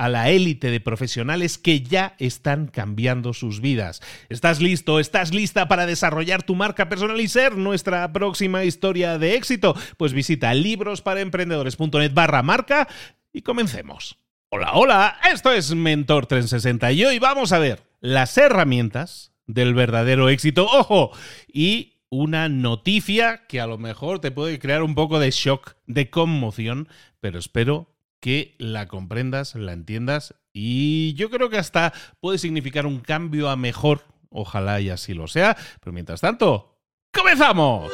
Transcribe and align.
a 0.00 0.08
la 0.08 0.30
élite 0.30 0.70
de 0.70 0.80
profesionales 0.80 1.58
que 1.58 1.82
ya 1.82 2.14
están 2.18 2.68
cambiando 2.68 3.34
sus 3.34 3.60
vidas. 3.60 4.00
¿Estás 4.30 4.62
listo? 4.62 4.98
¿Estás 4.98 5.34
lista 5.34 5.68
para 5.68 5.84
desarrollar 5.84 6.42
tu 6.42 6.54
marca 6.54 6.88
personal 6.88 7.20
y 7.20 7.28
ser 7.28 7.58
nuestra 7.58 8.10
próxima 8.10 8.64
historia 8.64 9.18
de 9.18 9.34
éxito? 9.34 9.76
Pues 9.98 10.14
visita 10.14 10.54
librosparaemprendedores.net 10.54 12.14
barra 12.14 12.42
marca 12.42 12.88
y 13.30 13.42
comencemos. 13.42 14.16
Hola, 14.48 14.70
hola, 14.72 15.18
esto 15.30 15.52
es 15.52 15.74
Mentor 15.74 16.24
360 16.24 16.92
y 16.92 17.04
hoy 17.04 17.18
vamos 17.18 17.52
a 17.52 17.58
ver 17.58 17.82
las 18.00 18.38
herramientas 18.38 19.34
del 19.46 19.74
verdadero 19.74 20.30
éxito. 20.30 20.64
¡Ojo! 20.64 21.10
Y 21.46 22.00
una 22.08 22.48
noticia 22.48 23.46
que 23.48 23.60
a 23.60 23.66
lo 23.66 23.76
mejor 23.76 24.20
te 24.20 24.30
puede 24.30 24.58
crear 24.58 24.82
un 24.82 24.94
poco 24.94 25.18
de 25.18 25.30
shock, 25.30 25.74
de 25.86 26.08
conmoción, 26.08 26.88
pero 27.20 27.38
espero 27.38 27.89
que 28.20 28.54
la 28.58 28.86
comprendas, 28.86 29.54
la 29.54 29.72
entiendas 29.72 30.34
y 30.52 31.14
yo 31.14 31.30
creo 31.30 31.50
que 31.50 31.58
hasta 31.58 31.92
puede 32.20 32.38
significar 32.38 32.86
un 32.86 33.00
cambio 33.00 33.48
a 33.48 33.56
mejor. 33.56 34.04
Ojalá 34.30 34.80
y 34.80 34.90
así 34.90 35.14
lo 35.14 35.26
sea. 35.26 35.56
Pero 35.80 35.92
mientras 35.92 36.20
tanto, 36.20 36.78
¡comenzamos! 37.12 37.90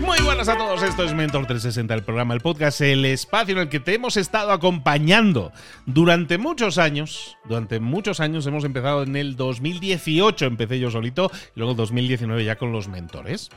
Muy 0.00 0.18
buenas 0.22 0.48
a 0.48 0.56
todos, 0.56 0.82
esto 0.82 1.04
es 1.04 1.14
Mentor 1.14 1.46
360, 1.46 1.94
el 1.94 2.02
programa, 2.02 2.34
el 2.34 2.40
podcast, 2.40 2.80
el 2.80 3.04
espacio 3.04 3.52
en 3.52 3.60
el 3.62 3.68
que 3.68 3.80
te 3.80 3.94
hemos 3.94 4.16
estado 4.16 4.52
acompañando 4.52 5.52
durante 5.86 6.38
muchos 6.38 6.78
años. 6.78 7.36
Durante 7.44 7.80
muchos 7.80 8.20
años 8.20 8.46
hemos 8.46 8.64
empezado 8.64 9.02
en 9.02 9.16
el 9.16 9.36
2018, 9.36 10.46
empecé 10.46 10.78
yo 10.78 10.90
solito, 10.90 11.30
y 11.54 11.60
luego 11.60 11.74
2019 11.74 12.44
ya 12.44 12.56
con 12.56 12.72
los 12.72 12.88
mentores. 12.88 13.50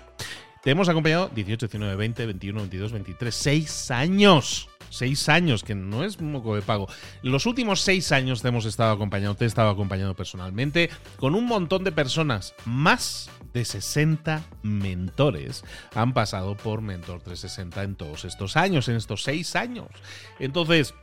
Te 0.63 0.71
hemos 0.71 0.87
acompañado 0.87 1.29
18, 1.35 1.67
19, 1.67 1.95
20, 1.97 2.25
21, 2.25 2.59
22, 2.61 2.91
23, 2.93 3.35
6 3.35 3.91
años. 3.91 4.69
6 4.91 5.27
años, 5.29 5.63
que 5.63 5.75
no 5.75 6.05
es 6.05 6.21
moco 6.21 6.55
de 6.55 6.61
pago. 6.61 6.87
Los 7.21 7.45
últimos 7.47 7.81
6 7.81 8.13
años 8.13 8.41
te 8.41 8.47
hemos 8.47 8.63
estado 8.65 8.93
acompañando, 8.93 9.35
te 9.35 9.43
he 9.43 9.47
estado 9.47 9.69
acompañando 9.69 10.15
personalmente 10.15 10.89
con 11.17 11.35
un 11.35 11.47
montón 11.47 11.83
de 11.83 11.91
personas. 11.91 12.55
Más 12.63 13.29
de 13.51 13.65
60 13.65 14.41
mentores 14.61 15.65
han 15.95 16.13
pasado 16.13 16.55
por 16.55 16.81
Mentor 16.81 17.21
360 17.21 17.83
en 17.83 17.95
todos 17.95 18.23
estos 18.23 18.55
años, 18.55 18.87
en 18.87 18.95
estos 18.95 19.23
6 19.23 19.55
años. 19.57 19.89
Entonces, 20.39 20.93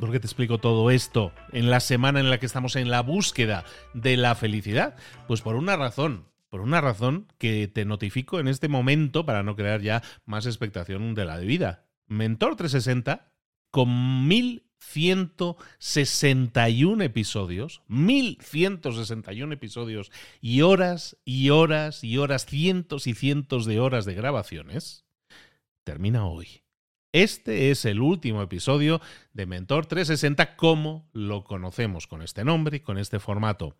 ¿Por 0.00 0.10
qué 0.10 0.18
te 0.18 0.26
explico 0.26 0.58
todo 0.58 0.90
esto 0.90 1.30
en 1.52 1.70
la 1.70 1.78
semana 1.78 2.18
en 2.18 2.28
la 2.28 2.40
que 2.40 2.46
estamos 2.46 2.74
en 2.74 2.90
la 2.90 3.02
búsqueda 3.02 3.64
de 3.92 4.16
la 4.16 4.34
felicidad? 4.34 4.96
Pues 5.28 5.40
por 5.40 5.54
una 5.54 5.76
razón 5.76 6.24
por 6.54 6.60
una 6.60 6.80
razón 6.80 7.26
que 7.36 7.66
te 7.66 7.84
notifico 7.84 8.38
en 8.38 8.46
este 8.46 8.68
momento 8.68 9.26
para 9.26 9.42
no 9.42 9.56
crear 9.56 9.82
ya 9.82 10.04
más 10.24 10.46
expectación 10.46 11.16
de 11.16 11.24
la 11.24 11.36
de 11.36 11.46
vida. 11.46 11.88
Mentor 12.06 12.54
360 12.54 13.32
con 13.72 14.28
1161 14.28 17.02
episodios, 17.02 17.82
1161 17.88 19.52
episodios 19.52 20.12
y 20.40 20.60
horas 20.60 21.16
y 21.24 21.50
horas 21.50 22.04
y 22.04 22.18
horas, 22.18 22.46
cientos 22.46 23.08
y 23.08 23.14
cientos 23.14 23.66
de 23.66 23.80
horas 23.80 24.04
de 24.04 24.14
grabaciones, 24.14 25.06
termina 25.82 26.24
hoy. 26.24 26.62
Este 27.10 27.72
es 27.72 27.84
el 27.84 28.00
último 28.00 28.42
episodio 28.42 29.00
de 29.32 29.46
Mentor 29.46 29.86
360 29.86 30.54
como 30.54 31.10
lo 31.12 31.42
conocemos 31.42 32.06
con 32.06 32.22
este 32.22 32.44
nombre 32.44 32.76
y 32.76 32.80
con 32.80 32.96
este 32.96 33.18
formato. 33.18 33.76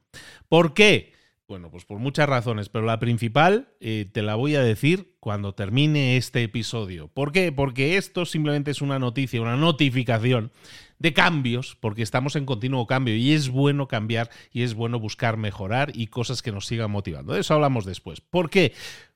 ¿Por 0.49 0.75
qué? 0.75 1.23
Bueno, 1.47 1.71
pues 1.71 1.84
por 1.84 1.99
muchas 1.99 2.27
razones, 2.27 2.71
pero 2.71 2.87
la 2.87 2.99
principal 2.99 3.69
eh, 3.78 4.09
te 4.10 4.22
la 4.22 4.34
voy 4.34 4.56
a 4.56 4.62
decir 4.62 5.15
cuando 5.21 5.55
termine 5.55 6.16
este 6.16 6.43
episodio. 6.43 7.09
¿Por 7.09 7.32
qué? 7.32 7.53
Porque 7.53 7.99
esto 7.99 8.25
simplemente 8.25 8.71
es 8.71 8.81
una 8.81 8.99
noticia, 8.99 9.43
una 9.43 9.56
notificación 9.56 10.53
de 10.99 11.12
cambios, 11.12 11.77
porque 11.78 12.03
estamos 12.03 12.34
en 12.37 12.47
continuo 12.47 12.87
cambio 12.87 13.15
y 13.15 13.32
es 13.32 13.50
bueno 13.50 13.88
cambiar 13.88 14.31
y 14.53 14.62
es 14.62 14.72
bueno 14.72 14.99
buscar 14.99 15.37
mejorar 15.37 15.93
y 15.94 16.06
cosas 16.06 16.41
que 16.41 16.50
nos 16.50 16.66
sigan 16.66 16.91
motivando. 16.91 17.34
De 17.34 17.41
eso 17.41 17.53
hablamos 17.53 17.84
después. 17.84 18.22
¿Por 18.22 18.49
qué? 18.49 18.72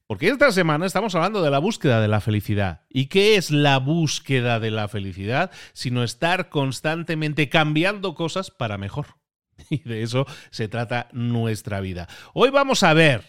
Porque 0.06 0.28
esta 0.28 0.52
semana 0.52 0.84
estamos 0.84 1.14
hablando 1.14 1.40
de 1.40 1.50
la 1.50 1.58
búsqueda 1.58 2.00
de 2.00 2.08
la 2.08 2.20
felicidad. 2.20 2.82
¿Y 2.90 3.06
qué 3.06 3.36
es 3.36 3.50
la 3.50 3.78
búsqueda 3.78 4.60
de 4.60 4.70
la 4.70 4.88
felicidad? 4.88 5.50
Sino 5.72 6.04
estar 6.04 6.50
constantemente 6.50 7.48
cambiando 7.48 8.14
cosas 8.14 8.50
para 8.50 8.76
mejor. 8.76 9.17
Y 9.70 9.78
de 9.78 10.02
eso 10.02 10.26
se 10.50 10.68
trata 10.68 11.08
nuestra 11.12 11.80
vida. 11.80 12.08
Hoy 12.34 12.50
vamos 12.50 12.82
a 12.82 12.94
ver, 12.94 13.24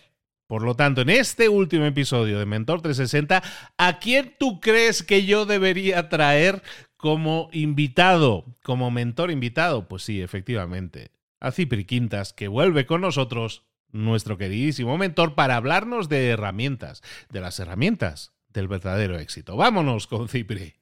por 0.47 0.63
lo 0.63 0.75
tanto, 0.75 1.01
en 1.01 1.09
este 1.09 1.49
último 1.49 1.85
episodio 1.85 2.39
de 2.39 2.45
Mentor 2.45 2.81
360, 2.81 3.43
¿a 3.77 3.99
quién 3.99 4.35
tú 4.39 4.59
crees 4.59 5.03
que 5.03 5.25
yo 5.25 5.45
debería 5.45 6.09
traer 6.09 6.63
como 6.97 7.49
invitado, 7.51 8.45
como 8.63 8.91
mentor 8.91 9.31
invitado? 9.31 9.87
Pues 9.87 10.03
sí, 10.03 10.21
efectivamente, 10.21 11.11
a 11.39 11.51
Cipri 11.51 11.85
Quintas, 11.85 12.33
que 12.33 12.47
vuelve 12.47 12.85
con 12.85 13.01
nosotros, 13.01 13.63
nuestro 13.91 14.37
queridísimo 14.37 14.97
mentor, 14.97 15.35
para 15.35 15.55
hablarnos 15.55 16.09
de 16.09 16.29
herramientas, 16.29 17.01
de 17.29 17.41
las 17.41 17.59
herramientas 17.59 18.33
del 18.49 18.67
verdadero 18.67 19.17
éxito. 19.17 19.55
Vámonos 19.55 20.07
con 20.07 20.27
Cipri. 20.27 20.75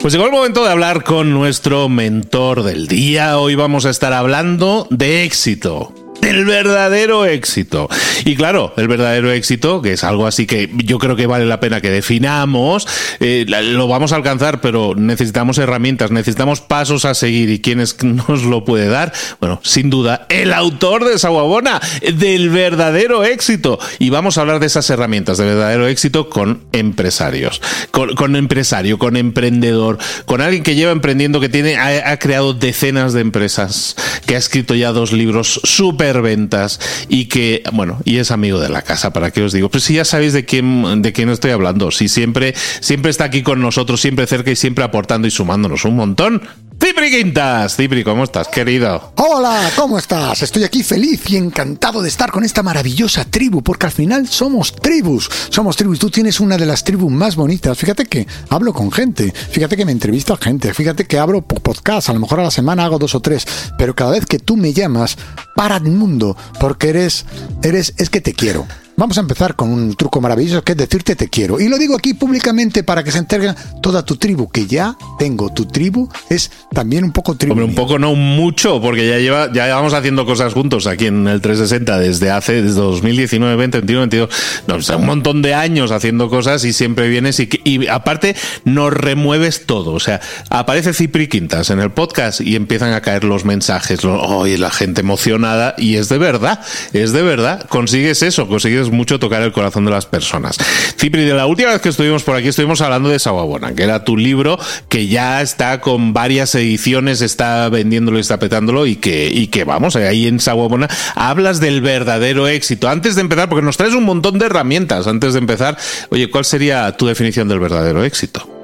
Pues 0.00 0.14
llegó 0.14 0.24
el 0.24 0.32
momento 0.32 0.64
de 0.64 0.70
hablar 0.70 1.04
con 1.04 1.30
nuestro 1.30 1.90
mentor 1.90 2.62
del 2.62 2.88
día. 2.88 3.38
Hoy 3.38 3.54
vamos 3.54 3.84
a 3.84 3.90
estar 3.90 4.14
hablando 4.14 4.86
de 4.88 5.24
éxito 5.24 5.92
del 6.30 6.44
verdadero 6.44 7.26
éxito. 7.26 7.88
Y 8.24 8.36
claro, 8.36 8.72
el 8.76 8.86
verdadero 8.86 9.32
éxito, 9.32 9.82
que 9.82 9.94
es 9.94 10.04
algo 10.04 10.26
así 10.26 10.46
que 10.46 10.70
yo 10.84 10.98
creo 10.98 11.16
que 11.16 11.26
vale 11.26 11.44
la 11.44 11.58
pena 11.58 11.80
que 11.80 11.90
definamos, 11.90 12.86
eh, 13.18 13.44
lo 13.48 13.88
vamos 13.88 14.12
a 14.12 14.16
alcanzar, 14.16 14.60
pero 14.60 14.94
necesitamos 14.96 15.58
herramientas, 15.58 16.10
necesitamos 16.10 16.60
pasos 16.60 17.04
a 17.04 17.14
seguir. 17.14 17.50
¿Y 17.50 17.60
quién 17.60 17.80
es, 17.80 18.02
nos 18.04 18.44
lo 18.44 18.64
puede 18.64 18.88
dar? 18.88 19.12
Bueno, 19.40 19.60
sin 19.64 19.90
duda, 19.90 20.26
el 20.28 20.52
autor 20.52 21.04
de 21.04 21.18
Saguabona, 21.18 21.80
del 22.00 22.50
verdadero 22.50 23.24
éxito. 23.24 23.78
Y 23.98 24.10
vamos 24.10 24.38
a 24.38 24.42
hablar 24.42 24.60
de 24.60 24.66
esas 24.66 24.88
herramientas 24.90 25.38
de 25.38 25.46
verdadero 25.46 25.88
éxito 25.88 26.28
con 26.30 26.62
empresarios, 26.72 27.60
con, 27.90 28.36
empresario, 28.36 28.98
con 28.98 29.16
emprendedor, 29.16 29.98
con 30.26 30.40
alguien 30.40 30.62
que 30.62 30.76
lleva 30.76 30.92
emprendiendo, 30.92 31.40
que 31.40 31.48
tiene, 31.48 31.76
ha, 31.76 32.12
ha 32.12 32.18
creado 32.18 32.54
decenas 32.54 33.12
de 33.14 33.20
empresas, 33.20 33.96
que 34.26 34.36
ha 34.36 34.38
escrito 34.38 34.74
ya 34.74 34.92
dos 34.92 35.12
libros 35.12 35.60
súper 35.64 36.19
ventas 36.20 36.80
y 37.08 37.26
que, 37.26 37.62
bueno, 37.72 38.00
y 38.04 38.18
es 38.18 38.30
amigo 38.30 38.60
de 38.60 38.68
la 38.68 38.82
casa, 38.82 39.12
¿para 39.12 39.30
qué 39.30 39.42
os 39.42 39.52
digo? 39.52 39.68
Pues 39.68 39.84
si 39.84 39.94
ya 39.94 40.04
sabéis 40.04 40.32
de 40.32 40.44
quién, 40.44 41.02
de 41.02 41.12
quién 41.12 41.28
estoy 41.28 41.50
hablando, 41.50 41.90
si 41.90 42.08
siempre, 42.08 42.54
siempre 42.80 43.10
está 43.10 43.24
aquí 43.24 43.42
con 43.42 43.60
nosotros, 43.60 44.00
siempre 44.00 44.26
cerca 44.26 44.50
y 44.50 44.56
siempre 44.56 44.84
aportando 44.84 45.26
y 45.26 45.30
sumándonos 45.30 45.84
un 45.84 45.96
montón. 45.96 46.42
Cipri 46.82 47.10
Quintas, 47.10 47.76
Cipri, 47.76 48.02
¿cómo 48.02 48.24
estás, 48.24 48.48
querido? 48.48 49.12
Hola, 49.16 49.70
¿cómo 49.76 49.98
estás? 49.98 50.40
Estoy 50.40 50.64
aquí 50.64 50.82
feliz 50.82 51.28
y 51.28 51.36
encantado 51.36 52.00
de 52.00 52.08
estar 52.08 52.32
con 52.32 52.42
esta 52.42 52.62
maravillosa 52.62 53.26
tribu, 53.26 53.62
porque 53.62 53.84
al 53.84 53.92
final 53.92 54.26
somos 54.26 54.74
tribus, 54.74 55.30
somos 55.50 55.76
tribus. 55.76 55.98
Tú 55.98 56.08
tienes 56.08 56.40
una 56.40 56.56
de 56.56 56.64
las 56.64 56.82
tribus 56.82 57.12
más 57.12 57.36
bonitas. 57.36 57.76
Fíjate 57.76 58.06
que 58.06 58.26
hablo 58.48 58.72
con 58.72 58.90
gente, 58.90 59.30
fíjate 59.30 59.76
que 59.76 59.84
me 59.84 59.92
entrevisto 59.92 60.32
a 60.32 60.38
gente, 60.38 60.72
fíjate 60.72 61.04
que 61.04 61.18
abro 61.18 61.42
podcast, 61.42 62.08
a 62.08 62.14
lo 62.14 62.20
mejor 62.20 62.40
a 62.40 62.44
la 62.44 62.50
semana 62.50 62.86
hago 62.86 62.98
dos 62.98 63.14
o 63.14 63.20
tres, 63.20 63.46
pero 63.76 63.94
cada 63.94 64.12
vez 64.12 64.24
que 64.24 64.38
tú 64.38 64.56
me 64.56 64.72
llamas, 64.72 65.18
para 65.54 65.76
el 65.76 65.82
mundo, 65.82 66.34
porque 66.58 66.88
eres, 66.88 67.26
eres, 67.62 67.92
es 67.98 68.08
que 68.08 68.22
te 68.22 68.32
quiero. 68.32 68.66
Vamos 69.00 69.16
a 69.16 69.22
empezar 69.22 69.56
con 69.56 69.70
un 69.70 69.94
truco 69.96 70.20
maravilloso 70.20 70.62
que 70.62 70.72
es 70.72 70.78
decirte 70.78 71.16
te 71.16 71.30
quiero. 71.30 71.58
Y 71.58 71.70
lo 71.70 71.78
digo 71.78 71.96
aquí 71.96 72.12
públicamente 72.12 72.84
para 72.84 73.02
que 73.02 73.10
se 73.10 73.16
entere 73.16 73.54
toda 73.80 74.04
tu 74.04 74.16
tribu, 74.16 74.50
que 74.50 74.66
ya 74.66 74.94
tengo. 75.18 75.50
Tu 75.54 75.64
tribu 75.64 76.06
es 76.28 76.50
también 76.70 77.04
un 77.04 77.10
poco 77.10 77.34
tribu. 77.34 77.54
Hombre, 77.54 77.64
un 77.64 77.74
poco 77.74 77.98
no 77.98 78.14
mucho, 78.14 78.78
porque 78.82 79.08
ya 79.08 79.16
lleva, 79.16 79.50
ya 79.54 79.64
llevamos 79.64 79.94
haciendo 79.94 80.26
cosas 80.26 80.52
juntos 80.52 80.86
aquí 80.86 81.06
en 81.06 81.26
el 81.28 81.40
360 81.40 81.98
desde 81.98 82.30
hace, 82.30 82.60
desde 82.60 82.78
2019, 82.78 83.56
20, 83.56 83.78
21, 83.78 84.00
22, 84.00 84.90
no, 84.90 84.98
un 84.98 85.06
montón 85.06 85.40
de 85.40 85.54
años 85.54 85.92
haciendo 85.92 86.28
cosas 86.28 86.62
y 86.66 86.74
siempre 86.74 87.08
vienes 87.08 87.40
y, 87.40 87.48
y 87.64 87.86
aparte 87.86 88.36
nos 88.66 88.92
remueves 88.92 89.64
todo. 89.64 89.94
O 89.94 90.00
sea, 90.00 90.20
aparece 90.50 90.92
Cipri 90.92 91.26
Quintas 91.26 91.70
en 91.70 91.80
el 91.80 91.90
podcast 91.90 92.42
y 92.42 92.54
empiezan 92.54 92.92
a 92.92 93.00
caer 93.00 93.24
los 93.24 93.46
mensajes, 93.46 94.04
hoy 94.04 94.58
la 94.58 94.70
gente 94.70 95.00
emocionada 95.00 95.74
y 95.78 95.94
es 95.94 96.10
de 96.10 96.18
verdad, 96.18 96.60
es 96.92 97.12
de 97.12 97.22
verdad. 97.22 97.66
Consigues 97.66 98.22
eso, 98.22 98.46
consigues 98.46 98.89
mucho 98.92 99.18
tocar 99.18 99.42
el 99.42 99.52
corazón 99.52 99.84
de 99.84 99.90
las 99.90 100.06
personas. 100.06 100.56
Cipri, 100.98 101.24
de 101.24 101.34
la 101.34 101.46
última 101.46 101.70
vez 101.70 101.80
que 101.80 101.88
estuvimos 101.88 102.22
por 102.22 102.36
aquí 102.36 102.48
estuvimos 102.48 102.80
hablando 102.80 103.08
de 103.08 103.18
Sawabona, 103.18 103.74
que 103.74 103.82
era 103.82 104.04
tu 104.04 104.16
libro 104.16 104.58
que 104.88 105.06
ya 105.06 105.42
está 105.42 105.80
con 105.80 106.12
varias 106.12 106.54
ediciones, 106.54 107.20
está 107.20 107.68
vendiéndolo 107.68 108.18
y 108.18 108.20
está 108.20 108.38
petándolo 108.38 108.86
y 108.86 108.96
que, 108.96 109.30
y 109.32 109.48
que 109.48 109.64
vamos, 109.64 109.96
ahí 109.96 110.26
en 110.26 110.40
Sawabona 110.40 110.88
hablas 111.14 111.60
del 111.60 111.80
verdadero 111.80 112.48
éxito. 112.48 112.88
Antes 112.88 113.14
de 113.14 113.22
empezar, 113.22 113.48
porque 113.48 113.64
nos 113.64 113.76
traes 113.76 113.94
un 113.94 114.04
montón 114.04 114.38
de 114.38 114.46
herramientas, 114.46 115.06
antes 115.06 115.32
de 115.32 115.38
empezar, 115.38 115.76
oye, 116.10 116.30
¿cuál 116.30 116.44
sería 116.44 116.96
tu 116.96 117.06
definición 117.06 117.48
del 117.48 117.60
verdadero 117.60 118.04
éxito? 118.04 118.59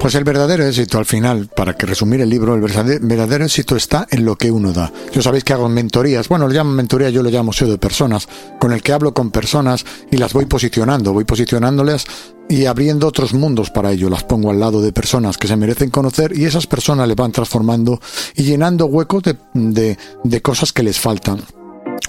Pues 0.00 0.14
el 0.14 0.22
verdadero 0.22 0.64
éxito 0.64 0.98
al 0.98 1.06
final, 1.06 1.48
para 1.48 1.76
que 1.76 1.84
resumir 1.84 2.20
el 2.20 2.30
libro, 2.30 2.54
el 2.54 2.60
verdadero 2.60 3.44
éxito 3.44 3.74
está 3.74 4.06
en 4.10 4.24
lo 4.24 4.36
que 4.36 4.50
uno 4.50 4.72
da. 4.72 4.92
Yo 5.12 5.22
sabéis 5.22 5.42
que 5.42 5.52
hago 5.52 5.68
mentorías, 5.68 6.28
bueno, 6.28 6.46
lo 6.46 6.54
llamo 6.54 6.70
mentoría, 6.70 7.10
yo 7.10 7.22
lo 7.22 7.30
llamo 7.30 7.52
SEO 7.52 7.68
de 7.68 7.78
personas, 7.78 8.28
con 8.60 8.72
el 8.72 8.80
que 8.80 8.92
hablo 8.92 9.12
con 9.12 9.32
personas 9.32 9.84
y 10.12 10.16
las 10.16 10.32
voy 10.32 10.46
posicionando, 10.46 11.12
voy 11.12 11.24
posicionándoles 11.24 12.06
y 12.48 12.66
abriendo 12.66 13.08
otros 13.08 13.34
mundos 13.34 13.70
para 13.70 13.90
ello. 13.90 14.08
Las 14.08 14.22
pongo 14.22 14.52
al 14.52 14.60
lado 14.60 14.80
de 14.80 14.92
personas 14.92 15.36
que 15.36 15.48
se 15.48 15.56
merecen 15.56 15.90
conocer 15.90 16.36
y 16.36 16.44
esas 16.44 16.68
personas 16.68 17.08
le 17.08 17.16
van 17.16 17.32
transformando 17.32 18.00
y 18.36 18.44
llenando 18.44 18.86
huecos 18.86 19.24
de, 19.24 19.36
de, 19.52 19.98
de 20.22 20.42
cosas 20.42 20.72
que 20.72 20.84
les 20.84 21.00
faltan. 21.00 21.42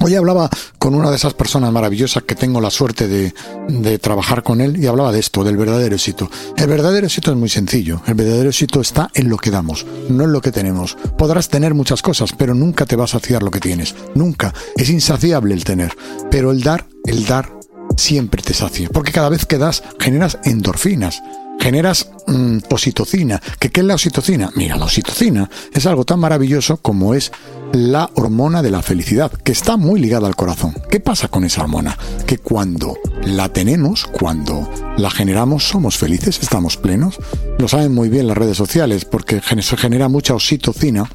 Hoy 0.01 0.15
hablaba 0.15 0.49
con 0.77 0.95
una 0.95 1.09
de 1.09 1.17
esas 1.17 1.33
personas 1.33 1.71
maravillosas 1.71 2.23
que 2.23 2.35
tengo 2.35 2.61
la 2.61 2.71
suerte 2.71 3.07
de, 3.07 3.33
de, 3.67 3.99
trabajar 3.99 4.43
con 4.43 4.61
él 4.61 4.81
y 4.81 4.87
hablaba 4.87 5.11
de 5.11 5.19
esto, 5.19 5.43
del 5.43 5.57
verdadero 5.57 5.95
éxito. 5.95 6.29
El 6.55 6.67
verdadero 6.67 7.07
éxito 7.07 7.31
es 7.31 7.37
muy 7.37 7.49
sencillo. 7.49 8.01
El 8.07 8.13
verdadero 8.13 8.49
éxito 8.49 8.81
está 8.81 9.09
en 9.13 9.29
lo 9.29 9.37
que 9.37 9.51
damos, 9.51 9.85
no 10.09 10.23
en 10.23 10.31
lo 10.31 10.41
que 10.41 10.51
tenemos. 10.51 10.95
Podrás 11.17 11.49
tener 11.49 11.73
muchas 11.73 12.01
cosas, 12.01 12.31
pero 12.37 12.53
nunca 12.53 12.85
te 12.85 12.95
va 12.95 13.03
a 13.03 13.07
saciar 13.07 13.43
lo 13.43 13.51
que 13.51 13.59
tienes. 13.59 13.95
Nunca. 14.15 14.53
Es 14.77 14.89
insaciable 14.89 15.53
el 15.53 15.63
tener. 15.63 15.95
Pero 16.31 16.51
el 16.51 16.61
dar, 16.61 16.85
el 17.05 17.25
dar, 17.25 17.58
siempre 17.99 18.41
te 18.41 18.53
sacia. 18.53 18.89
Porque 18.89 19.11
cada 19.11 19.29
vez 19.29 19.45
que 19.45 19.57
das, 19.57 19.83
generas 19.99 20.39
endorfinas 20.43 21.21
generas 21.59 22.09
mm, 22.25 22.59
oxitocina. 22.69 23.41
¿Qué, 23.59 23.69
¿Qué 23.69 23.81
es 23.81 23.85
la 23.85 23.95
oxitocina? 23.95 24.49
Mira, 24.55 24.77
la 24.77 24.85
oxitocina 24.85 25.49
es 25.73 25.85
algo 25.85 26.05
tan 26.05 26.19
maravilloso 26.19 26.77
como 26.77 27.13
es 27.13 27.31
la 27.73 28.09
hormona 28.15 28.63
de 28.63 28.71
la 28.71 28.81
felicidad, 28.81 29.31
que 29.31 29.51
está 29.51 29.77
muy 29.77 29.99
ligada 29.99 30.27
al 30.27 30.35
corazón. 30.35 30.73
¿Qué 30.89 30.99
pasa 30.99 31.27
con 31.27 31.43
esa 31.43 31.61
hormona? 31.61 31.97
Que 32.25 32.39
cuando 32.39 32.97
la 33.23 33.49
tenemos, 33.49 34.05
cuando 34.05 34.69
la 34.97 35.11
generamos, 35.11 35.67
somos 35.67 35.97
felices, 35.97 36.39
estamos 36.41 36.77
plenos. 36.77 37.19
Lo 37.59 37.67
saben 37.67 37.93
muy 37.93 38.09
bien 38.09 38.27
las 38.27 38.37
redes 38.37 38.57
sociales 38.57 39.05
porque 39.05 39.41
se 39.41 39.77
genera 39.77 40.07
mucha 40.07 40.33
oxitocina 40.33 41.09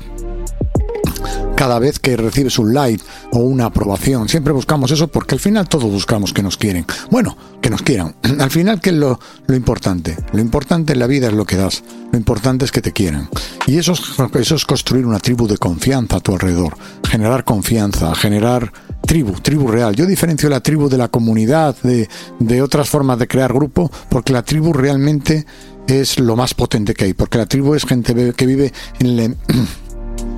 cada 1.56 1.78
vez 1.78 1.98
que 1.98 2.16
recibes 2.16 2.58
un 2.58 2.74
like 2.74 3.02
o 3.32 3.38
una 3.38 3.66
aprobación. 3.66 4.28
Siempre 4.28 4.52
buscamos 4.52 4.90
eso 4.90 5.08
porque 5.08 5.34
al 5.34 5.40
final 5.40 5.68
todos 5.68 5.90
buscamos 5.90 6.32
que 6.32 6.42
nos 6.42 6.56
quieren. 6.56 6.86
Bueno, 7.10 7.36
que 7.60 7.70
nos 7.70 7.82
quieran. 7.82 8.14
Al 8.40 8.50
final, 8.50 8.80
¿qué 8.80 8.90
es 8.90 8.96
lo, 8.96 9.18
lo 9.46 9.56
importante? 9.56 10.16
Lo 10.32 10.40
importante 10.40 10.92
en 10.92 10.98
la 10.98 11.06
vida 11.06 11.28
es 11.28 11.32
lo 11.32 11.46
que 11.46 11.56
das. 11.56 11.82
Lo 12.12 12.18
importante 12.18 12.64
es 12.64 12.72
que 12.72 12.82
te 12.82 12.92
quieran. 12.92 13.28
Y 13.66 13.78
eso 13.78 13.92
es, 13.92 14.02
eso 14.34 14.54
es 14.54 14.64
construir 14.64 15.06
una 15.06 15.18
tribu 15.18 15.48
de 15.48 15.56
confianza 15.56 16.16
a 16.16 16.20
tu 16.20 16.32
alrededor. 16.32 16.76
Generar 17.08 17.44
confianza, 17.44 18.14
generar 18.14 18.72
tribu, 19.06 19.32
tribu 19.40 19.68
real. 19.68 19.96
Yo 19.96 20.06
diferencio 20.06 20.48
la 20.48 20.60
tribu 20.60 20.88
de 20.88 20.98
la 20.98 21.08
comunidad, 21.08 21.76
de, 21.82 22.08
de 22.38 22.62
otras 22.62 22.88
formas 22.88 23.18
de 23.18 23.28
crear 23.28 23.52
grupo, 23.52 23.90
porque 24.08 24.32
la 24.32 24.42
tribu 24.42 24.72
realmente 24.72 25.46
es 25.86 26.18
lo 26.18 26.36
más 26.36 26.54
potente 26.54 26.94
que 26.94 27.06
hay. 27.06 27.14
Porque 27.14 27.38
la 27.38 27.46
tribu 27.46 27.74
es 27.74 27.84
gente 27.84 28.32
que 28.34 28.46
vive 28.46 28.72
en 28.98 29.36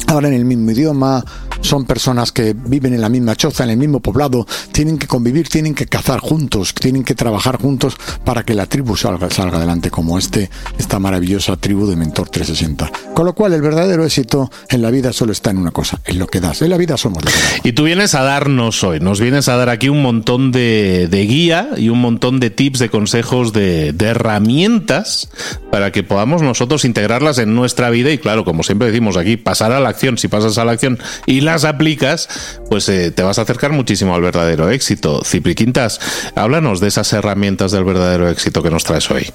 el 0.06 0.32
hablan 0.32 0.32
el 0.32 0.44
mismo 0.44 0.70
idioma, 0.70 1.24
son 1.66 1.84
personas 1.84 2.32
que 2.32 2.54
viven 2.54 2.94
en 2.94 3.00
la 3.00 3.08
misma 3.08 3.36
choza, 3.36 3.64
en 3.64 3.70
el 3.70 3.76
mismo 3.76 4.00
poblado, 4.00 4.46
tienen 4.72 4.98
que 4.98 5.06
convivir, 5.06 5.48
tienen 5.48 5.74
que 5.74 5.86
cazar 5.86 6.20
juntos, 6.20 6.74
tienen 6.74 7.04
que 7.04 7.14
trabajar 7.14 7.60
juntos 7.60 7.96
para 8.24 8.44
que 8.44 8.54
la 8.54 8.66
tribu 8.66 8.96
salga, 8.96 9.30
salga 9.30 9.58
adelante 9.58 9.90
como 9.90 10.18
este, 10.18 10.50
esta 10.78 10.98
maravillosa 10.98 11.56
tribu 11.56 11.86
de 11.86 11.96
Mentor 11.96 12.28
360. 12.28 12.90
Con 13.14 13.26
lo 13.26 13.34
cual 13.34 13.52
el 13.52 13.62
verdadero 13.62 14.04
éxito 14.04 14.50
en 14.68 14.82
la 14.82 14.90
vida 14.90 15.12
solo 15.12 15.32
está 15.32 15.50
en 15.50 15.58
una 15.58 15.70
cosa, 15.70 16.00
en 16.04 16.18
lo 16.18 16.26
que 16.26 16.40
das. 16.40 16.62
En 16.62 16.70
la 16.70 16.76
vida 16.76 16.96
somos 16.96 17.24
lo 17.24 17.30
que 17.30 17.36
damos. 17.36 17.60
Y 17.64 17.72
tú 17.72 17.84
vienes 17.84 18.14
a 18.14 18.22
darnos 18.22 18.82
hoy, 18.84 19.00
nos 19.00 19.20
vienes 19.20 19.48
a 19.48 19.56
dar 19.56 19.68
aquí 19.68 19.88
un 19.88 20.02
montón 20.02 20.52
de, 20.52 21.08
de 21.10 21.26
guía 21.26 21.70
y 21.76 21.88
un 21.88 22.00
montón 22.00 22.40
de 22.40 22.50
tips, 22.50 22.78
de 22.78 22.88
consejos, 22.88 23.52
de, 23.52 23.92
de 23.92 24.06
herramientas 24.06 25.28
para 25.70 25.92
que 25.92 26.02
podamos 26.02 26.42
nosotros 26.42 26.84
integrarlas 26.84 27.38
en 27.38 27.54
nuestra 27.54 27.90
vida 27.90 28.10
y 28.10 28.18
claro, 28.18 28.44
como 28.44 28.62
siempre 28.62 28.88
decimos 28.88 29.16
aquí, 29.16 29.36
pasar 29.36 29.72
a 29.72 29.80
la 29.80 29.88
acción, 29.88 30.18
si 30.18 30.28
pasas 30.28 30.58
a 30.58 30.64
la 30.64 30.72
acción 30.72 30.98
y 31.26 31.40
aplicas, 31.64 32.28
pues 32.68 32.88
eh, 32.88 33.10
te 33.10 33.22
vas 33.22 33.38
a 33.38 33.42
acercar 33.42 33.72
muchísimo 33.72 34.14
al 34.14 34.22
verdadero 34.22 34.70
éxito. 34.70 35.22
Cipri 35.24 35.54
Quintas, 35.54 36.00
háblanos 36.34 36.80
de 36.80 36.88
esas 36.88 37.12
herramientas 37.12 37.72
del 37.72 37.84
verdadero 37.84 38.28
éxito 38.28 38.62
que 38.62 38.70
nos 38.70 38.84
traes 38.84 39.10
hoy. 39.10 39.26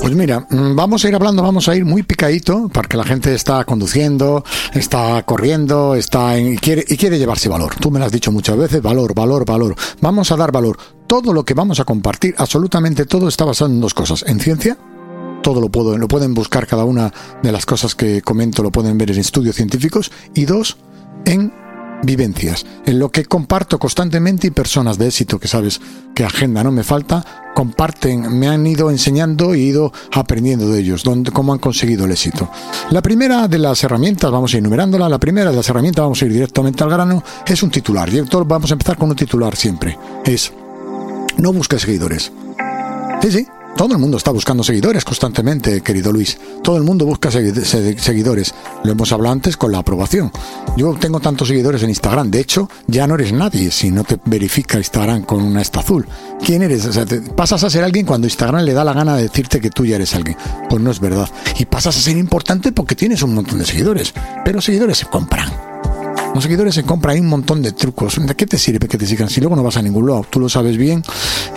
Pues 0.00 0.14
mira, 0.14 0.46
mm, 0.48 0.74
vamos 0.74 1.04
a 1.04 1.08
ir 1.08 1.14
hablando, 1.14 1.42
vamos 1.42 1.68
a 1.68 1.76
ir 1.76 1.84
muy 1.84 2.02
picadito, 2.02 2.70
porque 2.72 2.96
la 2.96 3.04
gente 3.04 3.34
está 3.34 3.64
conduciendo, 3.64 4.42
está 4.72 5.22
corriendo, 5.24 5.94
está 5.94 6.38
en, 6.38 6.54
y, 6.54 6.56
quiere, 6.56 6.84
y 6.88 6.96
quiere 6.96 7.18
llevarse 7.18 7.50
valor. 7.50 7.74
Tú 7.78 7.90
me 7.90 7.98
lo 7.98 8.06
has 8.06 8.12
dicho 8.12 8.32
muchas 8.32 8.56
veces, 8.56 8.80
valor, 8.80 9.14
valor, 9.14 9.44
valor. 9.44 9.76
Vamos 10.00 10.32
a 10.32 10.36
dar 10.36 10.52
valor. 10.52 10.78
Todo 11.06 11.34
lo 11.34 11.44
que 11.44 11.52
vamos 11.52 11.80
a 11.80 11.84
compartir, 11.84 12.34
absolutamente 12.38 13.04
todo 13.04 13.28
está 13.28 13.44
basado 13.44 13.70
en 13.70 13.80
dos 13.80 13.92
cosas, 13.92 14.24
en 14.26 14.40
ciencia 14.40 14.78
todo 15.42 15.60
lo, 15.60 15.68
puedo, 15.70 15.96
lo 15.96 16.08
pueden 16.08 16.34
buscar 16.34 16.66
cada 16.66 16.84
una 16.84 17.12
de 17.42 17.52
las 17.52 17.66
cosas 17.66 17.94
que 17.94 18.22
comento, 18.22 18.62
lo 18.62 18.70
pueden 18.70 18.98
ver 18.98 19.10
en 19.10 19.18
estudios 19.18 19.56
científicos. 19.56 20.10
Y 20.34 20.44
dos, 20.44 20.76
en 21.24 21.52
vivencias, 22.02 22.64
en 22.86 22.98
lo 22.98 23.10
que 23.10 23.24
comparto 23.24 23.78
constantemente 23.78 24.46
y 24.46 24.50
personas 24.50 24.98
de 24.98 25.08
éxito 25.08 25.38
que 25.38 25.48
sabes 25.48 25.80
que 26.14 26.24
agenda 26.24 26.64
no 26.64 26.72
me 26.72 26.82
falta, 26.82 27.52
comparten, 27.54 28.38
me 28.38 28.48
han 28.48 28.66
ido 28.66 28.90
enseñando 28.90 29.54
y 29.54 29.62
ido 29.62 29.92
aprendiendo 30.12 30.68
de 30.68 30.80
ellos, 30.80 31.02
donde, 31.02 31.30
cómo 31.30 31.52
han 31.52 31.58
conseguido 31.58 32.04
el 32.04 32.12
éxito. 32.12 32.50
La 32.90 33.02
primera 33.02 33.48
de 33.48 33.58
las 33.58 33.82
herramientas, 33.84 34.30
vamos 34.30 34.52
a 34.52 34.56
ir 34.56 34.60
enumerándola, 34.60 35.08
la 35.08 35.18
primera 35.18 35.50
de 35.50 35.56
las 35.56 35.68
herramientas, 35.68 36.02
vamos 36.02 36.22
a 36.22 36.26
ir 36.26 36.32
directamente 36.32 36.82
al 36.82 36.90
grano, 36.90 37.22
es 37.46 37.62
un 37.62 37.70
titular. 37.70 38.08
Y 38.12 38.20
vamos 38.20 38.70
a 38.70 38.74
empezar 38.74 38.96
con 38.96 39.10
un 39.10 39.16
titular 39.16 39.56
siempre. 39.56 39.98
Es, 40.24 40.52
no 41.36 41.52
busques 41.52 41.82
seguidores. 41.82 42.32
Sí, 43.22 43.30
sí, 43.30 43.46
todo 43.76 43.94
el 43.94 43.98
mundo 43.98 44.18
está 44.18 44.30
buscando 44.30 44.62
seguidores 44.62 45.04
constantemente, 45.04 45.80
querido 45.80 46.12
Luis. 46.12 46.38
Todo 46.62 46.76
el 46.76 46.82
mundo 46.82 47.06
busca 47.06 47.30
seguidores. 47.30 48.54
Lo 48.84 48.92
hemos 48.92 49.10
hablado 49.12 49.32
antes 49.32 49.56
con 49.56 49.72
la 49.72 49.78
aprobación. 49.78 50.30
Yo 50.76 50.94
tengo 51.00 51.20
tantos 51.20 51.48
seguidores 51.48 51.82
en 51.82 51.88
Instagram. 51.88 52.30
De 52.30 52.40
hecho, 52.40 52.68
ya 52.86 53.06
no 53.06 53.14
eres 53.14 53.32
nadie 53.32 53.70
si 53.70 53.90
no 53.90 54.04
te 54.04 54.18
verifica 54.26 54.76
Instagram 54.76 55.22
con 55.22 55.42
una 55.42 55.62
esta 55.62 55.80
azul. 55.80 56.06
¿Quién 56.44 56.62
eres? 56.62 56.84
O 56.86 56.92
sea, 56.92 57.06
pasas 57.34 57.64
a 57.64 57.70
ser 57.70 57.82
alguien 57.84 58.04
cuando 58.04 58.26
Instagram 58.26 58.64
le 58.64 58.74
da 58.74 58.84
la 58.84 58.92
gana 58.92 59.16
de 59.16 59.22
decirte 59.22 59.60
que 59.60 59.70
tú 59.70 59.86
ya 59.86 59.96
eres 59.96 60.14
alguien. 60.14 60.36
Pues 60.68 60.82
no 60.82 60.90
es 60.90 61.00
verdad. 61.00 61.28
Y 61.58 61.64
pasas 61.64 61.96
a 61.96 62.00
ser 62.00 62.18
importante 62.18 62.72
porque 62.72 62.94
tienes 62.94 63.22
un 63.22 63.34
montón 63.34 63.58
de 63.58 63.64
seguidores. 63.64 64.12
Pero 64.44 64.60
seguidores 64.60 64.98
se 64.98 65.06
compran. 65.06 65.69
Los 66.34 66.44
seguidores 66.44 66.74
se 66.74 66.84
compran, 66.84 67.14
hay 67.14 67.20
un 67.20 67.28
montón 67.28 67.60
de 67.60 67.72
trucos. 67.72 68.24
¿De 68.24 68.34
qué 68.36 68.46
te 68.46 68.56
sirve 68.56 68.86
que 68.86 68.96
te 68.96 69.06
sigan 69.06 69.28
si 69.28 69.40
luego 69.40 69.56
no 69.56 69.62
vas 69.62 69.76
a 69.76 69.82
ningún 69.82 70.06
lado? 70.06 70.24
Tú 70.30 70.38
lo 70.38 70.48
sabes 70.48 70.76
bien 70.76 71.02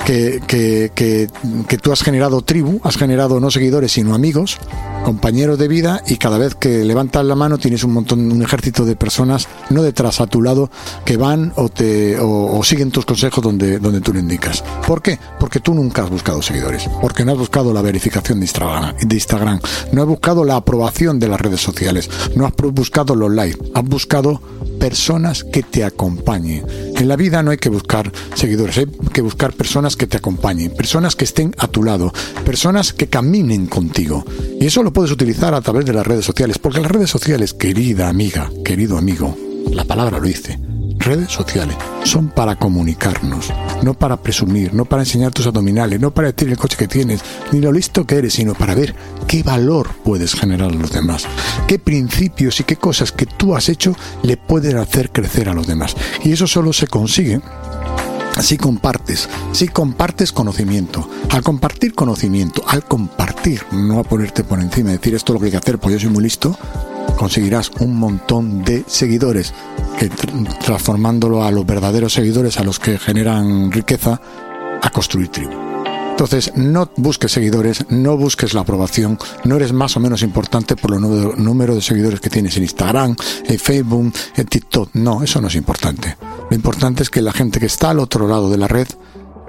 que, 0.05 0.41
que, 0.47 0.91
que, 0.93 1.77
tú 1.77 1.91
has 1.91 2.01
generado 2.01 2.41
tribu, 2.41 2.79
has 2.83 2.97
generado 2.97 3.39
no 3.39 3.51
seguidores 3.51 3.91
sino 3.91 4.15
amigos 4.15 4.57
compañeros 5.03 5.59
de 5.59 5.67
vida 5.67 6.01
y 6.07 6.15
cada 6.15 6.37
vez 6.37 6.55
que 6.55 6.83
levantas 6.83 7.25
la 7.25 7.35
mano 7.35 7.57
tienes 7.57 7.83
un 7.83 7.91
montón, 7.91 8.31
un 8.31 8.41
ejército 8.41 8.85
de 8.85 8.95
personas 8.95 9.47
no 9.69 9.83
detrás 9.83 10.21
a 10.21 10.27
tu 10.27 10.41
lado 10.41 10.71
que 11.05 11.17
van 11.17 11.51
o 11.57 11.69
te 11.69 12.17
o, 12.19 12.63
siguen 12.63 12.89
tus 12.89 13.05
consejos 13.05 13.43
donde, 13.43 13.79
donde 13.79 13.99
tú 14.01 14.13
le 14.13 14.21
indicas. 14.21 14.63
¿Por 14.87 15.01
qué? 15.01 15.19
Porque 15.39 15.59
tú 15.59 15.73
nunca 15.73 16.03
has 16.03 16.09
buscado 16.09 16.41
seguidores, 16.41 16.89
porque 17.01 17.25
no 17.25 17.33
has 17.33 17.37
buscado 17.37 17.73
la 17.73 17.81
verificación 17.81 18.39
de 18.39 18.45
Instagram, 18.45 18.95
de 18.97 19.15
Instagram, 19.15 19.59
no 19.91 20.01
has 20.01 20.07
buscado 20.07 20.45
la 20.45 20.55
aprobación 20.55 21.19
de 21.19 21.27
las 21.27 21.41
redes 21.41 21.61
sociales, 21.61 22.09
no 22.35 22.45
has 22.45 22.53
buscado 22.55 23.13
los 23.15 23.31
likes, 23.31 23.59
has 23.73 23.83
buscado 23.83 24.41
personas 24.83 25.45
que 25.45 25.63
te 25.63 25.85
acompañen. 25.85 26.65
En 26.97 27.07
la 27.07 27.15
vida 27.15 27.41
no 27.41 27.51
hay 27.51 27.57
que 27.57 27.69
buscar 27.69 28.11
seguidores, 28.35 28.79
hay 28.79 28.87
que 29.13 29.21
buscar 29.21 29.53
personas 29.53 29.95
que 29.95 30.07
te 30.07 30.17
acompañen, 30.17 30.75
personas 30.75 31.15
que 31.15 31.23
estén 31.23 31.55
a 31.57 31.69
tu 31.69 31.83
lado, 31.83 32.11
personas 32.43 32.91
que 32.91 33.07
caminen 33.07 33.67
contigo. 33.67 34.25
Y 34.59 34.65
eso 34.65 34.83
lo 34.83 34.91
puedes 34.91 35.09
utilizar 35.09 35.53
a 35.53 35.61
través 35.61 35.85
de 35.85 35.93
las 35.93 36.05
redes 36.05 36.25
sociales, 36.25 36.59
porque 36.59 36.81
las 36.81 36.91
redes 36.91 37.09
sociales, 37.09 37.53
querida 37.53 38.09
amiga, 38.09 38.51
querido 38.65 38.97
amigo, 38.97 39.37
la 39.71 39.85
palabra 39.85 40.19
lo 40.19 40.27
dice, 40.27 40.59
redes 41.03 41.31
sociales 41.31 41.75
son 42.03 42.29
para 42.29 42.55
comunicarnos, 42.55 43.51
no 43.81 43.93
para 43.93 44.17
presumir, 44.17 44.73
no 44.73 44.85
para 44.85 45.03
enseñar 45.03 45.31
tus 45.31 45.47
abdominales, 45.47 45.99
no 45.99 46.11
para 46.11 46.31
decir 46.31 46.49
el 46.49 46.57
coche 46.57 46.77
que 46.77 46.87
tienes, 46.87 47.21
ni 47.51 47.59
lo 47.59 47.71
listo 47.71 48.05
que 48.05 48.15
eres, 48.15 48.33
sino 48.33 48.53
para 48.53 48.75
ver 48.75 48.95
qué 49.27 49.43
valor 49.43 49.89
puedes 50.03 50.33
generar 50.33 50.71
a 50.71 50.75
los 50.75 50.91
demás, 50.91 51.25
qué 51.67 51.79
principios 51.79 52.59
y 52.59 52.63
qué 52.63 52.75
cosas 52.75 53.11
que 53.11 53.25
tú 53.25 53.55
has 53.55 53.69
hecho 53.69 53.95
le 54.21 54.37
pueden 54.37 54.77
hacer 54.77 55.11
crecer 55.11 55.49
a 55.49 55.53
los 55.53 55.67
demás. 55.67 55.95
Y 56.23 56.31
eso 56.31 56.47
solo 56.47 56.73
se 56.73 56.87
consigue 56.87 57.41
si 58.41 58.57
compartes, 58.57 59.29
si 59.51 59.67
compartes 59.67 60.31
conocimiento, 60.31 61.07
al 61.29 61.43
compartir 61.43 61.93
conocimiento, 61.93 62.63
al 62.67 62.83
compartir, 62.83 63.63
no 63.71 63.99
a 63.99 64.03
ponerte 64.03 64.43
por 64.43 64.59
encima 64.59 64.89
y 64.89 64.93
decir 64.93 65.13
esto 65.15 65.31
es 65.31 65.35
lo 65.35 65.39
que 65.39 65.45
hay 65.45 65.51
que 65.51 65.57
hacer, 65.57 65.79
pues 65.79 65.93
yo 65.93 65.99
soy 65.99 66.09
muy 66.09 66.23
listo, 66.23 66.57
conseguirás 67.17 67.71
un 67.79 67.95
montón 67.95 68.63
de 68.63 68.83
seguidores 68.87 69.53
que 69.97 70.09
transformándolo 70.09 71.43
a 71.43 71.51
los 71.51 71.65
verdaderos 71.65 72.13
seguidores, 72.13 72.57
a 72.57 72.63
los 72.63 72.79
que 72.79 72.97
generan 72.97 73.71
riqueza, 73.71 74.19
a 74.81 74.89
construir 74.89 75.29
tribu. 75.29 75.53
Entonces, 76.13 76.53
no 76.55 76.91
busques 76.95 77.31
seguidores, 77.31 77.85
no 77.89 78.17
busques 78.17 78.53
la 78.53 78.61
aprobación, 78.61 79.17
no 79.45 79.55
eres 79.55 79.73
más 79.73 79.97
o 79.97 79.99
menos 79.99 80.21
importante 80.21 80.75
por 80.75 80.93
el 80.93 81.01
número 81.01 81.73
de 81.73 81.81
seguidores 81.81 82.19
que 82.19 82.29
tienes 82.29 82.55
en 82.55 82.63
Instagram, 82.63 83.15
en 83.45 83.59
Facebook, 83.59 84.13
en 84.35 84.45
TikTok. 84.45 84.91
No, 84.93 85.23
eso 85.23 85.41
no 85.41 85.47
es 85.47 85.55
importante. 85.55 86.15
Lo 86.49 86.55
importante 86.55 87.01
es 87.01 87.09
que 87.09 87.21
la 87.21 87.33
gente 87.33 87.59
que 87.59 87.65
está 87.65 87.89
al 87.89 87.99
otro 87.99 88.27
lado 88.27 88.49
de 88.51 88.57
la 88.57 88.67
red 88.67 88.87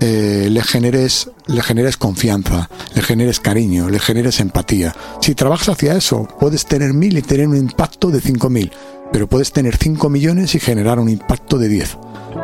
eh, 0.00 0.48
le, 0.50 0.62
generes, 0.62 1.30
le 1.46 1.62
generes 1.62 1.96
confianza, 1.96 2.68
le 2.94 3.02
generes 3.02 3.40
cariño, 3.40 3.88
le 3.88 3.98
generes 3.98 4.40
empatía. 4.40 4.94
Si 5.20 5.34
trabajas 5.34 5.70
hacia 5.70 5.96
eso, 5.96 6.28
puedes 6.40 6.66
tener 6.66 6.92
mil 6.92 7.16
y 7.16 7.22
tener 7.22 7.48
un 7.48 7.56
impacto 7.56 8.10
de 8.10 8.20
cinco 8.20 8.50
mil, 8.50 8.70
pero 9.12 9.28
puedes 9.28 9.52
tener 9.52 9.76
cinco 9.76 10.08
millones 10.10 10.54
y 10.54 10.60
generar 10.60 10.98
un 10.98 11.08
impacto 11.08 11.58
de 11.58 11.68
diez. 11.68 11.96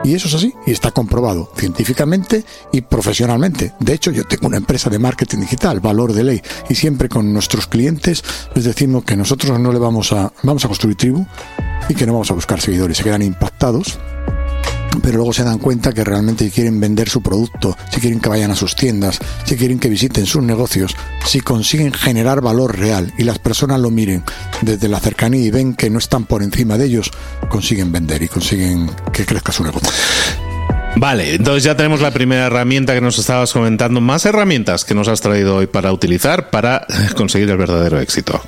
Y 0.04 0.14
eso 0.14 0.28
es 0.28 0.34
así, 0.34 0.54
y 0.66 0.70
está 0.70 0.92
comprobado 0.92 1.50
científicamente 1.56 2.44
y 2.72 2.80
profesionalmente. 2.80 3.72
De 3.80 3.92
hecho, 3.92 4.12
yo 4.12 4.24
tengo 4.24 4.46
una 4.46 4.56
empresa 4.56 4.88
de 4.88 4.98
marketing 4.98 5.38
digital, 5.38 5.80
Valor 5.80 6.12
de 6.12 6.24
Ley, 6.24 6.42
y 6.68 6.74
siempre 6.74 7.08
con 7.08 7.32
nuestros 7.32 7.66
clientes 7.66 8.22
les 8.54 8.64
decimos 8.64 9.04
que 9.04 9.16
nosotros 9.16 9.58
no 9.58 9.72
le 9.72 9.78
vamos 9.78 10.12
a, 10.12 10.32
vamos 10.42 10.64
a 10.64 10.68
construir 10.68 10.96
tribu 10.96 11.26
y 11.88 11.94
que 11.94 12.06
no 12.06 12.12
vamos 12.12 12.30
a 12.30 12.34
buscar 12.34 12.60
seguidores, 12.60 12.98
se 12.98 13.04
quedan 13.04 13.22
impactados 13.22 13.98
pero 15.02 15.16
luego 15.16 15.32
se 15.32 15.44
dan 15.44 15.58
cuenta 15.58 15.92
que 15.92 16.04
realmente 16.04 16.50
quieren 16.50 16.80
vender 16.80 17.08
su 17.08 17.22
producto, 17.22 17.76
si 17.90 18.00
quieren 18.00 18.20
que 18.20 18.28
vayan 18.28 18.50
a 18.50 18.56
sus 18.56 18.74
tiendas, 18.74 19.18
si 19.44 19.56
quieren 19.56 19.78
que 19.78 19.88
visiten 19.88 20.26
sus 20.26 20.42
negocios, 20.42 20.96
si 21.24 21.40
consiguen 21.40 21.92
generar 21.92 22.40
valor 22.40 22.78
real 22.78 23.12
y 23.18 23.24
las 23.24 23.38
personas 23.38 23.80
lo 23.80 23.90
miren 23.90 24.24
desde 24.62 24.88
la 24.88 25.00
cercanía 25.00 25.44
y 25.44 25.50
ven 25.50 25.74
que 25.74 25.90
no 25.90 25.98
están 25.98 26.24
por 26.24 26.42
encima 26.42 26.76
de 26.76 26.86
ellos, 26.86 27.10
consiguen 27.48 27.92
vender 27.92 28.22
y 28.22 28.28
consiguen 28.28 28.90
que 29.12 29.24
crezca 29.24 29.52
su 29.52 29.64
negocio. 29.64 29.90
Vale, 30.96 31.34
entonces 31.34 31.62
ya 31.62 31.76
tenemos 31.76 32.00
la 32.00 32.10
primera 32.10 32.46
herramienta 32.46 32.94
que 32.94 33.00
nos 33.00 33.18
estabas 33.18 33.52
comentando. 33.52 34.00
Más 34.00 34.26
herramientas 34.26 34.84
que 34.84 34.94
nos 34.94 35.08
has 35.08 35.20
traído 35.20 35.56
hoy 35.56 35.66
para 35.66 35.92
utilizar 35.92 36.50
para 36.50 36.86
conseguir 37.16 37.48
el 37.48 37.56
verdadero 37.56 38.00
éxito. 38.00 38.42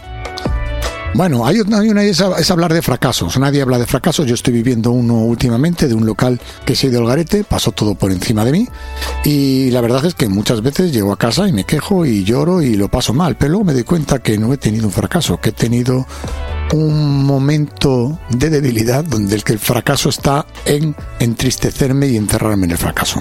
Bueno, 1.15 1.45
hay, 1.45 1.61
una 1.61 2.03
es, 2.05 2.21
es, 2.21 2.51
hablar 2.51 2.73
de 2.73 2.81
fracasos. 2.81 3.39
Nadie 3.39 3.61
habla 3.61 3.79
de 3.79 3.87
fracasos. 3.87 4.27
Yo 4.27 4.35
estoy 4.35 4.55
viviendo 4.55 4.93
uno 4.93 5.19
últimamente 5.19 5.87
de 5.87 5.95
un 5.95 6.07
local 6.07 6.41
que 6.65 6.75
se 6.75 6.87
ha 6.87 6.91
ido 6.91 7.01
al 7.01 7.07
garete, 7.07 7.45
pasó 7.45 7.71
todo 7.71 7.95
por 7.95 8.11
encima 8.11 8.47
de 8.47 8.53
mí. 8.53 8.69
Y 9.23 9.71
la 9.73 9.83
verdad 9.83 10.07
es 10.07 10.15
que 10.15 10.29
muchas 10.29 10.63
veces 10.63 10.91
llego 10.91 11.13
a 11.13 11.19
casa 11.19 11.47
y 11.47 11.53
me 11.53 11.65
quejo 11.65 12.07
y 12.07 12.25
lloro 12.25 12.63
y 12.63 12.77
lo 12.77 12.89
paso 12.89 13.13
mal. 13.13 13.37
Pero 13.37 13.51
luego 13.51 13.65
me 13.67 13.75
doy 13.75 13.85
cuenta 13.85 14.21
que 14.21 14.39
no 14.39 14.55
he 14.55 14.57
tenido 14.57 14.87
un 14.87 14.93
fracaso, 14.93 15.39
que 15.39 15.51
he 15.51 15.53
tenido 15.53 16.07
un 16.73 17.25
momento 17.25 18.19
de 18.31 18.51
debilidad 18.51 19.05
donde 19.05 19.35
el 19.37 19.45
que 19.45 19.53
el 19.53 19.59
fracaso 19.59 20.09
está 20.09 20.47
en 20.65 20.95
entristecerme 21.21 22.09
y 22.09 22.17
encerrarme 22.17 22.65
en 22.65 22.73
el 22.73 22.79
fracaso. 22.79 23.21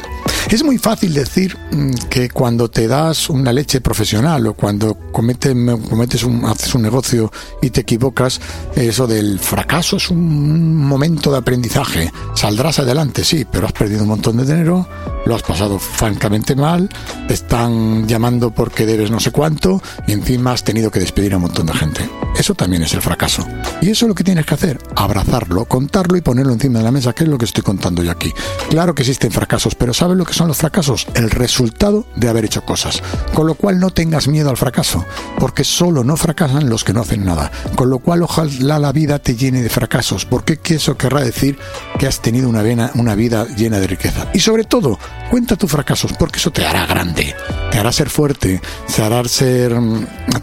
Es 0.49 0.63
muy 0.63 0.77
fácil 0.77 1.13
decir 1.13 1.57
mm, 1.71 1.91
que 2.09 2.29
cuando 2.29 2.69
te 2.69 2.87
das 2.87 3.29
una 3.29 3.53
leche 3.53 3.81
profesional 3.81 4.47
o 4.47 4.53
cuando 4.53 4.95
cometes, 5.11 5.53
cometes 5.89 6.23
un, 6.23 6.45
haces 6.45 6.73
un 6.75 6.81
negocio 6.81 7.31
y 7.61 7.69
te 7.69 7.81
equivocas, 7.81 8.41
eso 8.75 9.07
del 9.07 9.39
fracaso 9.39 9.97
es 9.97 10.09
un 10.09 10.75
momento 10.75 11.31
de 11.31 11.37
aprendizaje. 11.37 12.11
Saldrás 12.33 12.79
adelante, 12.79 13.23
sí, 13.23 13.45
pero 13.49 13.67
has 13.67 13.73
perdido 13.73 14.03
un 14.03 14.09
montón 14.09 14.37
de 14.37 14.45
dinero, 14.45 14.87
lo 15.25 15.35
has 15.35 15.43
pasado 15.43 15.79
francamente 15.79 16.55
mal, 16.55 16.89
te 17.27 17.33
están 17.33 18.07
llamando 18.07 18.51
porque 18.51 18.85
debes 18.85 19.11
no 19.11 19.19
sé 19.19 19.31
cuánto 19.31 19.81
y 20.07 20.13
encima 20.13 20.51
has 20.51 20.63
tenido 20.63 20.91
que 20.91 20.99
despedir 20.99 21.33
a 21.33 21.37
un 21.37 21.43
montón 21.43 21.67
de 21.67 21.73
gente. 21.73 22.09
Eso 22.37 22.55
también 22.55 22.83
es 22.83 22.93
el 22.93 23.01
fracaso. 23.01 23.45
Y 23.81 23.89
eso 23.89 24.05
es 24.05 24.09
lo 24.09 24.15
que 24.15 24.23
tienes 24.23 24.45
que 24.45 24.53
hacer, 24.53 24.79
abrazarlo, 24.95 25.65
contarlo 25.65 26.17
y 26.17 26.21
ponerlo 26.21 26.53
encima 26.53 26.79
de 26.79 26.85
la 26.85 26.91
mesa, 26.91 27.13
que 27.13 27.23
es 27.23 27.29
lo 27.29 27.37
que 27.37 27.45
estoy 27.45 27.63
contando 27.63 28.03
yo 28.03 28.11
aquí. 28.11 28.33
Claro 28.69 28.95
que 28.95 29.03
existen 29.03 29.31
fracasos, 29.31 29.75
pero 29.75 29.93
¿sabes 29.93 30.17
lo 30.17 30.25
que 30.25 30.33
son 30.33 30.47
los 30.47 30.57
fracasos? 30.57 31.07
El 31.13 31.29
resultado 31.29 32.05
de 32.15 32.29
haber 32.29 32.45
hecho 32.45 32.63
cosas. 32.63 33.03
Con 33.33 33.47
lo 33.47 33.55
cual 33.55 33.79
no 33.79 33.91
tengas 33.91 34.27
miedo 34.27 34.49
al 34.49 34.57
fracaso, 34.57 35.05
porque 35.39 35.63
solo 35.63 36.03
no 36.03 36.17
fracasan 36.17 36.69
los 36.69 36.83
que 36.83 36.93
no 36.93 37.01
hacen 37.01 37.25
nada. 37.25 37.51
Con 37.75 37.89
lo 37.89 37.99
cual 37.99 38.23
ojalá 38.23 38.79
la 38.79 38.91
vida 38.91 39.19
te 39.19 39.35
llene 39.35 39.61
de 39.61 39.69
fracasos, 39.69 40.25
porque 40.25 40.59
eso 40.69 40.97
querrá 40.97 41.21
decir 41.21 41.59
que 41.99 42.07
has 42.07 42.21
tenido 42.21 42.49
una, 42.49 42.91
una 42.95 43.15
vida 43.15 43.45
llena 43.55 43.79
de 43.79 43.87
riqueza. 43.87 44.27
Y 44.33 44.39
sobre 44.39 44.63
todo, 44.63 44.97
cuenta 45.29 45.55
tus 45.55 45.71
fracasos, 45.71 46.13
porque 46.13 46.39
eso 46.39 46.51
te 46.51 46.65
hará 46.65 46.85
grande, 46.85 47.33
te 47.71 47.79
hará 47.79 47.91
ser 47.91 48.09
fuerte, 48.09 48.61
te 48.93 49.01
hará 49.01 49.23
ser, 49.27 49.73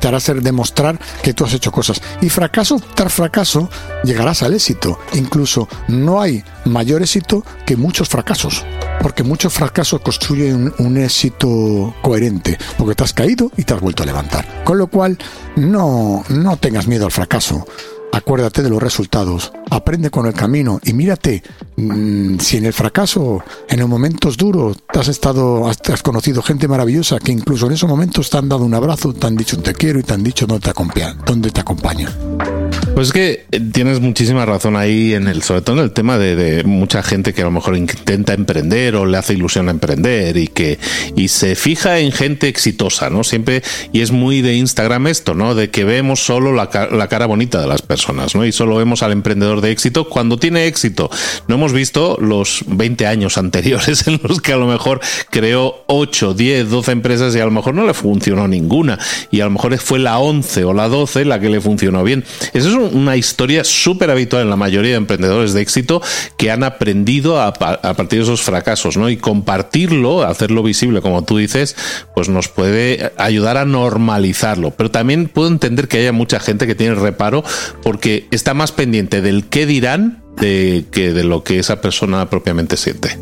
te 0.01 0.09
hará 0.09 0.19
ser 0.19 0.41
demostrar 0.41 0.99
que 1.23 1.35
tú 1.35 1.45
has 1.45 1.53
hecho 1.53 1.71
cosas. 1.71 2.01
Y 2.23 2.31
fracaso 2.31 2.81
tras 2.95 3.13
fracaso 3.13 3.69
llegarás 4.03 4.43
al 4.43 4.55
éxito. 4.55 4.99
Incluso 5.13 5.69
no 5.89 6.21
hay 6.21 6.43
mayor 6.65 7.03
éxito 7.03 7.45
que 7.67 7.77
muchos 7.77 8.09
fracasos. 8.09 8.65
Porque 9.03 9.23
muchos 9.23 9.53
fracasos 9.53 10.01
construyen 10.01 10.73
un, 10.79 10.97
éxito 10.97 11.95
coherente. 12.03 12.59
Porque 12.77 12.95
te 12.95 13.05
has 13.05 13.13
caído 13.13 13.53
y 13.57 13.65
te 13.65 13.75
has 13.75 13.81
vuelto 13.81 14.03
a 14.03 14.07
levantar. 14.07 14.65
Con 14.65 14.79
lo 14.79 14.89
cual, 14.89 15.19
no, 15.57 16.25
no 16.29 16.57
tengas 16.57 16.87
miedo 16.87 17.05
al 17.05 17.13
fracaso. 17.13 17.67
Acuérdate 18.13 18.63
de 18.63 18.71
los 18.71 18.83
resultados, 18.83 19.53
aprende 19.71 20.11
con 20.11 20.27
el 20.27 20.35
camino 20.35 20.81
y 20.83 20.93
mírate 20.93 21.43
mm, 21.77 22.39
si 22.39 22.57
en 22.57 22.67
el 22.67 22.73
fracaso, 22.73 23.43
en 23.69 23.81
los 23.81 23.89
momentos 23.89 24.37
duros, 24.37 24.79
te 24.93 24.99
has 24.99 25.09
estado, 25.09 25.69
has, 25.69 26.03
conocido 26.03 26.43
gente 26.43 26.69
maravillosa 26.69 27.19
que 27.19 27.33
incluso 27.33 27.67
en 27.67 27.73
esos 27.73 27.89
momentos 27.89 28.31
te 28.31 28.39
han 28.39 28.49
dado 28.49 28.65
un 28.65 28.75
abrazo, 28.75 29.13
te 29.13 29.27
han 29.27 29.37
dicho 29.37 29.59
te 29.59 29.75
quiero 29.75 29.99
y 30.01 30.03
te 30.03 30.15
han 30.15 30.23
dicho 30.23 30.47
dónde 30.47 30.65
te 30.65 30.71
acompaña. 30.71 31.17
Dónde 31.25 31.51
te. 31.51 32.58
Pues 32.99 33.11
es 33.11 33.13
que 33.13 33.47
eh, 33.53 33.61
tienes 33.61 34.01
muchísima 34.01 34.45
razón 34.45 34.75
ahí 34.75 35.15
en 35.15 35.29
el, 35.29 35.45
sobre 35.45 35.61
todo 35.61 35.77
en 35.77 35.85
el 35.85 35.93
tema 35.93 36.19
de, 36.19 36.65
mucha 36.65 37.01
gente 37.01 37.33
que 37.33 37.43
a 37.43 37.45
lo 37.45 37.53
mejor 37.53 37.77
intenta 37.77 38.35
emprender 38.35 38.97
o 38.97 39.07
le 39.07 39.17
hace 39.17 39.35
ilusión 39.35 39.69
a 39.69 39.71
emprender 39.71 40.37
y 40.37 40.49
que 40.49 40.81
y 41.15 41.29
se 41.29 41.55
fija 41.55 42.01
en 42.01 42.11
gente 42.11 42.49
exitosa, 42.49 43.09
¿no? 43.09 43.23
Siempre 43.23 43.63
y 43.93 44.01
es 44.01 44.11
muy 44.11 44.43
de 44.43 44.55
Instagram 44.55 45.07
esto, 45.07 45.35
¿no? 45.35 45.55
De 45.55 45.71
que 45.71 45.85
vemos 45.85 46.25
solo 46.25 46.53
la, 46.53 46.71
la 46.91 47.07
cara 47.07 47.27
bonita 47.27 47.61
de 47.61 47.69
las 47.69 47.83
personas, 47.83 48.35
¿no? 48.35 48.45
Y 48.45 48.51
solo 48.51 48.75
vemos 48.75 49.05
al 49.05 49.13
emprendedor 49.13 49.61
de 49.61 49.71
éxito 49.71 50.09
cuando 50.09 50.37
tiene 50.37 50.67
éxito. 50.67 51.09
No 51.47 51.55
hemos 51.55 51.73
visto 51.73 52.19
los 52.21 52.65
20 52.67 53.07
años 53.07 53.39
anteriores 53.39 54.09
en 54.09 54.19
los 54.25 54.41
que 54.41 54.55
a 54.55 54.57
lo 54.57 54.67
mejor 54.67 54.99
creó 55.31 55.85
8, 55.87 56.35
10, 56.35 56.69
12 56.69 56.91
empresas 56.91 57.37
y 57.37 57.39
a 57.39 57.45
lo 57.45 57.53
mejor 57.53 57.75
no 57.75 57.87
le 57.87 57.95
funcionó 57.95 58.49
ninguna 58.49 58.99
y 59.31 59.41
a 59.41 59.45
lo 59.45 59.53
mejor 59.53 59.79
fue 59.79 60.01
la 60.01 60.19
11 60.19 60.65
o 60.65 60.73
la 60.73 60.89
12 60.89 61.27
la 61.27 61.39
que 61.39 61.49
le 61.49 61.61
funcionó 61.61 62.03
bien. 62.03 62.25
Eso 62.53 62.71
es 62.71 62.75
un 62.75 62.88
una 62.89 63.17
historia 63.17 63.65
súper 63.65 64.11
habitual 64.11 64.43
en 64.43 64.51
la 64.51 64.57
mayoría 64.57 64.93
de 64.93 64.97
emprendedores 64.97 65.53
de 65.53 65.61
éxito 65.61 66.03
que 66.37 66.51
han 66.51 66.65
aprendido 66.65 67.41
a, 67.41 67.53
partir 67.53 68.19
de 68.19 68.23
esos 68.23 68.43
fracasos, 68.43 68.97
¿no? 68.97 69.09
Y 69.09 69.17
compartirlo, 69.17 70.23
hacerlo 70.23 70.63
visible, 70.63 71.01
como 71.01 71.25
tú 71.25 71.39
dices, 71.39 71.77
pues 72.15 72.29
nos 72.29 72.49
puede 72.49 73.13
ayudar 73.17 73.57
a 73.57 73.65
normalizarlo. 73.65 74.71
Pero 74.71 74.91
también 74.91 75.29
puedo 75.29 75.49
entender 75.49 75.89
que 75.89 75.99
haya 75.99 76.13
mucha 76.13 76.41
gente 76.41 76.67
que 76.67 76.75
tiene 76.75 76.95
reparo 76.95 77.45
porque 77.83 78.27
está 78.31 78.55
más 78.55 78.73
pendiente 78.73 79.21
del 79.21 79.45
qué 79.45 79.67
dirán 79.67 80.23
de, 80.41 80.85
que 80.91 81.13
de 81.13 81.25
lo 81.25 81.45
que 81.45 81.59
esa 81.59 81.81
persona 81.81 82.29
propiamente 82.31 82.77
siente. 82.77 83.19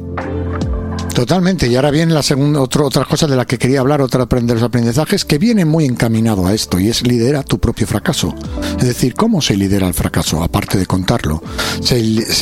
Totalmente. 1.17 1.67
Y 1.67 1.75
ahora 1.77 1.91
viene 1.91 2.13
la 2.13 2.23
segunda, 2.23 2.61
otra 2.61 3.07
cosa 3.07 3.27
de 3.27 3.37
la 3.37 3.47
que 3.47 3.57
quería 3.57 3.81
hablar, 3.81 4.03
otra 4.03 4.27
de 4.27 4.53
los 4.53 4.63
aprendizajes, 4.63 5.25
que 5.25 5.39
viene 5.39 5.65
muy 5.65 5.87
encaminado 5.87 6.47
a 6.47 6.53
esto, 6.53 6.79
y 6.79 6.91
es 6.91 7.07
lidera 7.07 7.43
tu 7.43 7.59
propio 7.59 7.87
fracaso. 7.87 8.35
Es 8.79 8.87
decir, 8.87 9.15
¿cómo 9.15 9.41
se 9.41 9.57
lidera 9.57 9.89
el 9.89 9.95
fracaso? 9.95 10.43
Aparte 10.43 10.77
de 10.77 10.85
contarlo. 10.85 11.43
Se, 11.81 11.99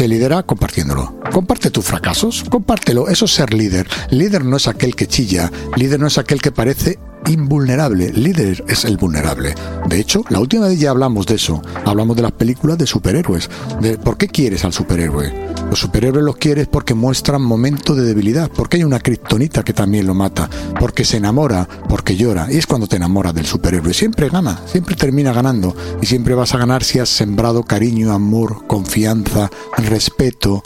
lidera 0.08 0.42
compartiéndolo. 0.42 1.20
Comparte 1.30 1.70
tus 1.70 1.84
fracasos, 1.84 2.44
compártelo. 2.50 3.06
Eso 3.06 3.26
es 3.26 3.30
ser 3.30 3.54
líder. 3.54 3.86
Líder 4.10 4.44
no 4.44 4.56
es 4.56 4.66
aquel 4.66 4.96
que 4.96 5.06
chilla, 5.06 5.52
líder 5.76 6.00
no 6.00 6.08
es 6.08 6.18
aquel 6.18 6.42
que 6.42 6.50
parece 6.50 6.98
invulnerable. 7.26 8.12
Líder 8.12 8.64
es 8.68 8.84
el 8.84 8.96
vulnerable. 8.96 9.54
De 9.88 10.00
hecho, 10.00 10.24
la 10.28 10.40
última 10.40 10.66
vez 10.66 10.78
ya 10.78 10.90
hablamos 10.90 11.26
de 11.26 11.36
eso. 11.36 11.62
Hablamos 11.84 12.16
de 12.16 12.22
las 12.22 12.32
películas 12.32 12.78
de 12.78 12.86
superhéroes. 12.86 13.48
Por 14.02 14.16
qué 14.16 14.28
quieres 14.28 14.64
al 14.64 14.72
superhéroe. 14.72 15.32
Los 15.70 15.78
superhéroes 15.78 16.24
los 16.24 16.36
quieres 16.36 16.68
porque 16.68 16.94
muestran 16.94 17.42
momentos 17.42 17.96
de 17.96 18.04
debilidad. 18.04 18.50
Porque 18.64 18.78
hay 18.78 18.84
una 18.84 18.98
kriptonita 18.98 19.62
que 19.62 19.74
también 19.74 20.06
lo 20.06 20.14
mata. 20.14 20.48
Porque 20.80 21.04
se 21.04 21.18
enamora, 21.18 21.68
porque 21.86 22.16
llora. 22.16 22.46
Y 22.50 22.56
es 22.56 22.66
cuando 22.66 22.86
te 22.86 22.96
enamoras 22.96 23.34
del 23.34 23.44
superhéroe. 23.44 23.92
Siempre 23.92 24.30
gana, 24.30 24.58
siempre 24.64 24.96
termina 24.96 25.34
ganando. 25.34 25.76
Y 26.00 26.06
siempre 26.06 26.34
vas 26.34 26.54
a 26.54 26.58
ganar 26.58 26.82
si 26.82 26.98
has 26.98 27.10
sembrado 27.10 27.62
cariño, 27.64 28.10
amor, 28.10 28.66
confianza, 28.66 29.50
respeto 29.76 30.62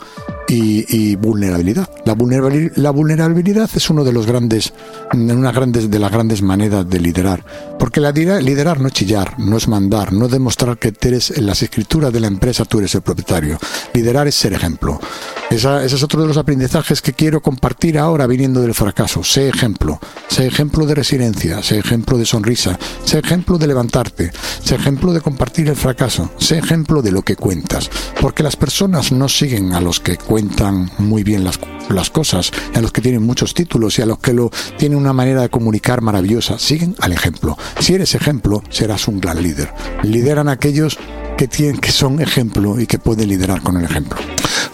y, 0.47 1.17
vulnerabilidad. 1.17 1.89
La 2.05 2.13
vulnerabilidad, 2.13 2.71
la 2.77 2.91
vulnerabilidad 2.91 3.69
es 3.75 3.89
uno 3.89 4.05
de 4.05 4.13
los 4.13 4.25
grandes, 4.25 4.73
una 5.11 5.51
grandes, 5.51 5.91
de 5.91 5.99
las 5.99 6.09
grandes 6.09 6.41
maneras 6.41 6.89
de 6.89 7.01
liderar. 7.01 7.43
Porque 7.77 7.99
la 7.99 8.11
liderar 8.11 8.79
no 8.79 8.87
es 8.87 8.93
chillar, 8.93 9.37
no 9.39 9.57
es 9.57 9.67
mandar, 9.67 10.13
no 10.13 10.27
es 10.27 10.31
demostrar 10.31 10.77
que 10.77 10.93
eres 11.01 11.31
en 11.31 11.45
las 11.45 11.61
escrituras 11.63 12.13
de 12.13 12.21
la 12.21 12.27
empresa 12.27 12.63
tú 12.63 12.79
eres 12.79 12.95
el 12.95 13.01
propietario. 13.01 13.59
Liderar 13.93 14.25
es 14.29 14.35
ser 14.35 14.53
ejemplo. 14.53 15.01
Ese 15.49 15.95
es 15.95 16.03
otro 16.03 16.21
de 16.21 16.27
los 16.27 16.37
aprendizajes 16.37 17.01
que 17.01 17.13
quiero 17.13 17.41
compartir 17.41 17.97
ahora 17.97 18.27
viniendo 18.27 18.61
del 18.61 18.75
fracaso. 18.75 19.23
Sé 19.23 19.49
ejemplo. 19.49 19.99
Sé 20.27 20.45
ejemplo 20.45 20.85
de 20.85 20.93
resiliencia, 20.93 21.63
sé 21.63 21.79
ejemplo 21.79 22.17
de 22.17 22.25
sonrisa, 22.25 22.77
sé 23.03 23.17
ejemplo 23.17 23.57
de 23.57 23.65
levantarte, 23.65 24.31
sé 24.63 24.75
ejemplo 24.75 25.11
de 25.11 25.21
compartir 25.21 25.67
el 25.67 25.75
fracaso, 25.75 26.29
sé 26.37 26.59
ejemplo 26.59 27.01
de 27.01 27.11
lo 27.11 27.23
que 27.23 27.35
cuentas. 27.35 27.89
Porque 28.21 28.43
las 28.43 28.55
personas 28.55 29.11
no 29.11 29.27
siguen 29.27 29.73
a 29.73 29.81
los 29.81 29.99
que 29.99 30.17
cuentan 30.17 30.91
muy 30.99 31.23
bien 31.23 31.43
las, 31.43 31.59
las 31.89 32.11
cosas, 32.11 32.51
a 32.75 32.81
los 32.81 32.91
que 32.91 33.01
tienen 33.01 33.23
muchos 33.23 33.55
títulos 33.55 33.97
y 33.97 34.03
a 34.03 34.05
los 34.05 34.19
que 34.19 34.33
lo 34.33 34.51
tienen 34.77 34.99
una 34.99 35.13
manera 35.13 35.41
de 35.41 35.49
comunicar 35.49 36.01
maravillosa, 36.01 36.59
siguen 36.59 36.95
al 36.99 37.11
ejemplo. 37.11 37.57
Si 37.79 37.95
eres 37.95 38.13
ejemplo, 38.13 38.63
serás 38.69 39.07
un 39.07 39.19
gran 39.19 39.41
líder. 39.41 39.73
Lideran 40.03 40.47
aquellos 40.47 40.99
que, 41.37 41.47
tienen, 41.47 41.79
que 41.79 41.91
son 41.91 42.21
ejemplo 42.21 42.79
y 42.79 42.85
que 42.85 42.99
pueden 42.99 43.29
liderar 43.29 43.61
con 43.61 43.77
el 43.77 43.85
ejemplo. 43.85 44.19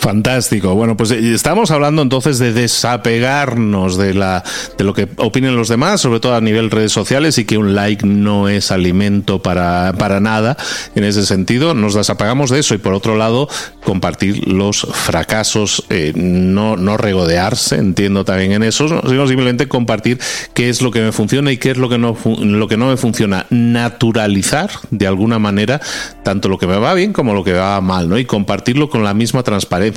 Fantástico. 0.05 0.75
Bueno, 0.75 0.95
pues 0.95 1.09
eh, 1.09 1.33
estamos 1.33 1.71
hablando 1.71 2.03
entonces 2.03 2.38
de 2.38 2.53
desapegarnos 2.53 3.97
de 3.97 4.13
la 4.13 4.43
de 4.77 4.83
lo 4.83 4.93
que 4.93 5.07
opinen 5.15 5.55
los 5.55 5.67
demás, 5.67 6.00
sobre 6.00 6.19
todo 6.19 6.35
a 6.35 6.41
nivel 6.41 6.69
redes 6.69 6.91
sociales, 6.91 7.39
y 7.39 7.45
que 7.45 7.57
un 7.57 7.74
like 7.74 8.05
no 8.05 8.47
es 8.47 8.69
alimento 8.69 9.41
para, 9.41 9.95
para 9.97 10.19
nada. 10.19 10.57
En 10.93 11.05
ese 11.05 11.25
sentido, 11.25 11.74
nos 11.74 11.95
desapegamos 11.95 12.51
de 12.51 12.59
eso 12.59 12.75
y 12.75 12.77
por 12.77 12.93
otro 12.93 13.17
lado, 13.17 13.50
compartir 13.83 14.47
los 14.47 14.88
fracasos, 14.93 15.83
eh, 15.89 16.13
no, 16.15 16.77
no 16.77 16.97
regodearse, 16.97 17.77
entiendo 17.77 18.25
también 18.25 18.51
en 18.51 18.62
eso, 18.62 18.88
sino 18.88 19.27
simplemente 19.27 19.67
compartir 19.67 20.19
qué 20.53 20.69
es 20.69 20.83
lo 20.83 20.91
que 20.91 21.01
me 21.01 21.13
funciona 21.13 21.51
y 21.51 21.57
qué 21.57 21.71
es 21.71 21.77
lo 21.77 21.89
que 21.89 21.97
no, 21.97 22.15
lo 22.41 22.67
que 22.67 22.77
no 22.77 22.89
me 22.89 22.97
funciona. 22.97 23.47
Naturalizar 23.50 24.69
de 24.91 25.07
alguna 25.07 25.39
manera 25.39 25.81
tanto 26.21 26.47
lo 26.47 26.59
que 26.59 26.67
me 26.67 26.77
va 26.77 26.93
bien 26.93 27.12
como 27.12 27.33
lo 27.33 27.43
que 27.43 27.53
va 27.53 27.81
mal, 27.81 28.07
¿no? 28.07 28.19
Y 28.19 28.25
compartirlo 28.25 28.88
con 28.88 29.03
la 29.03 29.15
misma 29.15 29.41
transparencia. 29.41 29.94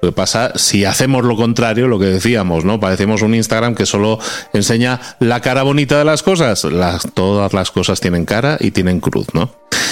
Lo 0.00 0.10
que 0.10 0.12
pasa, 0.14 0.52
si 0.56 0.84
hacemos 0.84 1.24
lo 1.24 1.36
contrario, 1.36 1.88
lo 1.88 1.98
que 1.98 2.06
decíamos, 2.06 2.64
¿no? 2.64 2.80
Parecemos 2.80 3.22
un 3.22 3.34
Instagram 3.34 3.74
que 3.74 3.86
solo 3.86 4.18
enseña 4.52 5.00
la 5.18 5.40
cara 5.40 5.62
bonita 5.62 5.98
de 5.98 6.04
las 6.04 6.22
cosas. 6.22 6.64
Las, 6.64 7.06
todas 7.14 7.52
las 7.52 7.70
cosas 7.70 8.00
tienen 8.00 8.24
cara 8.24 8.56
y 8.60 8.70
tienen 8.70 9.00
cruz, 9.00 9.26
¿no? 9.34 9.50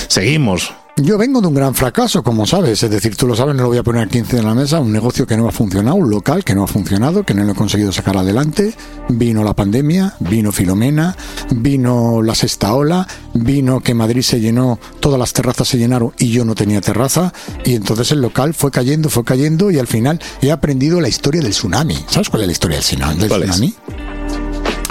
Seguimos. 0.08 0.72
Yo 1.00 1.16
vengo 1.16 1.40
de 1.40 1.46
un 1.46 1.54
gran 1.54 1.76
fracaso, 1.76 2.24
como 2.24 2.44
sabes, 2.44 2.82
es 2.82 2.90
decir, 2.90 3.14
tú 3.14 3.28
lo 3.28 3.36
sabes, 3.36 3.54
no 3.54 3.62
lo 3.62 3.68
voy 3.68 3.78
a 3.78 3.84
poner 3.84 4.02
aquí 4.02 4.18
en 4.18 4.44
la 4.44 4.54
mesa, 4.54 4.80
un 4.80 4.92
negocio 4.92 5.28
que 5.28 5.36
no 5.36 5.48
ha 5.48 5.52
funcionado, 5.52 5.96
un 5.96 6.10
local 6.10 6.42
que 6.42 6.56
no 6.56 6.64
ha 6.64 6.66
funcionado, 6.66 7.22
que 7.22 7.34
no 7.34 7.44
lo 7.44 7.52
he 7.52 7.54
conseguido 7.54 7.92
sacar 7.92 8.16
adelante, 8.16 8.74
vino 9.08 9.44
la 9.44 9.54
pandemia, 9.54 10.14
vino 10.18 10.50
Filomena, 10.50 11.16
vino 11.54 12.20
la 12.20 12.34
sexta 12.34 12.74
ola, 12.74 13.06
vino 13.32 13.80
que 13.80 13.94
Madrid 13.94 14.22
se 14.22 14.40
llenó, 14.40 14.80
todas 14.98 15.20
las 15.20 15.32
terrazas 15.32 15.68
se 15.68 15.78
llenaron 15.78 16.12
y 16.18 16.30
yo 16.30 16.44
no 16.44 16.56
tenía 16.56 16.80
terraza, 16.80 17.32
y 17.64 17.74
entonces 17.74 18.10
el 18.10 18.20
local 18.20 18.52
fue 18.52 18.72
cayendo, 18.72 19.08
fue 19.08 19.22
cayendo, 19.22 19.70
y 19.70 19.78
al 19.78 19.86
final 19.86 20.20
he 20.42 20.50
aprendido 20.50 21.00
la 21.00 21.08
historia 21.08 21.40
del 21.40 21.52
tsunami. 21.52 21.96
¿Sabes 22.08 22.28
cuál 22.28 22.42
es 22.42 22.48
la 22.48 22.52
historia 22.52 22.78
del 22.78 23.28
tsunami? 23.28 23.74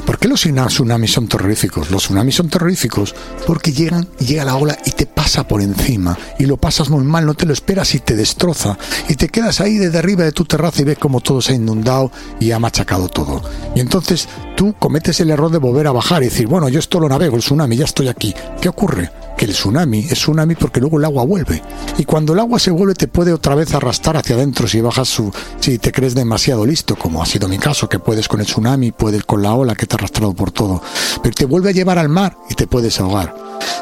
¿Por 0.08 0.20
qué 0.20 0.30
los 0.30 0.39
tsunamis 0.41 1.12
son 1.12 1.28
terroríficos? 1.28 1.91
Los 1.91 2.04
tsunamis 2.04 2.36
son 2.36 2.48
terroríficos 2.48 3.13
porque 3.46 3.74
llegan, 3.74 4.08
llega 4.20 4.46
la 4.46 4.56
ola 4.56 4.78
y 4.86 4.91
te 4.91 5.06
pasa 5.06 5.46
por 5.46 5.62
encima 5.62 6.17
y 6.39 6.46
lo 6.46 6.56
pasas 6.56 6.89
muy 6.89 7.04
mal, 7.04 7.26
no 7.26 7.34
te 7.34 7.46
lo 7.46 7.52
esperas 7.52 7.93
y 7.93 8.00
te 8.00 8.15
destroza 8.15 8.78
y 9.10 9.15
te 9.15 9.28
quedas 9.28 9.60
ahí 9.60 9.76
desde 9.76 9.98
arriba 9.98 10.24
de 10.24 10.32
tu 10.32 10.46
terraza 10.46 10.82
y 10.82 10.86
ves 10.86 10.98
como 10.98 11.20
todo 11.20 11.41
se 11.41 11.52
ha 11.52 11.56
inundado 11.58 12.10
y 12.39 12.52
ha 12.52 12.58
machacado 12.58 13.10
todo. 13.10 13.43
Y 13.76 13.82
entonces 13.82 14.30
tú 14.56 14.74
cometes 14.80 15.20
el 15.20 15.30
error 15.30 15.52
de 15.52 15.58
volver 15.58 15.88
a 15.88 15.91
bajar 15.91 16.24
y 16.24 16.28
decir, 16.28 16.48
bueno, 16.48 16.70
yo 16.70 16.80
esto 16.80 17.02
lo 17.02 17.10
navego, 17.10 17.36
el 17.36 17.41
tsunami, 17.41 17.76
ya 17.76 17.84
estoy 17.84 18.08
aquí. 18.08 18.34
¿Qué 18.62 18.70
ocurre? 18.70 19.12
Que 19.38 19.45
el 19.45 19.52
tsunami 19.52 20.00
es 20.00 20.13
tsunami 20.13 20.56
porque 20.56 20.82
luego 20.82 20.97
el 20.97 21.06
agua 21.06 21.23
vuelve. 21.23 21.62
Y 21.97 22.06
cuando 22.06 22.34
el 22.34 22.39
agua 22.39 22.60
se 22.60 22.71
vuelve 22.71 22.95
te 22.95 23.08
puede 23.08 23.32
otra 23.32 23.56
vez 23.56 23.73
arrastrar 23.73 24.17
hacia 24.17 24.36
adentro 24.36 24.67
si 24.67 24.82
bajas 24.82 25.08
su, 25.08 25.32
si 25.60 25.78
te 25.78 25.91
crees 25.91 26.15
demasiado 26.15 26.65
listo, 26.65 26.95
como 26.95 27.21
ha 27.21 27.26
sido 27.26 27.47
mi 27.47 27.58
caso, 27.58 27.88
que 27.88 28.00
puedes 28.00 28.28
con 28.28 28.39
el 28.39 28.47
tsunami, 28.47 28.91
puedes 28.91 29.23
con 29.23 29.41
la 29.41 29.54
ola 29.54 29.76
que 29.76 29.86
te 29.86 29.95
ha 29.95 29.97
arrastrado 29.97 30.34
por 30.34 30.52
todo. 30.52 30.82
Pero 31.21 31.36
te 31.36 31.45
vuelve 31.45 31.69
a 31.69 31.73
llevar 31.73 32.00
al 32.00 32.10
mar 32.10 32.36
y 32.50 32.56
te 32.56 32.67
puedes 32.67 33.00
ahogar. 33.00 33.36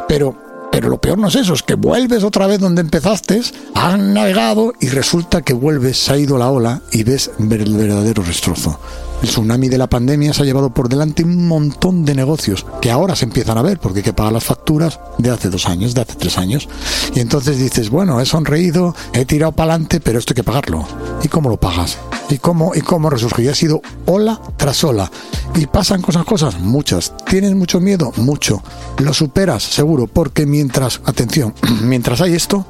Pero 0.08 0.46
pero 0.76 0.89
lo 0.89 1.00
peor 1.00 1.18
no 1.18 1.30
es 1.30 1.36
eso, 1.36 1.54
es 1.54 1.63
que 1.63 1.76
vuelves 1.76 2.26
otra 2.26 2.48
vez 2.48 2.60
donde 2.60 2.82
empezaste, 2.82 3.41
has 3.76 3.98
navegado 3.98 4.74
y 4.82 4.89
resulta 4.89 5.41
que 5.41 5.54
vuelves, 5.54 5.98
se 5.98 6.12
ha 6.12 6.18
ido 6.18 6.38
la 6.38 6.50
ola 6.52 6.82
y 6.91 7.04
ves 7.04 7.32
el 7.39 7.48
verdadero 7.48 8.24
destrozo. 8.24 8.78
El 9.26 9.32
tsunami 9.32 9.70
de 9.70 9.80
la 9.80 9.88
pandemia 9.88 10.34
se 10.34 10.44
ha 10.44 10.46
llevado 10.46 10.70
por 10.70 10.88
delante 10.88 11.24
un 11.24 11.48
montón 11.48 12.06
de 12.06 12.14
negocios 12.14 12.64
que 12.80 12.92
ahora 12.92 13.16
se 13.16 13.26
empiezan 13.26 13.58
a 13.58 13.64
ver 13.64 13.80
porque 13.80 14.02
hay 14.02 14.04
que 14.04 14.14
pagar 14.14 14.32
las 14.32 14.44
facturas 14.44 15.00
de 15.18 15.32
hace 15.32 15.50
dos 15.50 15.66
años, 15.66 15.96
de 15.96 16.02
hace 16.02 16.14
tres 16.14 16.38
años. 16.38 16.70
Y 17.16 17.22
entonces 17.22 17.58
dices, 17.58 17.90
bueno, 17.90 18.22
he 18.22 18.26
sonreído, 18.28 18.94
he 19.14 19.26
tirado 19.26 19.52
para 19.52 19.74
adelante, 19.74 20.00
pero 20.00 20.20
esto 20.20 20.34
hay 20.34 20.36
que 20.36 20.44
pagarlo. 20.44 20.86
¿Y 21.24 21.28
cómo 21.28 21.50
lo 21.50 21.58
pagas? 21.58 21.98
¿Y 22.30 22.38
cómo, 22.38 22.76
y 22.76 22.82
cómo 22.82 23.10
resurge? 23.10 23.42
Y 23.42 23.48
ha 23.48 23.56
sido 23.56 23.82
ola 24.06 24.40
tras 24.58 24.84
ola. 24.84 25.12
Y 25.56 25.66
pasan 25.66 26.04
cosas, 26.04 26.24
cosas, 26.24 26.60
muchas. 26.60 27.12
¿Tienes 27.28 27.56
mucho 27.56 27.80
miedo? 27.80 28.12
Mucho. 28.18 28.62
Lo 29.00 29.12
superas, 29.12 29.64
seguro, 29.64 30.06
porque 30.06 30.46
mientras, 30.46 31.02
atención, 31.04 31.56
mientras 31.82 32.22
hay 32.22 32.36
esto, 32.36 32.64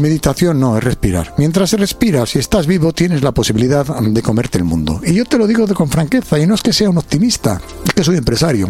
Meditación, 0.00 0.58
no, 0.58 0.78
es 0.78 0.84
respirar. 0.84 1.34
Mientras 1.36 1.72
respiras 1.72 2.34
y 2.34 2.38
estás 2.38 2.66
vivo, 2.66 2.92
tienes 2.92 3.22
la 3.22 3.32
posibilidad 3.32 3.86
de 3.86 4.22
comerte 4.22 4.58
el 4.58 4.64
mundo. 4.64 5.00
Y 5.04 5.14
yo 5.14 5.24
te 5.24 5.38
lo 5.38 5.46
digo 5.46 5.66
con 5.74 5.88
franqueza, 5.88 6.38
y 6.38 6.46
no 6.46 6.54
es 6.54 6.62
que 6.62 6.72
sea 6.72 6.90
un 6.90 6.98
optimista, 6.98 7.60
es 7.84 7.92
que 7.92 8.02
soy 8.02 8.16
empresario. 8.16 8.68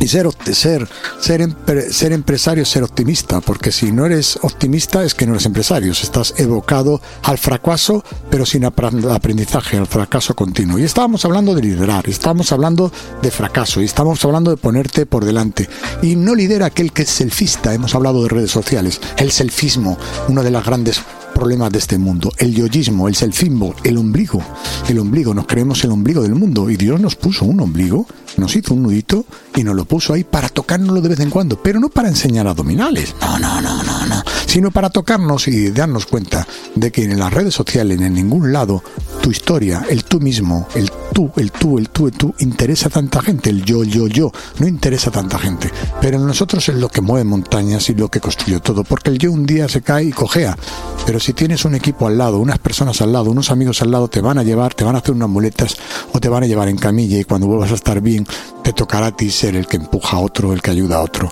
Y 0.00 0.08
ser, 0.08 0.26
ser, 0.52 0.88
ser, 1.20 1.92
ser 1.92 2.12
empresario 2.12 2.62
es 2.62 2.70
ser 2.70 2.82
optimista, 2.82 3.42
porque 3.42 3.70
si 3.70 3.92
no 3.92 4.06
eres 4.06 4.38
optimista 4.42 5.04
es 5.04 5.14
que 5.14 5.26
no 5.26 5.34
eres 5.34 5.44
empresario, 5.44 5.92
estás 5.92 6.32
evocado 6.38 7.02
al 7.22 7.36
fracaso, 7.36 8.02
pero 8.30 8.46
sin 8.46 8.64
aprendizaje, 8.64 9.76
al 9.76 9.86
fracaso 9.86 10.34
continuo. 10.34 10.78
Y 10.78 10.84
estábamos 10.84 11.26
hablando 11.26 11.54
de 11.54 11.62
liderar, 11.62 12.08
estábamos 12.08 12.50
hablando 12.50 12.90
de 13.20 13.30
fracaso, 13.30 13.82
y 13.82 13.84
estamos 13.84 14.24
hablando 14.24 14.50
de 14.50 14.56
ponerte 14.56 15.04
por 15.04 15.24
delante. 15.24 15.68
Y 16.00 16.16
no 16.16 16.34
lidera 16.34 16.66
aquel 16.66 16.92
que 16.92 17.02
es 17.02 17.10
selfista, 17.10 17.74
hemos 17.74 17.94
hablado 17.94 18.22
de 18.22 18.30
redes 18.30 18.50
sociales, 18.50 19.00
el 19.18 19.30
selfismo, 19.30 19.98
una 20.28 20.42
de 20.42 20.50
las 20.50 20.64
grandes 20.64 21.02
problemas 21.40 21.72
de 21.72 21.78
este 21.78 21.96
mundo. 21.96 22.30
El 22.36 22.54
yoyismo, 22.54 23.08
el 23.08 23.14
selfismo, 23.14 23.74
el 23.82 23.96
ombligo. 23.96 24.42
El 24.88 24.98
ombligo, 24.98 25.32
nos 25.32 25.46
creemos 25.46 25.82
el 25.84 25.90
ombligo 25.90 26.22
del 26.22 26.34
mundo. 26.34 26.68
Y 26.68 26.76
Dios 26.76 27.00
nos 27.00 27.16
puso 27.16 27.46
un 27.46 27.60
ombligo, 27.60 28.06
nos 28.36 28.54
hizo 28.54 28.74
un 28.74 28.82
nudito 28.82 29.24
y 29.56 29.64
nos 29.64 29.74
lo 29.74 29.86
puso 29.86 30.12
ahí 30.12 30.22
para 30.22 30.50
tocárnoslo 30.50 31.00
de 31.00 31.08
vez 31.08 31.20
en 31.20 31.30
cuando. 31.30 31.60
Pero 31.60 31.80
no 31.80 31.88
para 31.88 32.08
enseñar 32.08 32.46
abdominales. 32.46 33.16
No, 33.22 33.38
no, 33.38 33.60
no, 33.62 33.82
no, 33.82 34.06
no. 34.06 34.22
Sino 34.46 34.70
para 34.70 34.90
tocarnos 34.90 35.48
y 35.48 35.70
darnos 35.70 36.04
cuenta 36.04 36.46
de 36.74 36.92
que 36.92 37.04
en 37.04 37.18
las 37.18 37.32
redes 37.32 37.54
sociales, 37.54 37.98
en 38.00 38.12
ningún 38.12 38.52
lado, 38.52 38.82
tu 39.22 39.30
historia, 39.30 39.86
el 39.88 40.04
tú 40.04 40.20
mismo, 40.20 40.68
el 40.74 40.90
tú, 41.14 41.30
el 41.36 41.52
tú, 41.52 41.78
el 41.78 41.88
tú, 41.88 42.06
el 42.06 42.12
tú, 42.12 42.34
interesa 42.40 42.88
a 42.88 42.90
tanta 42.90 43.22
gente. 43.22 43.48
El 43.48 43.64
yo, 43.64 43.84
yo, 43.84 44.08
yo, 44.08 44.30
no 44.58 44.66
interesa 44.66 45.08
a 45.08 45.12
tanta 45.12 45.38
gente. 45.38 45.70
Pero 46.02 46.18
en 46.18 46.26
nosotros 46.26 46.68
es 46.68 46.74
lo 46.74 46.88
que 46.88 47.00
mueve 47.00 47.24
montañas 47.24 47.88
y 47.88 47.94
lo 47.94 48.08
que 48.08 48.20
construye 48.20 48.60
todo. 48.60 48.84
Porque 48.84 49.10
el 49.10 49.18
yo 49.18 49.32
un 49.32 49.46
día 49.46 49.68
se 49.68 49.80
cae 49.80 50.04
y 50.04 50.12
cojea. 50.12 50.56
Pero 51.06 51.20
si 51.20 51.29
tienes 51.32 51.64
un 51.64 51.74
equipo 51.74 52.06
al 52.06 52.18
lado, 52.18 52.38
unas 52.38 52.58
personas 52.58 53.00
al 53.00 53.12
lado, 53.12 53.30
unos 53.30 53.50
amigos 53.50 53.82
al 53.82 53.90
lado, 53.90 54.08
te 54.08 54.20
van 54.20 54.38
a 54.38 54.42
llevar, 54.42 54.74
te 54.74 54.84
van 54.84 54.94
a 54.94 54.98
hacer 54.98 55.14
unas 55.14 55.28
muletas 55.28 55.76
o 56.12 56.20
te 56.20 56.28
van 56.28 56.42
a 56.42 56.46
llevar 56.46 56.68
en 56.68 56.76
camilla 56.76 57.18
y 57.18 57.24
cuando 57.24 57.46
vuelvas 57.46 57.72
a 57.72 57.74
estar 57.74 58.00
bien 58.00 58.26
te 58.62 58.72
tocará 58.72 59.06
a 59.06 59.16
ti 59.16 59.30
ser 59.30 59.56
el 59.56 59.66
que 59.66 59.76
empuja 59.76 60.16
a 60.16 60.20
otro, 60.20 60.52
el 60.52 60.62
que 60.62 60.70
ayuda 60.70 60.96
a 60.96 61.02
otro. 61.02 61.30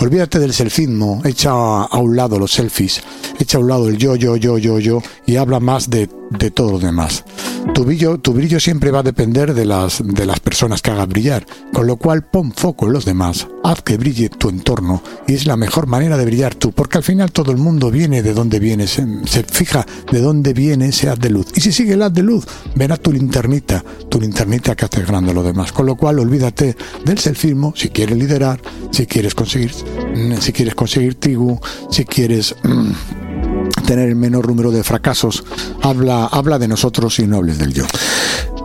Olvídate 0.00 0.38
del 0.38 0.52
selfismo, 0.52 1.22
echa 1.24 1.50
a 1.50 1.98
un 1.98 2.16
lado 2.16 2.38
los 2.38 2.52
selfies, 2.52 3.02
echa 3.38 3.58
a 3.58 3.60
un 3.60 3.68
lado 3.68 3.88
el 3.88 3.96
yo, 3.96 4.16
yo, 4.16 4.36
yo, 4.36 4.58
yo, 4.58 4.78
yo 4.78 5.02
y 5.26 5.36
habla 5.36 5.60
más 5.60 5.90
de, 5.90 6.08
de 6.30 6.50
todo 6.50 6.72
lo 6.72 6.78
demás. 6.78 7.24
Tu 7.74 7.84
brillo, 7.84 8.60
siempre 8.60 8.90
va 8.90 9.00
a 9.00 9.02
depender 9.02 9.54
de 9.54 9.64
las, 9.64 10.02
de 10.04 10.26
las 10.26 10.40
personas 10.40 10.82
que 10.82 10.90
hagas 10.90 11.08
brillar, 11.08 11.46
con 11.72 11.86
lo 11.86 11.96
cual 11.96 12.24
pon 12.24 12.52
foco 12.52 12.86
en 12.86 12.92
los 12.92 13.04
demás, 13.04 13.48
haz 13.62 13.82
que 13.82 13.96
brille 13.96 14.28
tu 14.28 14.48
entorno 14.48 15.02
y 15.26 15.34
es 15.34 15.46
la 15.46 15.56
mejor 15.56 15.86
manera 15.86 16.16
de 16.16 16.24
brillar 16.24 16.54
tú, 16.54 16.72
porque 16.72 16.98
al 16.98 17.04
final 17.04 17.32
todo 17.32 17.52
el 17.52 17.58
mundo 17.58 17.90
viene 17.90 18.22
de 18.22 18.34
donde 18.34 18.58
viene, 18.58 18.86
se, 18.86 19.04
fija 19.44 19.86
de 20.10 20.20
dónde 20.20 20.52
viene 20.52 20.88
ese 20.88 21.08
haz 21.08 21.18
de 21.18 21.30
luz. 21.30 21.46
Y 21.54 21.60
si 21.60 21.72
sigue 21.72 21.94
el 21.94 22.02
haz 22.02 22.12
de 22.12 22.22
luz, 22.22 22.46
verá 22.74 22.96
tu 22.96 23.12
linternita, 23.12 23.84
tu 24.08 24.20
linternita 24.20 24.74
que 24.74 24.86
hace 24.86 25.02
grande 25.02 25.32
a 25.32 25.34
lo 25.34 25.42
demás. 25.42 25.72
Con 25.72 25.86
lo 25.86 25.96
cual 25.96 26.18
olvídate 26.18 26.76
del 27.04 27.18
selfismo 27.18 27.72
si 27.76 27.88
quieres 27.88 28.16
liderar, 28.16 28.60
si 28.90 29.06
quieres 29.06 29.34
conseguir, 29.34 29.72
si 30.40 30.52
quieres 30.52 30.74
conseguir 30.74 31.14
tribu, 31.16 31.58
si 31.90 32.04
quieres... 32.04 32.54
Mm, 32.62 33.49
tener 33.86 34.08
el 34.08 34.16
menor 34.16 34.48
número 34.48 34.70
de 34.70 34.84
fracasos, 34.84 35.44
habla, 35.82 36.26
habla 36.26 36.58
de 36.58 36.68
nosotros 36.68 37.18
y 37.18 37.26
no 37.26 37.38
hables 37.38 37.58
del 37.58 37.72
yo. 37.74 37.84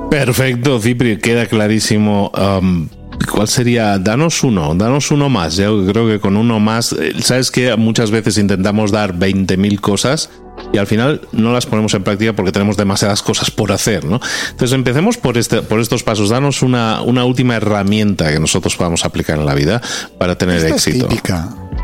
Perfecto, 0.10 0.80
Cipri, 0.80 1.18
queda 1.18 1.46
clarísimo. 1.48 2.32
Um, 2.38 2.88
¿Cuál 3.32 3.48
sería? 3.48 3.98
Danos 3.98 4.44
uno, 4.44 4.76
danos 4.76 5.12
uno 5.12 5.30
más. 5.30 5.56
Yo 5.56 5.86
creo 5.88 6.08
que 6.08 6.20
con 6.20 6.38
uno 6.38 6.60
más, 6.60 6.94
eh, 6.94 7.14
sabes 7.22 7.52
que 7.52 7.76
muchas 7.76 8.12
veces 8.12 8.38
intentamos 8.38 8.92
dar 8.92 9.18
20.000 9.18 9.80
cosas 9.80 10.30
y 10.74 10.78
al 10.78 10.88
final 10.88 11.22
no 11.32 11.52
las 11.54 11.66
ponemos 11.66 11.94
en 11.94 12.04
práctica 12.04 12.34
porque 12.34 12.52
tenemos 12.52 12.78
demasiadas 12.78 13.22
cosas 13.22 13.52
por 13.52 13.72
hacer, 13.72 14.06
¿no? 14.06 14.20
Entonces 14.52 14.74
empecemos 14.74 15.18
por, 15.18 15.38
este, 15.38 15.62
por 15.62 15.80
estos 15.80 16.04
pasos. 16.04 16.30
Danos 16.30 16.62
una, 16.62 17.02
una 17.02 17.26
última 17.26 17.56
herramienta 17.56 18.32
que 18.32 18.40
nosotros 18.40 18.76
podamos 18.76 19.06
aplicar 19.06 19.40
en 19.40 19.46
la 19.46 19.54
vida 19.54 19.82
para 20.18 20.38
tener 20.38 20.66
éxito. 20.66 21.08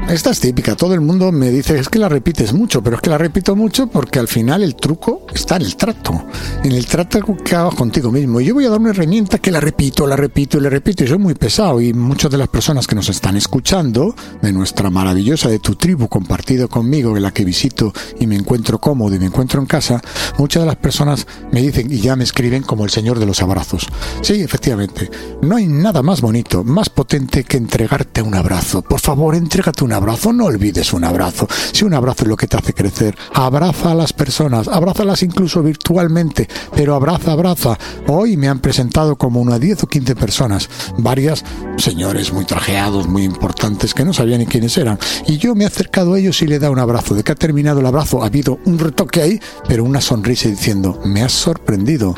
Esta 0.10 0.32
es 0.32 0.42
típica, 0.42 0.76
todo 0.76 0.94
el 0.94 1.00
mundo 1.00 1.32
me 1.32 1.52
dice, 1.52 1.80
es 1.80 1.88
que 1.88 1.98
la 1.98 2.10
repites 2.10 2.52
mucho, 2.52 2.84
pero 2.84 2.98
es 2.98 3.02
que 3.02 3.10
la 3.10 3.18
repito 3.18 3.56
mucho 3.56 3.88
porque 3.88 4.20
al 4.20 4.28
final 4.28 4.62
el 4.62 4.76
truco 4.76 5.26
está 5.34 5.56
en 5.56 5.62
el 5.62 5.78
trato, 5.78 6.26
en 6.64 6.74
el 6.74 6.86
trato 6.86 7.20
que 7.38 7.56
hagas 7.56 7.76
contigo 7.76 8.12
mismo. 8.12 8.42
Y 8.42 8.46
yo 8.46 8.54
voy 8.54 8.66
a 8.66 8.70
dar 8.70 8.80
una 8.80 8.90
herramienta 8.90 9.38
que 9.38 9.52
la 9.52 9.62
repito, 9.62 10.06
la 10.06 10.18
repito 10.18 10.58
y 10.58 10.62
la 10.62 10.70
repito, 10.70 11.06
y 11.06 11.08
soy 11.08 11.18
muy 11.18 11.34
pesado. 11.34 11.80
Y 11.80 11.94
muchas 11.94 12.30
de 12.30 12.38
las 12.38 12.50
personas 12.50 12.88
que 12.88 12.96
nos 12.96 13.08
están 13.08 13.38
escuchando, 13.38 14.14
de 14.42 14.52
nuestra 14.52 14.90
maravillosa, 14.90 15.48
de 15.48 15.60
tu 15.60 15.76
tribu 15.76 16.10
compartido 16.10 16.68
conmigo, 16.68 17.16
en 17.16 17.24
la 17.24 17.32
que 17.32 17.46
visito 17.46 17.94
y 18.20 18.28
me 18.28 18.36
encuentro 18.36 18.80
cómodo 18.80 19.16
y 19.16 19.20
me 19.20 19.28
encuentro 19.28 19.62
en 19.62 19.66
casa, 19.66 20.02
muchas 20.38 20.64
de 20.64 20.68
las 20.68 20.76
personas 20.76 21.26
me 21.54 21.62
dicen 21.62 21.90
y 21.90 22.02
ya 22.02 22.18
me 22.18 22.26
escriben 22.26 22.64
como 22.64 22.84
el 22.84 22.90
señor 22.90 23.18
de 23.18 23.26
los 23.26 23.42
abrazos. 23.42 23.88
Sí, 24.22 24.42
efectivamente, 24.42 25.10
no 25.42 25.56
hay 25.56 25.68
nada 25.68 26.02
más 26.02 26.20
bonito, 26.20 26.66
más 26.66 26.90
potente 26.90 27.46
que 27.46 27.56
entregarte 27.56 28.22
un 28.22 28.36
abrazo. 28.36 28.82
Por 28.82 29.00
favor, 29.00 29.36
entrégate 29.36 29.86
un 29.86 29.91
un 29.92 29.96
abrazo, 29.96 30.32
no 30.32 30.46
olvides 30.46 30.94
un 30.94 31.04
abrazo. 31.04 31.50
Si 31.74 31.84
un 31.84 31.94
abrazo 31.94 32.24
es 32.24 32.30
lo 32.30 32.38
que 32.38 32.48
te 32.48 32.56
hace 32.56 32.74
crecer, 32.74 33.14
abraza 33.34 33.92
a 33.92 33.96
las 33.96 34.14
personas, 34.14 34.70
abrázalas 34.70 35.22
incluso 35.22 35.62
virtualmente, 35.62 36.48
pero 36.74 36.96
abraza, 36.96 37.34
abraza. 37.34 37.78
Hoy 38.08 38.38
me 38.38 38.48
han 38.48 38.60
presentado 38.60 39.18
como 39.18 39.42
una 39.42 39.60
10 39.60 39.84
o 39.84 39.88
15 39.88 40.16
personas, 40.16 40.70
varias 40.98 41.44
señores 41.78 42.32
muy 42.32 42.46
trajeados, 42.46 43.10
muy 43.10 43.26
importantes, 43.26 43.94
que 43.94 44.06
no 44.06 44.14
sabían 44.14 44.40
ni 44.40 44.46
quiénes 44.46 44.78
eran. 44.78 44.98
Y 45.28 45.40
yo 45.40 45.56
me 45.56 45.66
he 45.66 45.68
acercado 45.68 46.14
a 46.14 46.20
ellos 46.20 46.42
y 46.42 46.48
le 46.48 46.56
he 46.56 46.60
dado 46.60 46.72
un 46.72 46.80
abrazo. 46.80 47.14
De 47.14 47.24
que 47.24 47.34
ha 47.34 47.36
terminado 47.36 47.82
el 47.82 47.86
abrazo, 47.86 48.24
ha 48.24 48.28
habido 48.28 48.60
un 48.64 48.80
retoque 48.80 49.22
ahí, 49.22 49.42
pero 49.68 49.84
una 49.84 50.00
sonrisa 50.00 50.48
diciendo, 50.48 51.02
me 51.04 51.22
has 51.22 51.34
sorprendido. 51.34 52.16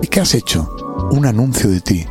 ¿Y 0.00 0.06
qué 0.06 0.20
has 0.20 0.34
hecho? 0.34 0.70
Un 1.10 1.26
anuncio 1.26 1.68
de 1.68 1.80
ti 1.80 2.06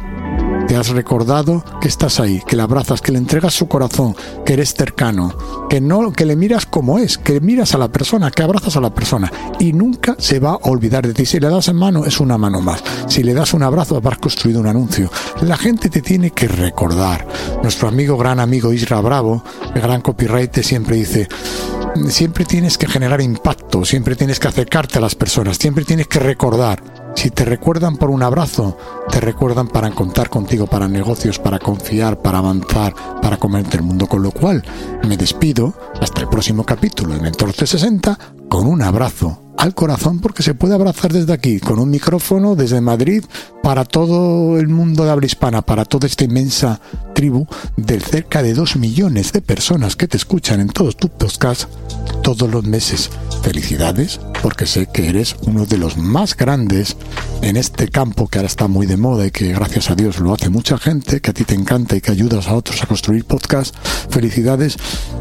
te 0.68 0.76
has 0.76 0.90
recordado 0.90 1.64
que 1.80 1.88
estás 1.88 2.20
ahí, 2.20 2.42
que 2.46 2.56
le 2.56 2.62
abrazas, 2.62 3.02
que 3.02 3.12
le 3.12 3.18
entregas 3.18 3.54
su 3.54 3.68
corazón, 3.68 4.16
que 4.46 4.54
eres 4.54 4.74
cercano, 4.74 5.34
que 5.70 5.80
no, 5.80 6.12
que 6.12 6.26
le 6.26 6.36
miras 6.36 6.66
como 6.66 7.00
es, 7.00 7.18
que 7.18 7.40
miras 7.40 7.74
a 7.74 7.78
la 7.78 7.88
persona, 7.88 8.32
que 8.32 8.44
abrazas 8.44 8.76
a 8.76 8.82
la 8.82 8.94
persona 8.94 9.32
y 9.60 9.72
nunca 9.72 10.16
se 10.20 10.40
va 10.40 10.52
a 10.52 10.70
olvidar 10.70 11.08
de 11.08 11.14
ti. 11.14 11.26
Si 11.26 11.40
le 11.40 11.50
das 11.50 11.70
en 11.70 11.78
mano, 11.78 12.06
es 12.06 12.20
una 12.20 12.38
mano 12.38 12.62
más. 12.62 12.84
Si 13.08 13.24
le 13.24 13.34
das 13.34 13.54
un 13.54 13.64
abrazo, 13.64 13.96
habrás 13.96 14.18
construido 14.18 14.60
un 14.60 14.68
anuncio. 14.68 15.10
La 15.42 15.58
gente 15.58 15.90
te 15.90 16.02
tiene 16.02 16.32
que 16.32 16.48
recordar. 16.48 17.26
Nuestro 17.64 17.88
amigo, 17.88 18.18
gran 18.18 18.40
amigo 18.40 18.74
Isra 18.74 19.00
Bravo, 19.00 19.44
el 19.74 19.82
gran 19.82 20.02
copyright, 20.02 20.58
siempre 20.60 20.98
dice, 20.98 21.30
siempre 22.10 22.44
tienes 22.44 22.78
que 22.78 22.88
generar 22.88 23.22
impacto, 23.22 23.86
siempre 23.86 24.16
tienes 24.16 24.40
que 24.40 24.50
acercarte 24.50 24.98
a 24.98 25.02
las 25.02 25.16
personas, 25.16 25.58
siempre 25.58 25.86
tienes 25.86 26.08
que 26.08 26.20
recordar. 26.20 27.07
Si 27.18 27.32
te 27.32 27.46
recuerdan 27.46 27.98
por 27.98 28.12
un 28.12 28.22
abrazo, 28.22 28.78
te 29.10 29.20
recuerdan 29.20 29.70
para 29.70 29.90
contar 29.90 30.30
contigo 30.30 30.68
para 30.68 30.88
negocios, 30.88 31.40
para 31.40 31.58
confiar, 31.58 32.22
para 32.22 32.38
avanzar, 32.38 32.94
para 33.24 33.38
comerte 33.38 33.78
el 33.78 33.82
mundo. 33.82 34.06
Con 34.06 34.22
lo 34.22 34.30
cual, 34.30 34.64
me 35.08 35.18
despido 35.18 35.74
hasta 36.00 36.22
el 36.22 36.30
próximo 36.30 36.64
capítulo 36.64 37.16
de 37.16 37.22
Mentor 37.22 37.54
360 37.54 38.20
con 38.48 38.68
un 38.68 38.84
abrazo 38.84 39.47
al 39.58 39.74
corazón 39.74 40.20
porque 40.20 40.44
se 40.44 40.54
puede 40.54 40.76
abrazar 40.76 41.12
desde 41.12 41.34
aquí, 41.34 41.60
con 41.60 41.80
un 41.80 41.90
micrófono 41.90 42.56
desde 42.56 42.80
Madrid 42.80 43.24
para 43.64 43.84
todo 43.84 44.58
el 44.60 44.70
mundo 44.70 45.04
de 45.04 45.12
habla 45.12 45.26
hispana, 45.26 45.62
para 45.62 45.84
toda 45.84 46.08
esta 46.08 46.24
inmensa 46.24 46.80
tribu 47.14 47.46
de 47.76 48.00
cerca 48.00 48.44
de 48.44 48.54
dos 48.54 48.78
millones 48.78 49.34
de 49.34 49.42
personas 49.42 49.96
que 49.96 50.08
te 50.08 50.18
escuchan 50.18 50.62
en 50.62 50.70
todos 50.70 50.96
tus 50.96 51.10
podcasts 51.10 51.68
todos 52.22 52.50
los 52.50 52.64
meses. 52.66 53.10
Felicidades 53.42 54.20
porque 54.42 54.66
sé 54.66 54.88
que 54.88 55.08
eres 55.08 55.36
uno 55.46 55.66
de 55.66 55.78
los 55.78 55.98
más 55.98 56.36
grandes 56.36 56.98
en 57.42 57.58
este 57.58 57.88
campo 57.88 58.28
que 58.28 58.40
ahora 58.40 58.48
está 58.48 58.68
muy 58.68 58.86
de 58.86 58.98
moda 58.98 59.26
y 59.26 59.32
que 59.32 59.54
gracias 59.54 59.90
a 59.90 59.96
Dios 59.96 60.20
lo 60.20 60.34
hace 60.34 60.50
mucha 60.50 60.78
gente, 60.78 61.22
que 61.22 61.32
a 61.32 61.34
ti 61.34 61.44
te 61.44 61.56
encanta 61.56 61.96
y 61.96 62.02
que 62.02 62.12
ayudas 62.12 62.48
a 62.48 62.56
otros 62.56 62.84
a 62.84 62.88
construir 62.88 63.26
podcasts. 63.26 63.78
Felicidades 64.10 64.78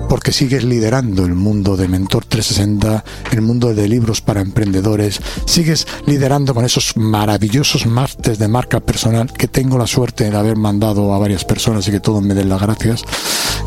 porque 0.09 0.33
sigues 0.33 0.65
liderando 0.65 1.25
el 1.25 1.35
mundo 1.35 1.77
de 1.77 1.89
Mentor 1.89 2.25
360, 2.25 3.05
el 3.33 3.43
mundo 3.43 3.75
de 3.75 3.89
libros 3.89 4.21
para 4.27 4.43
emprendedores, 4.43 5.21
sigues 5.47 5.87
liderando 6.05 6.53
con 6.53 6.65
esos 6.65 6.97
maravillosos 6.97 7.87
másteres 7.87 8.39
de 8.39 8.49
marca 8.49 8.81
personal 8.81 9.33
que 9.33 9.49
tengo 9.49 9.79
la 9.79 9.87
suerte 9.87 10.31
de 10.31 10.37
haber 10.37 10.57
mandado 10.57 11.15
a 11.15 11.19
varias 11.19 11.45
personas 11.45 11.89
y 11.89 11.93
que 11.93 12.01
todos 12.01 12.23
me 12.23 12.35
den 12.35 12.51
las 12.51 12.61
gracias. 12.61 13.05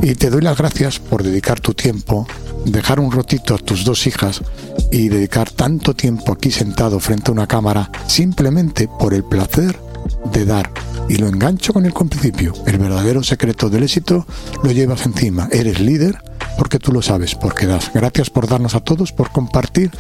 Y 0.02 0.16
te 0.16 0.30
doy 0.30 0.42
las 0.42 0.58
gracias 0.58 1.00
por 1.00 1.24
dedicar 1.24 1.60
tu 1.60 1.74
tiempo, 1.74 2.28
dejar 2.66 3.00
un 3.00 3.12
rotito 3.12 3.56
a 3.56 3.58
tus 3.58 3.84
dos 3.84 4.06
hijas 4.06 4.42
y 4.92 5.10
dedicar 5.10 5.50
tanto 5.50 5.96
tiempo 5.96 6.34
aquí 6.34 6.52
sentado 6.52 7.00
frente 7.00 7.32
a 7.32 7.34
una 7.34 7.48
cámara 7.48 7.90
simplemente 8.08 8.88
por 8.88 9.14
el 9.14 9.24
placer 9.24 9.80
de 10.32 10.46
dar. 10.46 10.72
Y 11.08 11.16
lo 11.16 11.28
engancho 11.28 11.74
con 11.74 11.86
el 11.86 11.94
principio. 11.94 12.54
El 12.68 12.78
verdadero 12.78 13.24
secreto 13.24 13.70
del 13.70 13.84
éxito 13.84 14.28
lo 14.64 14.72
llevas 14.72 15.06
encima. 15.06 15.50
Eres 15.52 15.80
líder 15.80 16.29
porque 16.60 16.78
tú 16.78 16.92
lo 16.92 17.02
sabes, 17.02 17.36
porque 17.36 17.66
das. 17.68 17.90
Gracias 17.94 18.30
por 18.30 18.46
darnos 18.46 18.76
a 18.76 18.82
todos, 18.82 19.14
por 19.14 19.32
compartir 19.32 19.92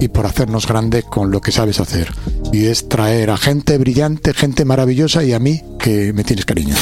y 0.00 0.08
por 0.08 0.26
hacernos 0.26 0.66
grande 0.66 1.04
con 1.04 1.30
lo 1.30 1.40
que 1.40 1.52
sabes 1.52 1.78
hacer. 1.78 2.08
Y 2.52 2.66
es 2.66 2.88
traer 2.88 3.30
a 3.30 3.36
gente 3.36 3.78
brillante, 3.78 4.34
gente 4.34 4.64
maravillosa 4.64 5.22
y 5.22 5.32
a 5.34 5.38
mí 5.38 5.62
que 5.78 6.12
me 6.12 6.24
tienes 6.24 6.44
cariño. 6.46 6.74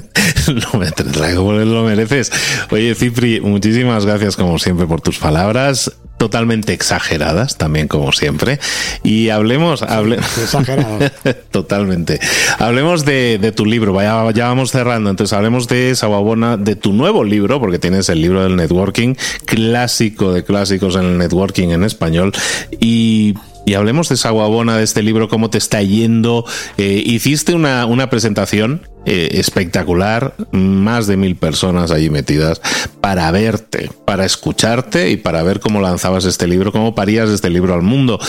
no 0.72 0.78
me 0.78 0.90
traigo, 0.90 1.54
lo 1.54 1.84
mereces. 1.84 2.30
Oye, 2.70 2.94
Cipri, 2.94 3.40
muchísimas 3.40 4.04
gracias 4.04 4.36
como 4.36 4.58
siempre 4.58 4.86
por 4.86 5.00
tus 5.00 5.18
palabras 5.18 5.90
totalmente 6.16 6.72
exageradas, 6.72 7.56
también 7.56 7.88
como 7.88 8.12
siempre. 8.12 8.58
Y 9.02 9.30
hablemos, 9.30 9.82
exageradas. 9.82 11.12
totalmente. 11.50 12.20
Hablemos 12.58 13.04
de, 13.04 13.52
tu 13.54 13.66
libro, 13.66 13.92
Vaya, 13.92 14.30
ya 14.32 14.48
vamos 14.48 14.70
cerrando, 14.70 15.10
entonces 15.10 15.32
hablemos 15.32 15.68
de 15.68 15.94
Sawabona, 15.94 16.56
de 16.56 16.76
tu 16.76 16.92
nuevo 16.92 17.24
libro, 17.24 17.60
porque 17.60 17.78
tienes 17.78 18.08
el 18.08 18.20
libro 18.20 18.42
del 18.42 18.56
networking, 18.56 19.14
clásico 19.44 20.32
de 20.32 20.44
clásicos 20.44 20.96
en 20.96 21.04
el 21.04 21.18
networking 21.18 21.68
en 21.68 21.84
español. 21.84 22.32
Y 22.80 23.34
y 23.66 23.74
hablemos 23.74 24.08
de 24.08 24.14
esa 24.14 24.30
guabona 24.30 24.78
de 24.78 24.84
este 24.84 25.02
libro, 25.02 25.28
cómo 25.28 25.50
te 25.50 25.58
está 25.58 25.82
yendo. 25.82 26.46
Eh, 26.78 27.02
hiciste 27.04 27.52
una, 27.52 27.84
una 27.84 28.08
presentación 28.08 28.86
eh, 29.04 29.28
espectacular, 29.32 30.34
más 30.52 31.08
de 31.08 31.16
mil 31.16 31.34
personas 31.34 31.90
allí 31.90 32.08
metidas 32.08 32.62
para 33.00 33.28
verte, 33.32 33.90
para 34.04 34.24
escucharte 34.24 35.10
y 35.10 35.16
para 35.16 35.42
ver 35.42 35.58
cómo 35.58 35.80
lanzabas 35.80 36.24
este 36.24 36.46
libro, 36.46 36.70
cómo 36.70 36.94
parías 36.94 37.28
este 37.28 37.50
libro 37.50 37.74
al 37.74 37.82
mundo. 37.82 38.20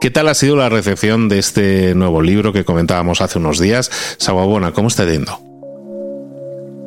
¿Qué 0.00 0.10
tal 0.10 0.28
ha 0.28 0.34
sido 0.34 0.54
la 0.54 0.68
recepción 0.68 1.28
de 1.28 1.40
este 1.40 1.94
nuevo 1.96 2.22
libro 2.22 2.52
que 2.52 2.64
comentábamos 2.64 3.20
hace 3.20 3.38
unos 3.38 3.58
días? 3.58 3.90
Saguabona, 4.18 4.72
¿cómo 4.72 4.86
está 4.86 5.04
yendo? 5.04 5.53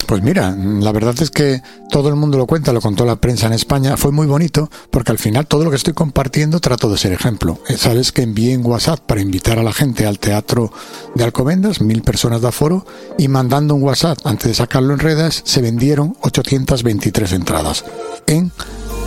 Pues 0.08 0.24
mira, 0.24 0.56
la 0.58 0.94
verdad 0.94 1.16
es 1.22 1.30
que 1.30 1.62
todo 1.90 2.08
el 2.08 2.16
mundo 2.16 2.38
lo 2.38 2.48
cuenta, 2.48 2.72
lo 2.72 2.80
contó 2.80 3.06
la 3.06 3.18
prensa 3.18 3.48
en 3.48 3.52
España, 3.52 3.98
fue 3.98 4.14
muy 4.14 4.26
bonito 4.26 4.70
porque 4.90 5.12
al 5.12 5.18
final 5.18 5.48
todo 5.48 5.66
lo 5.66 5.70
que 5.70 5.76
estoy 5.76 5.94
compartiendo 5.94 6.62
trato 6.62 6.90
de 6.90 6.98
ser 6.98 7.12
ejemplo. 7.12 7.60
Eh, 7.68 7.76
Sabes 7.78 8.14
que 8.14 8.22
envié 8.22 8.54
en 8.54 8.66
WhatsApp 8.66 9.02
para 9.02 9.20
invitar 9.20 9.60
a 9.60 9.64
la 9.64 9.74
gente 9.74 10.06
al 10.06 10.18
teatro 10.18 10.72
de 11.14 11.26
Alcobendas, 11.26 11.82
mil 11.82 12.04
personas 12.04 12.42
de 12.42 12.48
aforo, 12.48 12.86
y 13.18 13.28
mandando 13.28 13.76
un 13.76 13.84
WhatsApp 13.84 14.18
antes 14.24 14.48
de 14.48 14.54
sacarlo 14.54 14.94
en 14.94 15.00
redes 15.00 15.42
se 15.44 15.62
vendieron 15.62 16.16
823 16.22 17.34
entradas 17.34 17.84
en, 18.28 18.54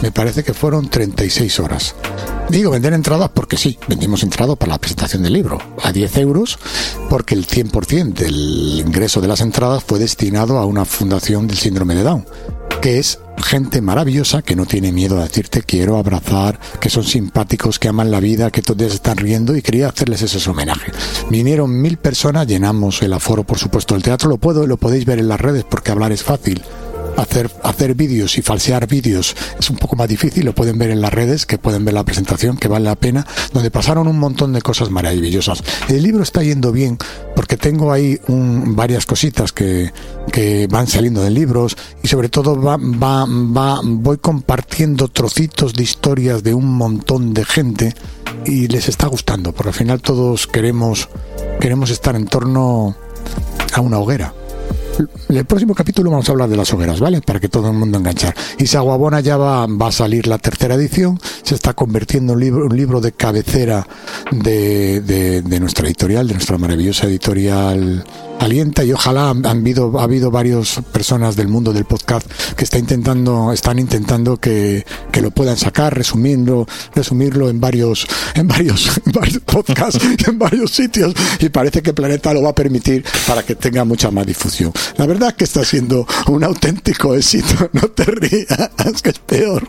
me 0.03 0.13
parece 0.13 0.43
que 0.43 0.55
fueron 0.55 0.89
36 0.89 1.61
horas. 1.61 1.95
Digo 2.49 2.71
vender 2.71 2.93
entradas 2.93 3.31
porque 3.33 3.57
sí, 3.57 3.79
vendimos 3.87 4.23
entradas 4.23 4.57
para 4.57 4.73
la 4.73 4.79
presentación 4.79 5.23
del 5.23 5.35
libro 5.35 5.59
a 5.83 5.93
10 5.93 6.17
euros 6.19 6.59
porque 7.09 7.35
el 7.35 7.47
100% 7.47 8.13
del 8.13 8.83
ingreso 8.85 9.21
de 9.21 9.29
las 9.29 9.41
entradas 9.41 9.85
fue 9.85 9.99
destinado 9.99 10.59
a 10.59 10.67
una 10.67 10.85
fundación 10.85 11.47
del 11.47 11.59
síndrome 11.59 11.95
de 11.95 12.03
Down, 12.03 12.27
que 12.81 12.99
es 12.99 13.21
gente 13.43 13.81
maravillosa 13.81 14.43
que 14.43 14.57
no 14.57 14.67
tiene 14.67 14.93
miedo 14.93 15.19
a 15.19 15.23
decirte 15.23 15.63
quiero 15.63 15.97
abrazar, 15.97 16.59
que 16.81 16.91
son 16.91 17.05
simpáticos, 17.05 17.79
que 17.79 17.89
aman 17.89 18.11
la 18.11 18.21
vida, 18.21 18.51
que 18.51 18.63
todos 18.63 18.93
están 18.93 19.17
riendo 19.17 19.57
y 19.57 19.63
quería 19.63 19.89
hacerles 19.89 20.23
ese 20.23 20.51
homenaje. 20.51 20.93
Vinieron 21.31 21.81
mil 21.81 21.99
personas, 21.99 22.47
llenamos 22.47 23.01
el 23.03 23.13
aforo 23.13 23.45
por 23.45 23.59
supuesto 23.59 23.95
del 23.95 24.03
teatro, 24.03 24.29
lo 24.29 24.39
puedo, 24.39 24.67
lo 24.67 24.77
podéis 24.77 25.05
ver 25.05 25.21
en 25.21 25.29
las 25.29 25.41
redes 25.41 25.65
porque 25.69 25.93
hablar 25.93 26.11
es 26.11 26.23
fácil 26.23 26.63
hacer, 27.17 27.51
hacer 27.63 27.95
vídeos 27.95 28.39
y 28.39 28.43
falsear 28.43 28.87
vídeos 28.87 29.37
es 29.59 29.71
un 29.71 29.77
poco 29.77 29.97
más 29.97 30.09
difícil, 30.09 30.45
lo 30.45 30.55
pueden 30.55 30.79
ver 30.79 30.91
en 30.91 31.01
las 31.01 31.13
redes, 31.13 31.47
que 31.47 31.59
pueden 31.59 31.85
ver 31.85 31.95
la 31.95 32.05
presentación, 32.05 32.57
que 32.57 32.69
vale 32.69 32.85
la 32.85 32.97
pena, 32.97 33.27
donde 33.53 33.71
pasaron 33.71 34.09
un 34.09 34.19
montón 34.19 34.53
de 34.53 34.63
cosas 34.63 34.91
maravillosas. 34.91 35.63
El 35.89 36.03
libro 36.03 36.23
está 36.23 36.43
yendo 36.43 36.73
bien 36.73 36.99
porque 37.35 37.57
tengo 37.57 37.93
ahí 37.93 38.19
varias 38.29 39.07
cositas 39.07 39.53
que, 39.53 39.93
que 40.33 40.67
van 40.69 40.87
saliendo 40.87 41.23
de 41.23 41.31
libros 41.31 41.77
y 42.03 42.09
sobre 42.09 42.29
todo 42.29 42.61
va, 42.61 42.77
va, 42.77 43.27
va, 43.27 43.81
voy 43.83 44.19
compartiendo 44.19 45.09
trocitos 45.09 45.75
de 45.75 45.83
historias 45.83 46.43
de 46.43 46.55
un 46.55 46.67
montón 46.67 47.35
de 47.35 47.45
gente 47.45 47.95
y 48.45 48.69
les 48.69 48.89
está 48.89 49.07
gustando, 49.07 49.53
porque 49.53 49.71
al 49.71 49.75
final 49.75 50.01
todos 50.01 50.47
queremos, 50.47 51.09
queremos 51.61 51.91
estar 51.91 52.17
en 52.17 52.27
torno 52.27 52.97
a 53.73 53.81
una 53.81 53.99
hoguera 53.99 54.35
en 55.29 55.37
el 55.37 55.45
próximo 55.45 55.75
capítulo 55.75 56.11
vamos 56.11 56.29
a 56.29 56.33
hablar 56.33 56.49
de 56.49 56.57
las 56.57 56.73
hogueras, 56.73 57.01
¿vale? 57.01 57.21
Para 57.21 57.41
que 57.41 57.49
todo 57.49 57.69
el 57.69 57.75
mundo 57.75 57.99
enganchar. 57.99 58.35
Y 58.59 58.67
Saguabona 58.67 59.21
ya 59.21 59.37
va, 59.37 59.67
va 59.67 59.89
a 59.89 59.93
salir 59.93 60.27
la 60.27 60.39
tercera 60.39 60.75
edición, 60.75 61.19
se 61.43 61.55
está 61.55 61.75
convirtiendo 61.75 62.33
en 62.33 62.37
un 62.37 62.41
libro, 62.41 62.67
un 62.67 62.77
libro 62.77 63.01
de 63.01 63.13
cabecera 63.13 63.87
de, 64.31 65.01
de, 65.01 65.43
de 65.43 65.61
nuestra 65.61 65.87
editorial, 65.87 66.27
de 66.29 66.35
nuestra 66.35 66.59
maravillosa 66.59 67.07
editorial 67.07 68.05
alienta 68.41 68.83
y 68.85 68.93
ojalá 68.93 69.31
han, 69.31 69.45
habido, 69.45 70.01
ha 70.01 70.05
habido 70.05 70.31
varias 70.31 70.81
personas 70.93 71.37
del 71.37 71.49
mundo 71.49 71.73
del 71.73 71.85
podcast 71.85 72.27
que 72.57 72.65
está 72.65 72.79
intentando, 72.79 73.53
están 73.53 73.79
intentando 73.79 74.39
que, 74.39 74.85
que 75.13 75.21
lo 75.21 75.31
puedan 75.31 75.59
sacar, 75.59 75.95
resumirlo, 75.95 76.67
resumirlo 76.95 77.51
en 77.51 77.61
varios, 77.61 78.07
en 78.35 78.49
varios, 78.49 78.91
en 79.07 79.13
varios 79.13 79.43
podcasts, 79.43 80.01
en 80.27 80.39
varios 80.39 80.71
sitios, 80.71 81.15
y 81.39 81.51
parece 81.51 81.83
que 81.83 81.93
Planeta 81.93 82.33
lo 82.33 82.43
va 82.43 82.51
a 82.51 82.55
permitir 82.55 83.05
para 83.27 83.43
que 83.43 83.55
tenga 83.55 83.85
mucha 83.85 84.11
más 84.11 84.27
difusión. 84.27 84.73
La 84.97 85.07
verdad 85.07 85.31
es 85.31 85.35
que 85.35 85.45
está 85.45 85.65
siendo 85.65 86.07
un 86.27 86.43
auténtico 86.43 87.15
éxito, 87.15 87.69
no 87.73 87.89
te 87.89 88.05
rías, 88.05 88.71
es 88.87 89.03
que 89.03 89.11
es 89.11 89.19
peor. 89.19 89.69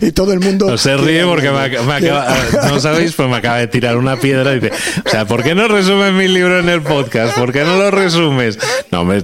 y 0.00 0.10
todo 0.12 0.32
el 0.32 0.40
mundo. 0.40 0.70
No 0.70 0.78
se 0.78 0.96
ríe 0.96 1.24
porque 1.24 1.50
me, 1.50 1.68
me 1.68 1.94
acaba, 1.94 2.34
no 2.68 2.80
sabéis, 2.80 3.12
pues 3.12 3.28
me 3.28 3.36
acaba 3.36 3.58
de 3.58 3.66
tirar 3.66 3.98
una 3.98 4.16
piedra 4.16 4.52
y 4.52 4.60
dice, 4.60 4.72
o 5.04 5.08
sea, 5.08 5.26
¿por 5.26 5.42
qué 5.42 5.54
no 5.54 5.68
resumes 5.68 6.14
mi 6.14 6.26
libro 6.26 6.58
en 6.58 6.68
el 6.70 6.80
podcast? 6.80 7.09
¿Por 7.36 7.52
qué 7.52 7.64
no 7.64 7.76
lo 7.76 7.90
resumes? 7.90 8.58
No, 8.90 9.02
hombre. 9.02 9.20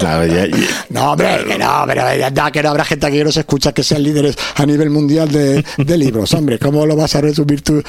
No, 0.91 1.13
hombre, 1.13 1.45
que 1.47 1.59
no, 1.59 1.85
pero 1.87 2.03
ya, 2.17 2.51
que 2.51 2.63
no 2.63 2.71
habrá 2.71 2.85
gente 2.85 3.11
que 3.11 3.25
no 3.25 3.33
se 3.33 3.41
escucha 3.41 3.73
que 3.73 3.83
sean 3.83 4.03
líderes 4.03 4.37
a 4.55 4.67
nivel 4.67 4.91
mundial 4.91 5.31
de, 5.31 5.65
de 5.77 5.99
libros. 5.99 6.33
Hombre, 6.35 6.59
¿cómo 6.59 6.87
lo 6.87 6.97
vas 6.97 7.15
a 7.15 7.21
resumir 7.21 7.63
tú? 7.63 7.83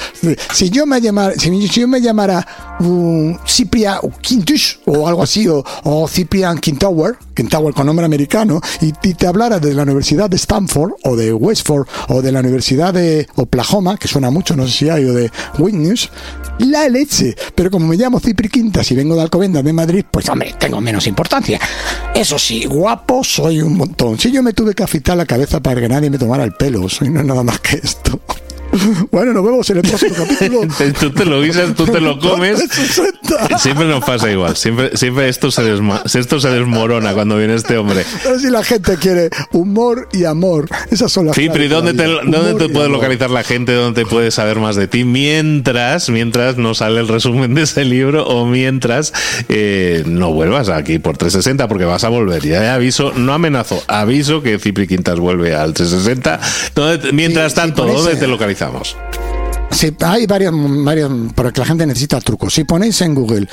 Si 0.54 0.70
yo 0.70 0.86
me 0.86 1.02
llamara, 1.02 1.34
si, 1.36 1.68
yo 1.68 1.88
me 1.88 2.02
llamara 2.02 2.46
um, 2.80 3.38
Quintus 4.22 4.80
o 4.86 5.08
algo 5.08 5.24
así, 5.24 5.48
o, 5.48 5.64
o 5.84 6.08
Cyprian 6.08 6.60
Quintower, 6.60 7.16
Quintower 7.34 7.74
con 7.74 7.86
nombre 7.86 8.06
americano, 8.06 8.62
y, 8.82 8.92
te 8.92 9.28
hablara 9.28 9.60
de 9.60 9.74
la 9.74 9.84
Universidad 9.84 10.30
de 10.30 10.36
Stanford 10.36 10.94
o 11.04 11.16
de 11.16 11.34
Westford 11.34 11.88
o 12.10 12.22
de 12.22 12.32
la 12.32 12.40
Universidad 12.40 12.94
de 12.94 13.28
Oklahoma, 13.36 13.98
que 13.98 14.08
suena 14.08 14.30
mucho, 14.30 14.56
no 14.56 14.68
sé 14.68 14.74
si 14.74 14.90
hay, 14.90 15.06
o 15.06 15.14
de 15.14 15.32
Witness, 15.58 16.10
la 16.60 16.88
leche. 16.90 17.36
Pero 17.56 17.72
como 17.72 17.88
me 17.88 17.96
llamo 17.96 18.20
Cipri 18.20 18.50
Quintas 18.50 18.92
y 18.92 18.96
vengo 18.96 19.16
de 19.16 19.22
Alcobendas 19.22 19.64
de 19.64 19.74
Madrid, 19.74 19.87
pues 20.10 20.30
hombre, 20.30 20.56
tengo 20.58 20.82
menos 20.82 21.08
importancia. 21.08 21.60
Eso 22.14 22.38
sí, 22.40 22.66
guapo 22.66 23.24
soy 23.24 23.62
un 23.62 23.78
montón. 23.78 24.20
Si 24.20 24.32
yo 24.32 24.44
me 24.44 24.54
tuve 24.54 24.74
que 24.74 24.84
afitar 24.84 25.18
la 25.18 25.26
cabeza 25.26 25.60
para 25.60 25.82
que 25.82 25.90
nadie 25.90 26.10
me 26.10 26.18
tomara 26.18 26.44
el 26.44 26.54
pelo, 26.54 26.88
soy 26.90 27.10
no 27.10 27.24
nada 27.24 27.44
más 27.44 27.60
que 27.60 27.78
esto. 27.78 28.20
Bueno, 29.12 29.34
nos 29.34 29.44
vemos 29.44 29.70
en 29.70 29.78
el 29.78 29.84
próximo 29.84 30.16
capítulo. 30.18 30.62
tú 31.00 31.12
te 31.12 31.26
lo 31.26 31.42
guisas, 31.42 31.74
tú 31.76 31.86
te 31.86 32.00
lo 32.00 32.20
comes. 32.20 32.64
Siempre 33.60 33.88
nos 33.88 34.04
pasa 34.04 34.32
igual. 34.32 34.56
Siempre, 34.56 34.96
siempre 34.96 35.30
esto, 35.30 35.52
se 35.52 35.64
desma 35.64 36.04
esto 36.14 36.40
se 36.40 36.50
desmorona 36.50 37.14
cuando 37.14 37.38
viene 37.38 37.56
este 37.56 37.78
hombre. 37.78 38.06
Pero 38.24 38.40
si 38.40 38.50
la 38.50 38.64
gente 38.64 38.98
quiere 38.98 39.30
humor 39.52 40.10
y 40.12 40.26
amor, 40.26 40.68
esas 40.92 41.12
son 41.12 41.28
las 41.28 41.36
Cipri, 41.36 41.68
¿dónde 41.68 41.94
te, 41.94 42.04
¿dónde 42.06 42.54
te 42.56 42.70
puede 42.70 42.90
localizar 42.90 43.30
la 43.30 43.44
gente? 43.44 43.74
¿Dónde 43.74 44.04
te 44.04 44.10
puede 44.10 44.32
saber 44.32 44.60
más 44.60 44.76
de 44.76 44.88
ti? 44.88 45.04
Mientras, 45.04 46.10
mientras 46.10 46.58
no 46.58 46.74
sale 46.74 47.00
el 47.00 47.08
resumen 47.08 47.54
de 47.54 47.64
ese 47.64 47.86
libro 47.86 48.26
o 48.26 48.46
mientras 48.46 49.14
eh, 49.50 50.04
no 50.06 50.34
vuelvas 50.34 50.70
aquí 50.70 51.00
por 51.00 51.18
360 51.18 51.68
porque 51.68 51.86
vas 51.86 52.04
a 52.04 52.10
volver. 52.10 52.44
Ya 52.44 52.74
aviso, 52.74 53.14
no 53.16 53.34
amenazo, 53.34 53.84
aviso 53.88 54.42
que 54.42 54.60
Cipri 54.60 54.88
Quintas 54.88 55.20
vuelve 55.20 55.56
al 55.56 55.74
360. 55.74 56.40
¿Dónde, 56.76 57.12
mientras 57.14 57.54
tanto, 57.54 57.86
¿dónde 57.86 58.16
te 58.16 58.28
localizamos? 58.68 58.98
Sí, 59.72 59.96
hay 60.02 60.26
varias, 60.26 60.54
varias, 60.56 61.10
porque 61.36 61.60
la 61.60 61.66
gente 61.66 61.86
necesita 61.86 62.20
trucos. 62.22 62.54
Si 62.54 62.64
ponéis 62.64 63.02
en 63.02 63.14
Google 63.14 63.48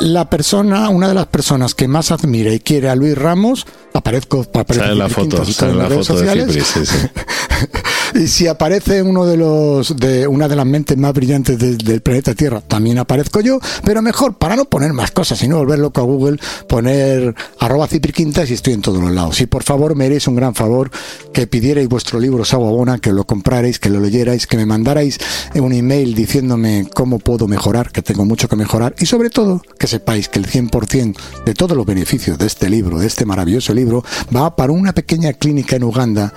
la 0.00 0.28
persona, 0.30 0.88
una 0.88 1.08
de 1.08 1.14
las 1.14 1.26
personas 1.26 1.74
que 1.74 1.86
más 1.86 2.10
admira 2.10 2.52
y 2.52 2.60
quiere 2.60 2.88
a 2.88 2.96
Luis 2.96 3.16
Ramos, 3.16 3.66
aparezco 3.92 4.44
para 4.44 4.72
sale 4.74 4.94
la 4.94 5.08
foto, 5.08 5.44
sale 5.44 5.74
la 5.74 5.88
foto 5.88 6.04
sociales. 6.04 6.46
de 6.46 6.62
Cipri, 6.62 6.86
sí, 6.86 6.86
sí. 6.86 7.06
y 8.14 8.26
si 8.26 8.46
aparece 8.46 9.02
uno 9.02 9.26
de 9.26 9.36
los 9.36 9.96
de 9.96 10.26
una 10.26 10.48
de 10.48 10.56
las 10.56 10.66
mentes 10.66 10.96
más 10.96 11.12
brillantes 11.12 11.58
de, 11.58 11.76
del 11.76 12.00
planeta 12.00 12.34
Tierra, 12.34 12.60
también 12.60 12.98
aparezco 12.98 13.40
yo, 13.40 13.60
pero 13.84 14.02
mejor 14.02 14.36
para 14.36 14.56
no 14.56 14.64
poner 14.64 14.92
más 14.92 15.10
cosas 15.10 15.42
y 15.42 15.48
no 15.48 15.58
volver 15.58 15.78
loco 15.78 16.00
a 16.00 16.04
Google, 16.04 16.38
poner 16.68 17.34
arroba 17.58 17.86
cipriquintas 17.86 18.50
y 18.50 18.54
estoy 18.54 18.74
en 18.74 18.82
todos 18.82 19.02
los 19.02 19.12
lados. 19.12 19.40
Y 19.40 19.46
por 19.46 19.62
favor 19.62 19.94
me 19.94 20.06
haréis 20.06 20.26
un 20.26 20.36
gran 20.36 20.54
favor 20.54 20.90
que 21.32 21.46
pidierais 21.46 21.88
vuestro 21.88 22.18
libro 22.18 22.44
Saguabona, 22.44 22.98
que 22.98 23.12
lo 23.12 23.24
comprarais, 23.24 23.78
que 23.78 23.90
lo 23.90 24.00
leyerais, 24.00 24.46
que 24.46 24.56
me 24.56 24.66
mandarais 24.66 25.18
un 25.54 25.72
email 25.72 26.14
diciéndome 26.14 26.88
cómo 26.92 27.18
puedo 27.18 27.46
mejorar, 27.46 27.92
que 27.92 28.02
tengo 28.02 28.24
mucho 28.24 28.48
que 28.48 28.56
mejorar 28.56 28.94
y 28.98 29.06
sobre 29.06 29.30
todo 29.30 29.62
que 29.78 29.86
sepáis 29.86 30.28
que 30.28 30.38
el 30.38 30.46
100% 30.46 31.16
de 31.44 31.54
todos 31.54 31.76
los 31.76 31.86
beneficios 31.86 32.38
de 32.38 32.46
este 32.46 32.68
libro, 32.68 32.98
de 32.98 33.06
este 33.06 33.24
maravilloso 33.24 33.74
libro, 33.74 34.04
va 34.34 34.56
para 34.56 34.72
una 34.72 34.92
pequeña 34.92 35.32
clínica 35.34 35.76
en 35.76 35.84
Uganda 35.84 36.32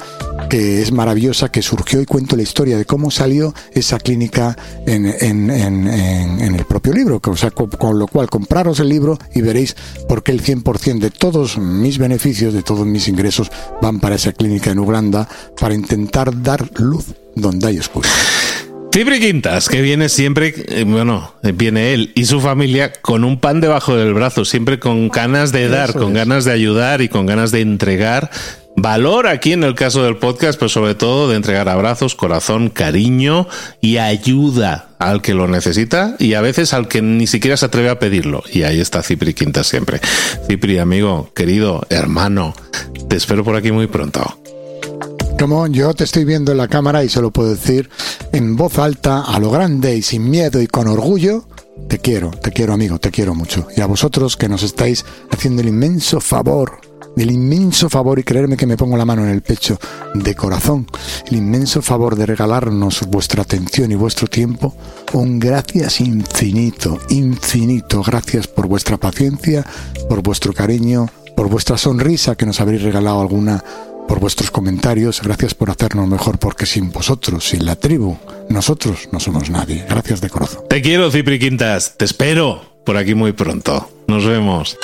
que 0.50 0.82
es 0.82 0.92
maravillosa, 0.92 1.50
que 1.50 1.63
surgió 1.64 2.00
y 2.02 2.06
cuento 2.06 2.36
la 2.36 2.44
historia 2.44 2.78
de 2.78 2.86
cómo 2.86 3.10
salió 3.10 3.54
esa 3.72 3.98
clínica 4.00 4.56
en, 4.86 5.06
en, 5.08 5.50
en, 5.50 5.88
en 5.88 6.56
el 6.56 6.66
propio 6.66 6.94
libro. 6.94 7.20
O 7.26 7.36
sea, 7.36 7.50
con, 7.52 7.70
con, 7.72 7.98
lo 7.98 8.08
cual 8.08 8.30
compraros 8.30 8.80
el 8.80 8.90
libro 8.90 9.18
y 9.34 9.42
veréis 9.42 9.76
por 10.08 10.22
qué 10.22 10.32
el 10.32 10.44
100% 10.44 11.00
de 11.00 11.10
todos 11.10 11.58
mis 11.58 11.98
beneficios, 11.98 12.54
de 12.54 12.62
todos 12.64 12.86
mis 12.86 13.08
ingresos, 13.08 13.52
van 13.82 14.00
para 14.00 14.16
esa 14.16 14.32
clínica 14.34 14.70
en 14.72 14.80
Uganda 14.80 15.28
para 15.60 15.74
intentar 15.74 16.44
dar 16.44 16.70
luz 16.80 17.06
donde 17.36 17.68
hay 17.68 17.80
oscuridad. 17.80 18.14
Cipri 18.94 19.20
Quintas, 19.20 19.70
que 19.70 19.82
viene 19.82 20.08
siempre, 20.08 20.54
eh, 20.68 20.84
bueno, 20.84 21.34
viene 21.56 21.96
él 21.96 22.12
y 22.14 22.26
su 22.26 22.40
familia 22.40 22.92
con 23.02 23.24
un 23.24 23.40
pan 23.40 23.60
debajo 23.60 23.96
del 23.96 24.14
brazo, 24.14 24.46
siempre 24.46 24.78
con 24.78 25.10
ganas 25.10 25.52
de 25.52 25.68
dar, 25.68 25.90
Eso 25.90 26.00
con 26.00 26.10
es. 26.10 26.14
ganas 26.14 26.46
de 26.46 26.52
ayudar 26.52 27.02
y 27.02 27.10
con 27.10 27.26
ganas 27.26 27.52
de 27.52 27.62
entregar 27.62 28.30
valor 28.76 29.28
aquí 29.28 29.54
en 29.54 29.64
el 29.64 29.76
caso 29.76 30.04
del 30.04 30.18
podcast, 30.18 30.60
pero 30.60 30.70
sobre 30.70 30.96
todo 30.96 31.30
de 31.30 31.36
entregar 31.36 31.70
abrazos, 31.70 32.16
corazón, 32.16 32.70
cariño 32.70 33.48
y 33.82 33.98
ayuda 33.98 34.90
al 35.00 35.22
que 35.22 35.34
lo 35.34 35.48
necesita 35.48 36.16
y 36.20 36.34
a 36.34 36.42
veces 36.42 36.74
al 36.74 36.88
que 36.88 37.02
ni 37.02 37.28
siquiera 37.28 37.58
se 37.58 37.66
atreve 37.66 37.90
a 37.90 38.00
pedirlo. 38.00 38.44
Y 38.52 38.64
ahí 38.64 38.80
está 38.80 39.04
Cipri 39.04 39.34
Quintas 39.34 39.68
siempre. 39.68 40.00
Cipri, 40.48 40.80
amigo, 40.80 41.32
querido, 41.36 41.86
hermano, 41.90 42.54
te 43.10 43.16
espero 43.16 43.44
por 43.44 43.56
aquí 43.56 43.72
muy 43.72 43.88
pronto. 43.88 44.40
Como 45.40 45.68
yo 45.68 45.94
te 45.94 46.04
estoy 46.04 46.26
viendo 46.26 46.52
en 46.52 46.58
la 46.58 46.68
cámara 46.68 47.04
y 47.04 47.10
se 47.10 47.22
lo 47.22 47.32
puedo 47.32 47.50
decir 47.50 47.90
en 48.32 48.56
voz 48.56 48.80
alta, 48.80 49.24
a 49.24 49.40
lo 49.40 49.52
grande 49.52 49.96
y 49.96 50.02
sin 50.02 50.30
miedo 50.30 50.62
y 50.62 50.68
con 50.68 50.88
orgullo, 50.88 51.46
te 51.90 52.00
quiero, 52.00 52.32
te 52.32 52.52
quiero 52.52 52.74
amigo, 52.74 53.00
te 53.00 53.12
quiero 53.12 53.36
mucho. 53.36 53.68
Y 53.76 53.82
a 53.82 53.86
vosotros 53.86 54.38
que 54.38 54.48
nos 54.48 54.64
estáis 54.64 55.06
haciendo 55.32 55.62
el 55.62 55.68
inmenso 55.68 56.22
favor, 56.22 56.80
el 57.18 57.32
inmenso 57.32 57.90
favor, 57.90 58.20
y 58.20 58.24
creerme 58.24 58.58
que 58.58 58.66
me 58.66 58.78
pongo 58.78 58.98
la 58.98 59.06
mano 59.06 59.24
en 59.24 59.30
el 59.30 59.42
pecho 59.42 59.80
de 60.14 60.36
corazón, 60.36 60.88
el 61.28 61.38
inmenso 61.38 61.82
favor 61.82 62.16
de 62.16 62.26
regalarnos 62.26 63.02
vuestra 63.08 63.44
atención 63.44 63.92
y 63.92 63.96
vuestro 63.96 64.28
tiempo, 64.28 64.76
un 65.14 65.40
gracias 65.40 66.02
infinito, 66.02 67.00
infinito. 67.10 68.02
Gracias 68.04 68.48
por 68.48 68.68
vuestra 68.68 68.98
paciencia, 68.98 69.66
por 70.10 70.22
vuestro 70.22 70.54
cariño, 70.54 71.08
por 71.36 71.50
vuestra 71.50 71.78
sonrisa 71.78 72.36
que 72.36 72.46
nos 72.46 72.60
habréis 72.62 72.82
regalado 72.82 73.22
alguna 73.22 73.64
por 74.08 74.20
vuestros 74.20 74.52
comentarios, 74.52 75.22
gracias 75.22 75.54
por 75.56 75.70
hacernos 75.70 76.08
mejor, 76.08 76.38
porque 76.38 76.66
sin 76.66 76.92
vosotros, 76.92 77.48
sin 77.48 77.66
la 77.66 77.76
tribu, 77.76 78.18
nosotros 78.50 79.10
no 79.12 79.20
somos 79.20 79.50
nadie. 79.50 79.86
Gracias 79.90 80.22
de 80.22 80.30
corazón. 80.30 80.64
Te 80.70 80.82
quiero, 80.82 81.10
Cipri 81.10 81.40
Quintas. 81.40 81.96
Te 81.98 82.06
espero 82.06 82.62
por 82.86 82.98
aquí 82.98 83.16
muy 83.16 83.32
pronto. 83.32 83.90
Nos 84.08 84.26
vemos. 84.26 84.78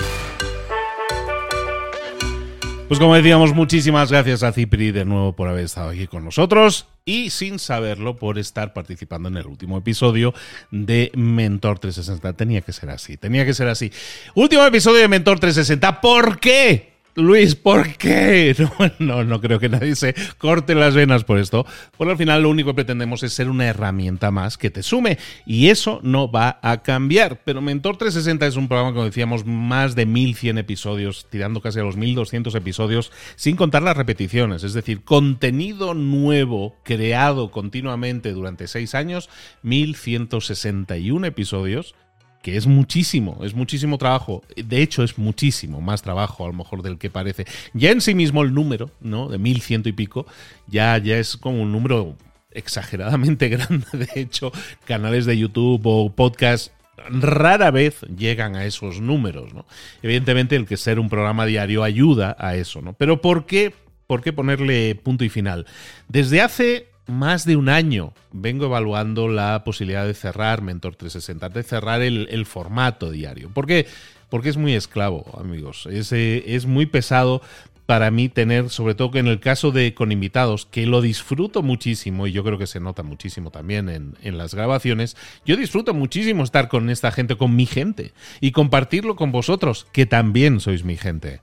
Pues 2.89 2.99
como 2.99 3.13
decíamos, 3.13 3.54
muchísimas 3.54 4.10
gracias 4.10 4.41
a 4.41 4.52
Cipri 4.52 4.91
de 4.91 5.06
nuevo 5.06 5.36
por 5.36 5.47
haber 5.47 5.65
estado 5.65 5.91
aquí 5.91 6.08
con 6.08 6.25
nosotros 6.25 6.88
y 7.06 7.30
sin 7.30 7.60
saberlo 7.60 8.15
por 8.15 8.39
estar 8.39 8.73
participando 8.73 9.30
en 9.30 9.38
el 9.38 9.45
último 9.45 9.78
episodio 9.78 10.34
de 10.71 11.12
Mentor 11.13 11.78
360. 11.78 12.34
Tenía 12.34 12.62
que 12.62 12.73
ser 12.73 12.89
así, 12.89 13.15
tenía 13.15 13.45
que 13.45 13.54
ser 13.54 13.67
así. 13.67 13.91
Último 14.34 14.65
episodio 14.65 15.02
de 15.02 15.08
Mentor 15.08 15.39
360. 15.39 16.02
¿Por 16.02 16.39
qué? 16.39 16.93
Luis, 17.20 17.56
¿por 17.56 17.96
qué? 17.98 18.56
No, 19.00 19.24
no, 19.24 19.42
creo 19.42 19.60
que 19.60 19.70
nadie 19.70 19.96
se 19.96 20.14
corte 20.38 20.76
las 20.76 20.96
venas 20.96 21.24
por 21.24 21.38
esto. 21.38 21.66
Porque 21.98 22.12
al 22.12 22.18
final 22.18 22.44
lo 22.44 22.50
único 22.50 22.72
que 22.72 22.76
pretendemos 22.76 23.24
es 23.24 23.34
ser 23.34 23.50
una 23.50 23.68
herramienta 23.68 24.32
más 24.32 24.58
que 24.58 24.70
te 24.70 24.84
sume. 24.84 25.18
Y 25.46 25.68
eso 25.70 26.00
no 26.04 26.32
va 26.32 26.60
a 26.62 26.82
cambiar. 26.82 27.42
Pero 27.44 27.62
Mentor 27.62 27.98
360 27.98 28.48
es 28.48 28.56
un 28.56 28.68
programa, 28.68 28.94
como 28.94 29.06
decíamos, 29.06 29.46
más 29.46 29.96
de 29.96 30.06
1100 30.06 30.58
episodios, 30.58 31.28
tirando 31.30 31.62
casi 31.62 31.80
a 31.80 31.84
los 31.84 31.98
1200 31.98 32.54
episodios, 32.56 33.12
sin 33.36 33.56
contar 33.56 33.84
las 33.84 33.98
repeticiones. 33.98 34.64
Es 34.64 34.74
decir, 34.74 35.04
contenido 35.04 35.94
nuevo 35.94 36.76
creado 36.84 37.52
continuamente 37.52 38.34
durante 38.34 38.68
seis 38.68 38.96
años, 38.96 39.30
1161 39.64 41.28
episodios 41.28 41.96
que 42.41 42.56
es 42.56 42.67
muchísimo, 42.67 43.39
es 43.43 43.54
muchísimo 43.54 43.97
trabajo. 43.97 44.43
De 44.56 44.82
hecho, 44.82 45.04
es 45.04 45.17
muchísimo 45.17 45.82
más 45.82 46.02
trabajo 46.02 46.45
a 46.45 46.47
lo 46.47 46.54
mejor 46.54 46.82
del 46.82 46.97
que 46.97 47.10
parece. 47.10 47.45
Ya 47.73 47.91
en 47.91 48.02
sí 48.02 48.15
mismo 48.15 48.43
el 48.43 48.54
número, 48.54 48.91
¿no? 49.02 49.28
De 49.28 49.38
mil 49.38 49.62
ciento 49.62 49.89
y 49.89 49.93
pico, 49.93 50.25
ya, 50.67 50.97
ya 50.97 51.17
es 51.17 51.38
como 51.38 51.62
un 51.62 51.71
número 51.71 52.15
exageradamente 52.52 53.49
grande. 53.49 53.86
De 53.93 54.21
hecho, 54.21 54.52
canales 54.86 55.25
de 55.25 55.38
YouTube 55.38 55.82
o 55.86 56.10
podcast 56.13 56.71
rara 57.10 57.71
vez 57.71 58.02
llegan 58.17 58.56
a 58.56 58.65
esos 58.65 59.02
números, 59.02 59.54
¿no? 59.54 59.65
Evidentemente, 60.02 60.56
el 60.56 60.65
que 60.65 60.78
ser 60.78 60.99
un 60.99 61.10
programa 61.10 61.45
diario 61.45 61.84
ayuda 61.84 62.36
a 62.39 62.56
eso, 62.56 62.82
¿no? 62.82 62.93
Pero 62.93 63.21
¿por 63.21 63.45
qué? 63.45 63.73
¿Por 64.08 64.21
qué 64.21 64.34
ponerle 64.34 64.95
punto 64.95 65.23
y 65.23 65.30
final? 65.30 65.65
Desde 66.08 66.41
hace 66.41 66.88
más 67.10 67.45
de 67.45 67.56
un 67.56 67.69
año 67.69 68.13
vengo 68.32 68.65
evaluando 68.65 69.28
la 69.28 69.63
posibilidad 69.63 70.06
de 70.06 70.13
cerrar 70.13 70.62
Mentor 70.62 70.95
360, 70.95 71.50
de 71.50 71.63
cerrar 71.63 72.02
el, 72.02 72.45
formato 72.45 73.12
diario. 73.12 73.50
¿Por 73.50 73.65
qué? 73.65 73.88
Porque 74.30 74.50
es 74.50 74.58
muy 74.58 74.74
esclavo, 74.74 75.26
amigos. 75.39 75.88
Es, 75.91 76.12
eh, 76.12 76.43
es 76.56 76.65
muy 76.65 76.86
pesado 76.86 77.41
para 77.86 78.12
mí 78.12 78.30
tener, 78.30 78.69
sobre 78.69 78.93
todo 78.93 79.10
que 79.10 79.17
en 79.17 79.26
el 79.26 79.39
caso 79.39 79.72
de 79.72 79.95
con 79.95 80.12
invitados, 80.12 80.67
que 80.67 80.86
lo 80.86 81.02
disfruto 81.02 81.63
muchísimo 81.63 82.28
y 82.28 82.32
yo 82.32 82.43
creo 82.43 82.60
que 82.60 82.67
se 82.67 82.80
nota 82.80 83.02
muchísimo 83.02 83.50
también 83.50 83.89
en, 83.89 84.15
en, 84.22 84.38
las 84.38 84.54
grabaciones, 84.54 85.17
yo 85.43 85.58
disfruto 85.58 85.95
muchísimo 85.95 86.43
estar 86.43 86.69
con 86.69 86.91
esta 86.91 87.12
gente, 87.12 87.36
con 87.36 87.56
mi 87.56 87.65
gente 87.65 88.13
y 88.41 88.52
compartirlo 88.52 89.15
con 89.15 89.32
vosotros, 89.32 89.88
que 89.91 90.06
también 90.06 90.60
sois 90.60 90.84
mi 90.84 90.98
gente 90.98 91.39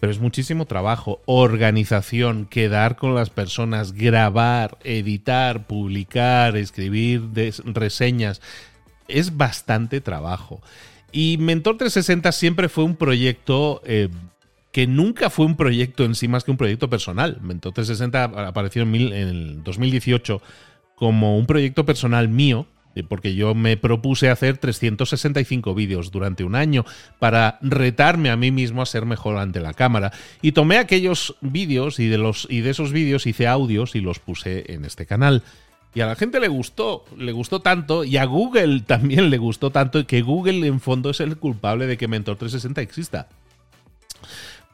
pero 0.00 0.12
es 0.12 0.20
muchísimo 0.20 0.66
trabajo, 0.66 1.20
organización, 1.26 2.46
quedar 2.46 2.96
con 2.96 3.14
las 3.14 3.30
personas, 3.30 3.92
grabar, 3.92 4.78
editar, 4.84 5.66
publicar, 5.66 6.56
escribir 6.56 7.22
reseñas. 7.64 8.42
Es 9.08 9.36
bastante 9.36 10.00
trabajo. 10.00 10.60
Y 11.12 11.38
Mentor 11.38 11.78
360 11.78 12.30
siempre 12.32 12.68
fue 12.68 12.84
un 12.84 12.96
proyecto 12.96 13.80
eh, 13.84 14.08
que 14.70 14.86
nunca 14.86 15.30
fue 15.30 15.46
un 15.46 15.56
proyecto 15.56 16.04
en 16.04 16.14
sí 16.14 16.28
más 16.28 16.44
que 16.44 16.50
un 16.50 16.58
proyecto 16.58 16.90
personal. 16.90 17.38
Mentor 17.40 17.72
360 17.72 18.46
apareció 18.46 18.82
en, 18.82 18.94
en 18.94 19.12
el 19.14 19.64
2018 19.64 20.42
como 20.94 21.38
un 21.38 21.46
proyecto 21.46 21.86
personal 21.86 22.28
mío 22.28 22.66
porque 23.02 23.34
yo 23.34 23.54
me 23.54 23.76
propuse 23.76 24.30
hacer 24.30 24.58
365 24.58 25.74
vídeos 25.74 26.10
durante 26.10 26.44
un 26.44 26.54
año 26.54 26.84
para 27.18 27.58
retarme 27.62 28.30
a 28.30 28.36
mí 28.36 28.50
mismo 28.50 28.82
a 28.82 28.86
ser 28.86 29.06
mejor 29.06 29.36
ante 29.36 29.60
la 29.60 29.74
cámara. 29.74 30.12
Y 30.42 30.52
tomé 30.52 30.78
aquellos 30.78 31.36
vídeos 31.40 31.98
y 31.98 32.08
de, 32.08 32.18
los, 32.18 32.46
y 32.50 32.60
de 32.60 32.70
esos 32.70 32.92
vídeos 32.92 33.26
hice 33.26 33.46
audios 33.46 33.94
y 33.94 34.00
los 34.00 34.18
puse 34.18 34.72
en 34.72 34.84
este 34.84 35.06
canal. 35.06 35.42
Y 35.94 36.02
a 36.02 36.06
la 36.06 36.16
gente 36.16 36.40
le 36.40 36.48
gustó, 36.48 37.04
le 37.16 37.32
gustó 37.32 37.60
tanto, 37.60 38.04
y 38.04 38.18
a 38.18 38.24
Google 38.26 38.80
también 38.86 39.30
le 39.30 39.38
gustó 39.38 39.70
tanto, 39.70 40.06
que 40.06 40.20
Google 40.22 40.66
en 40.66 40.80
fondo 40.80 41.10
es 41.10 41.20
el 41.20 41.36
culpable 41.36 41.86
de 41.86 41.96
que 41.96 42.08
Mentor 42.08 42.36
360 42.36 42.82
exista 42.82 43.28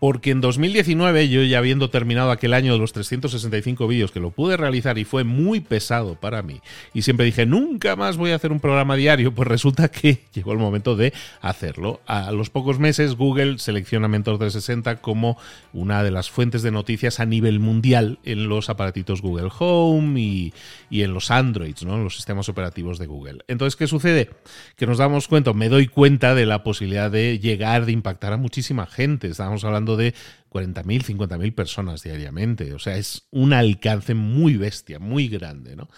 porque 0.03 0.33
en 0.33 0.41
2019, 0.41 1.29
yo 1.29 1.45
ya 1.45 1.59
habiendo 1.59 1.89
terminado 1.89 2.33
aquel 2.33 2.55
año 2.55 2.73
de 2.73 2.79
los 2.81 2.93
365 2.93 3.87
vídeos 3.87 4.11
que 4.11 4.19
lo 4.19 4.33
pude 4.33 4.57
realizar 4.57 4.99
y 4.99 5.05
fue 5.05 5.23
muy 5.23 5.61
pesado 5.61 6.17
para 6.17 6.43
mí, 6.43 6.61
y 6.93 7.03
siempre 7.03 7.25
dije, 7.25 7.47
nunca 7.47 7.95
más 7.95 8.17
voy 8.17 8.33
a 8.33 8.35
hacer 8.35 8.51
un 8.51 8.59
programa 8.59 8.97
diario, 8.97 9.33
pues 9.33 9.47
resulta 9.47 9.87
que 9.87 10.25
llegó 10.35 10.51
el 10.51 10.59
momento 10.59 10.97
de 10.97 11.13
hacerlo. 11.41 12.01
A 12.05 12.33
los 12.33 12.51
pocos 12.51 12.81
meses, 12.81 13.15
Google 13.15 13.61
selecciona 13.61 14.09
Mentor 14.09 14.39
360 14.39 14.97
como 14.97 15.39
una 15.73 16.03
de 16.03 16.11
las 16.11 16.33
fuentes 16.33 16.63
de 16.63 16.73
noticias 16.73 17.21
a 17.21 17.25
nivel 17.25 17.61
mundial 17.61 18.19
en 18.25 18.49
los 18.49 18.71
aparatitos 18.71 19.23
Google 19.23 19.51
Home 19.57 20.21
y, 20.21 20.53
en 20.91 21.15
los 21.15 21.31
Androids, 21.31 21.85
¿no? 21.85 21.95
en 21.95 22.03
los 22.03 22.17
sistemas 22.17 22.49
operativos 22.49 22.99
de 22.99 23.07
Google. 23.07 23.45
Entonces, 23.47 23.77
¿qué 23.77 23.87
sucede? 23.87 24.31
Que 24.77 24.89
nos 24.89 24.99
damos 24.99 25.29
cuenta, 25.29 25.53
me 25.53 25.69
doy 25.69 25.87
cuenta 25.87 26.35
de 26.35 26.45
la 26.45 26.65
posibilidad 26.65 27.09
de 27.09 27.39
llegar, 27.39 27.87
de 27.87 27.93
impactar 27.93 28.33
a 28.33 28.37
muchísima 28.37 28.87
gente. 28.87 29.29
Estábamos 29.29 29.63
hablando 29.65 29.92
de 29.97 30.15
40.000, 30.53 31.17
50.000 31.17 31.55
personas 31.55 32.03
diariamente. 32.03 32.75
O 32.75 32.79
sea, 32.79 32.97
es 32.97 33.27
un 33.31 33.53
alcance 33.53 34.15
muy 34.15 34.57
bestia, 34.57 34.99
muy 34.99 35.29
grande, 35.29 35.77
¿no? 35.77 35.89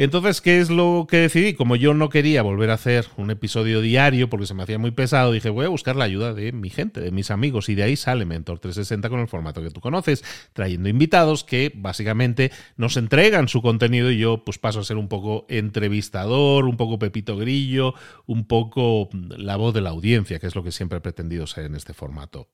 Entonces, 0.00 0.40
¿qué 0.40 0.60
es 0.60 0.70
lo 0.70 1.08
que 1.10 1.16
decidí? 1.16 1.54
Como 1.54 1.74
yo 1.74 1.92
no 1.92 2.08
quería 2.08 2.42
volver 2.42 2.70
a 2.70 2.74
hacer 2.74 3.06
un 3.16 3.32
episodio 3.32 3.80
diario 3.80 4.30
porque 4.30 4.46
se 4.46 4.54
me 4.54 4.62
hacía 4.62 4.78
muy 4.78 4.92
pesado, 4.92 5.32
dije, 5.32 5.50
voy 5.50 5.66
a 5.66 5.70
buscar 5.70 5.96
la 5.96 6.04
ayuda 6.04 6.34
de 6.34 6.52
mi 6.52 6.70
gente, 6.70 7.00
de 7.00 7.10
mis 7.10 7.32
amigos, 7.32 7.68
y 7.68 7.74
de 7.74 7.82
ahí 7.82 7.96
sale 7.96 8.24
Mentor 8.24 8.60
360 8.60 9.08
con 9.08 9.18
el 9.18 9.26
formato 9.26 9.60
que 9.60 9.72
tú 9.72 9.80
conoces, 9.80 10.22
trayendo 10.52 10.88
invitados 10.88 11.42
que 11.42 11.72
básicamente 11.74 12.52
nos 12.76 12.96
entregan 12.96 13.48
su 13.48 13.60
contenido 13.60 14.12
y 14.12 14.18
yo 14.18 14.44
pues 14.44 14.58
paso 14.58 14.78
a 14.78 14.84
ser 14.84 14.98
un 14.98 15.08
poco 15.08 15.46
entrevistador, 15.48 16.66
un 16.66 16.76
poco 16.76 17.00
Pepito 17.00 17.36
Grillo, 17.36 17.94
un 18.26 18.46
poco 18.46 19.08
la 19.36 19.56
voz 19.56 19.74
de 19.74 19.80
la 19.80 19.90
audiencia, 19.90 20.38
que 20.38 20.46
es 20.46 20.54
lo 20.54 20.62
que 20.62 20.70
siempre 20.70 20.98
he 20.98 21.00
pretendido 21.00 21.48
ser 21.48 21.64
en 21.64 21.74
este 21.74 21.92
formato 21.92 22.46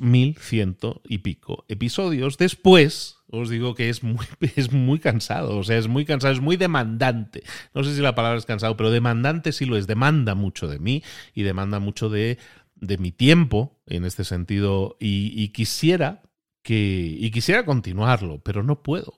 mil 0.00 0.36
ciento 0.36 1.02
y 1.08 1.18
pico 1.18 1.64
episodios. 1.68 2.38
Después, 2.38 3.16
os 3.30 3.50
digo 3.50 3.74
que 3.74 3.88
es 3.88 4.02
muy, 4.02 4.26
es 4.56 4.72
muy 4.72 4.98
cansado, 4.98 5.58
o 5.58 5.64
sea, 5.64 5.78
es 5.78 5.88
muy 5.88 6.04
cansado, 6.04 6.32
es 6.32 6.40
muy 6.40 6.56
demandante. 6.56 7.42
No 7.74 7.84
sé 7.84 7.94
si 7.94 8.00
la 8.00 8.14
palabra 8.14 8.38
es 8.38 8.46
cansado, 8.46 8.76
pero 8.76 8.90
demandante 8.90 9.52
sí 9.52 9.64
lo 9.64 9.76
es, 9.76 9.86
demanda 9.86 10.34
mucho 10.34 10.68
de 10.68 10.78
mí 10.78 11.02
y 11.34 11.42
demanda 11.42 11.78
mucho 11.78 12.08
de, 12.08 12.38
de 12.76 12.98
mi 12.98 13.12
tiempo 13.12 13.80
en 13.86 14.04
este 14.04 14.24
sentido 14.24 14.96
y, 15.00 15.48
quisiera 15.48 16.22
que, 16.62 17.16
y 17.18 17.30
quisiera 17.30 17.64
continuarlo, 17.64 18.40
pero 18.42 18.62
no 18.62 18.82
puedo. 18.82 19.14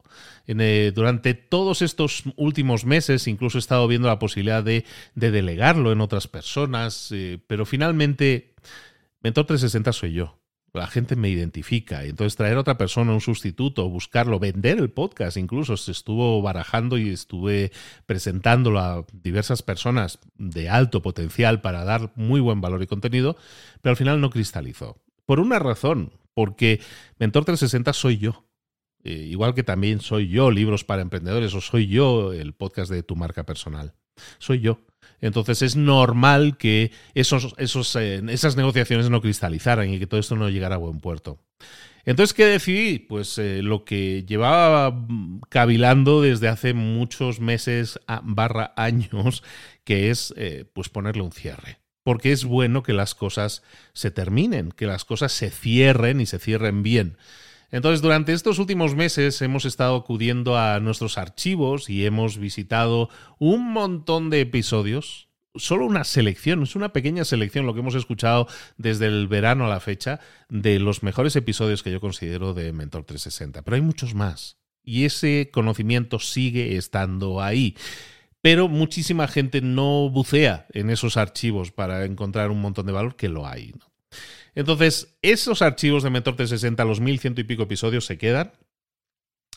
Eh, 0.47 0.93
durante 0.95 1.35
todos 1.35 1.81
estos 1.83 2.25
últimos 2.37 2.85
meses 2.85 3.29
incluso 3.29 3.59
he 3.59 3.61
estado 3.61 3.87
viendo 3.87 4.09
la 4.09 4.19
posibilidad 4.19 4.65
de, 4.65 4.85
de 5.15 5.31
delegarlo 5.31 5.93
en 5.93 6.01
otras 6.01 6.27
personas, 6.27 7.11
eh, 7.13 7.39
pero 7.47 7.67
finalmente 7.67 8.55
Mentor 9.23 9.47
360 9.47 9.93
soy 9.93 10.13
yo. 10.15 10.39
La 10.73 10.87
gente 10.87 11.17
me 11.17 11.29
identifica. 11.29 12.07
Y 12.07 12.11
entonces 12.11 12.37
traer 12.37 12.57
a 12.57 12.61
otra 12.61 12.79
persona, 12.79 13.13
un 13.13 13.21
sustituto, 13.21 13.89
buscarlo, 13.89 14.39
vender 14.39 14.79
el 14.79 14.91
podcast, 14.91 15.37
incluso 15.37 15.77
se 15.77 15.91
estuvo 15.91 16.41
barajando 16.43 16.97
y 16.97 17.11
estuve 17.11 17.73
presentándolo 18.07 18.79
a 18.79 19.05
diversas 19.13 19.63
personas 19.63 20.21
de 20.37 20.69
alto 20.69 21.03
potencial 21.03 21.61
para 21.61 21.85
dar 21.85 22.13
muy 22.15 22.41
buen 22.41 22.61
valor 22.61 22.83
y 22.83 22.87
contenido, 22.87 23.37
pero 23.83 23.91
al 23.91 23.97
final 23.97 24.21
no 24.21 24.31
cristalizó. 24.31 25.03
Por 25.27 25.41
una 25.41 25.59
razón, 25.59 26.13
porque 26.35 26.81
Mentor 27.19 27.45
360 27.45 27.93
soy 27.93 28.19
yo. 28.19 28.45
Eh, 29.03 29.13
igual 29.13 29.55
que 29.55 29.65
también 29.65 30.01
soy 30.01 30.29
yo, 30.29 30.51
Libros 30.51 30.85
para 30.85 31.03
Emprendedores, 31.03 31.55
o 31.55 31.61
soy 31.61 31.89
yo, 31.89 32.33
el 32.33 32.53
podcast 32.53 32.91
de 32.91 33.03
tu 33.03 33.17
marca 33.17 33.45
personal. 33.45 33.95
Soy 34.39 34.61
yo. 34.61 34.81
Entonces 35.21 35.63
es 35.63 35.77
normal 35.77 36.57
que 36.57 36.93
esos, 37.15 37.55
esos, 37.59 37.95
eh, 37.97 38.23
esas 38.29 38.57
negociaciones 38.57 39.11
no 39.11 39.21
cristalizaran 39.21 39.93
y 39.93 39.99
que 39.99 40.07
todo 40.07 40.21
esto 40.21 40.37
no 40.37 40.49
llegara 40.49 40.77
a 40.77 40.79
buen 40.79 41.01
puerto. 41.01 41.39
Entonces, 42.05 42.35
¿qué 42.35 42.47
decidí? 42.47 42.99
Pues 42.99 43.37
eh, 43.39 43.63
lo 43.63 43.85
que 43.85 44.25
llevaba 44.27 45.07
cavilando 45.49 46.23
desde 46.23 46.49
hace 46.49 46.73
muchos 46.73 47.41
meses 47.41 48.01
barra 48.23 48.73
años, 48.77 49.43
que 49.85 50.11
es 50.11 50.33
eh, 50.37 50.65
pues 50.73 50.89
ponerle 50.89 51.23
un 51.23 51.33
cierre. 51.33 51.79
Porque 52.03 52.33
es 52.33 52.45
bueno 52.45 52.83
que 52.83 52.95
las 52.95 53.15
cosas 53.15 53.63
se 53.93 54.11
terminen, 54.11 54.73
que 54.73 54.87
las 54.87 55.05
cosas 55.05 55.33
se 55.33 55.51
cierren 55.51 56.21
y 56.21 56.27
se 56.27 56.39
cierren 56.39 56.83
bien. 56.83 57.19
Entonces, 57.71 58.03
durante 58.03 58.33
estos 58.33 58.59
últimos 58.59 58.95
meses 58.95 59.41
hemos 59.43 59.65
estado 59.65 59.97
acudiendo 59.97 60.59
a 60.59 60.81
nuestros 60.81 61.19
archivos 61.19 61.89
y 61.89 62.05
hemos 62.05 62.39
visitado 62.39 63.09
un 63.39 63.73
montón 63.73 64.31
de 64.31 64.41
episodios. 64.41 65.29
Solo 65.57 65.85
una 65.85 66.05
selección, 66.05 66.63
es 66.63 66.77
una 66.77 66.93
pequeña 66.93 67.25
selección 67.25 67.67
lo 67.67 67.75
que 67.75 67.81
hemos 67.81 67.97
escuchado 67.97 68.47
desde 68.77 69.07
el 69.07 69.27
verano 69.27 69.67
a 69.67 69.69
la 69.69 69.81
fecha 69.81 70.21
de 70.49 70.79
los 70.79 71.03
mejores 71.03 71.35
episodios 71.35 71.83
que 71.83 71.91
yo 71.91 72.01
considero 72.01 72.55
de 72.55 72.73
Mentor 72.73 73.05
360. 73.05 73.63
Pero 73.63 73.75
hay 73.75 73.83
muchos 73.83 74.15
más. 74.15 74.59
Y 74.83 75.05
ese 75.05 75.51
conocimiento 75.53 76.19
sigue 76.19 76.77
estando 76.77 77.43
ahí 77.43 77.77
pero 78.43 78.69
muchísima 78.69 79.29
gente 79.29 79.61
no 79.61 80.09
bucea 80.09 80.67
en 80.73 80.91
esos 80.91 81.17
archivos 81.17 81.73
para 81.73 82.05
encontrar 82.05 82.51
un 82.51 82.61
montón 82.61 82.87
de 82.87 82.93
valor 82.93 83.17
que 83.17 83.29
lo 83.29 83.47
hay. 83.47 83.75
Entonces, 84.55 85.17
esos 85.23 85.63
archivos 85.63 86.03
de 86.03 86.11
Mentor 86.11 86.37
360, 86.37 86.85
los 86.85 87.01
1100 87.01 87.35
y 87.39 87.45
pico 87.45 87.63
episodios 87.65 88.07
se 88.07 88.19
quedan. 88.19 88.53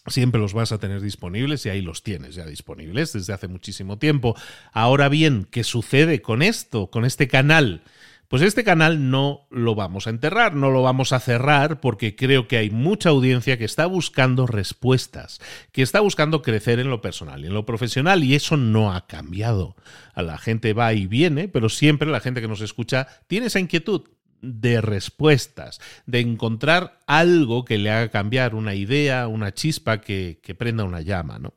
Siempre 0.08 0.42
los 0.42 0.54
vas 0.54 0.74
a 0.74 0.80
tener 0.80 1.02
disponibles 1.02 1.66
y 1.66 1.70
ahí 1.70 1.82
los 1.82 2.04
tienes 2.04 2.36
ya 2.36 2.46
disponibles 2.46 3.14
desde 3.14 3.32
hace 3.32 3.48
muchísimo 3.48 3.98
tiempo. 3.98 4.36
Ahora 4.74 5.08
bien, 5.08 5.48
¿qué 5.50 5.64
sucede 5.64 6.22
con 6.22 6.42
esto, 6.42 6.88
con 6.88 7.06
este 7.06 7.30
canal? 7.30 7.84
Pues 8.28 8.42
este 8.42 8.64
canal 8.64 9.12
no 9.12 9.48
lo 9.52 9.76
vamos 9.76 10.08
a 10.08 10.10
enterrar, 10.10 10.56
no 10.56 10.72
lo 10.72 10.82
vamos 10.82 11.14
a 11.14 11.20
cerrar 11.20 11.80
porque 11.80 12.16
creo 12.16 12.48
que 12.48 12.58
hay 12.58 12.72
mucha 12.72 13.10
audiencia 13.10 13.60
que 13.60 13.66
está 13.66 13.86
buscando 13.86 14.48
respuestas, 14.48 15.40
que 15.72 15.84
está 15.84 16.00
buscando 16.00 16.42
crecer 16.42 16.80
en 16.80 16.90
lo 16.90 17.00
personal 17.00 17.44
y 17.44 17.48
en 17.48 17.54
lo 17.54 17.66
profesional 17.66 18.24
y 18.24 18.34
eso 18.34 18.58
no 18.58 18.92
ha 18.92 19.06
cambiado. 19.06 19.76
A 20.16 20.24
la 20.24 20.40
gente 20.40 20.74
va 20.74 20.94
y 20.94 21.06
viene, 21.06 21.48
pero 21.48 21.70
siempre 21.70 22.10
la 22.10 22.22
gente 22.22 22.42
que 22.42 22.48
nos 22.48 22.62
escucha 22.62 23.08
tiene 23.28 23.46
esa 23.46 23.60
inquietud 23.60 24.02
de 24.44 24.82
respuestas, 24.82 25.82
de 26.06 26.20
encontrar 26.20 27.00
algo 27.08 27.66
que 27.66 27.80
le 27.80 27.90
haga 27.90 28.10
cambiar 28.10 28.54
una 28.54 28.76
idea, 28.76 29.28
una 29.28 29.54
chispa 29.54 30.02
que, 30.02 30.40
que 30.44 30.54
prenda 30.54 30.84
una 30.84 31.02
llama, 31.02 31.40
¿no? 31.40 31.56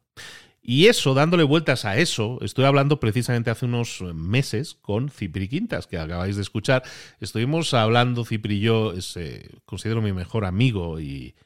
Y 0.68 0.88
eso, 0.88 1.14
dándole 1.14 1.44
vueltas 1.44 1.84
a 1.84 1.96
eso, 1.96 2.40
estoy 2.42 2.64
hablando 2.64 2.98
precisamente 2.98 3.50
hace 3.50 3.66
unos 3.66 4.02
meses 4.02 4.74
con 4.74 5.10
Cipri 5.10 5.46
Quintas, 5.46 5.86
que 5.86 5.96
acabáis 5.96 6.34
de 6.34 6.42
escuchar. 6.42 6.82
Estuvimos 7.20 7.72
hablando, 7.72 8.24
Cipri 8.24 8.56
y 8.56 8.60
yo, 8.62 8.92
considero 9.64 10.02
mi 10.02 10.12
mejor 10.12 10.44
amigo 10.44 10.98
y, 10.98 11.36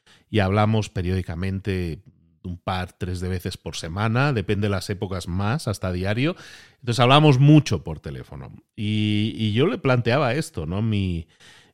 hablamos 0.41 0.89
periódicamente 0.89 2.01
un 2.41 2.57
par, 2.57 2.93
tres 2.93 3.19
de 3.19 3.29
veces 3.29 3.57
por 3.57 3.75
semana, 3.75 4.33
depende 4.33 4.65
de 4.65 4.71
las 4.71 4.89
épocas 4.89 5.27
más, 5.27 5.67
hasta 5.67 5.91
diario. 5.91 6.35
Entonces 6.81 6.99
hablamos 6.99 7.39
mucho 7.39 7.83
por 7.83 7.99
teléfono. 7.99 8.53
Y, 8.75 9.53
yo 9.53 9.67
le 9.67 9.77
planteaba 9.77 10.33
esto, 10.33 10.65
¿no? 10.65 10.81
Mi, 10.81 11.27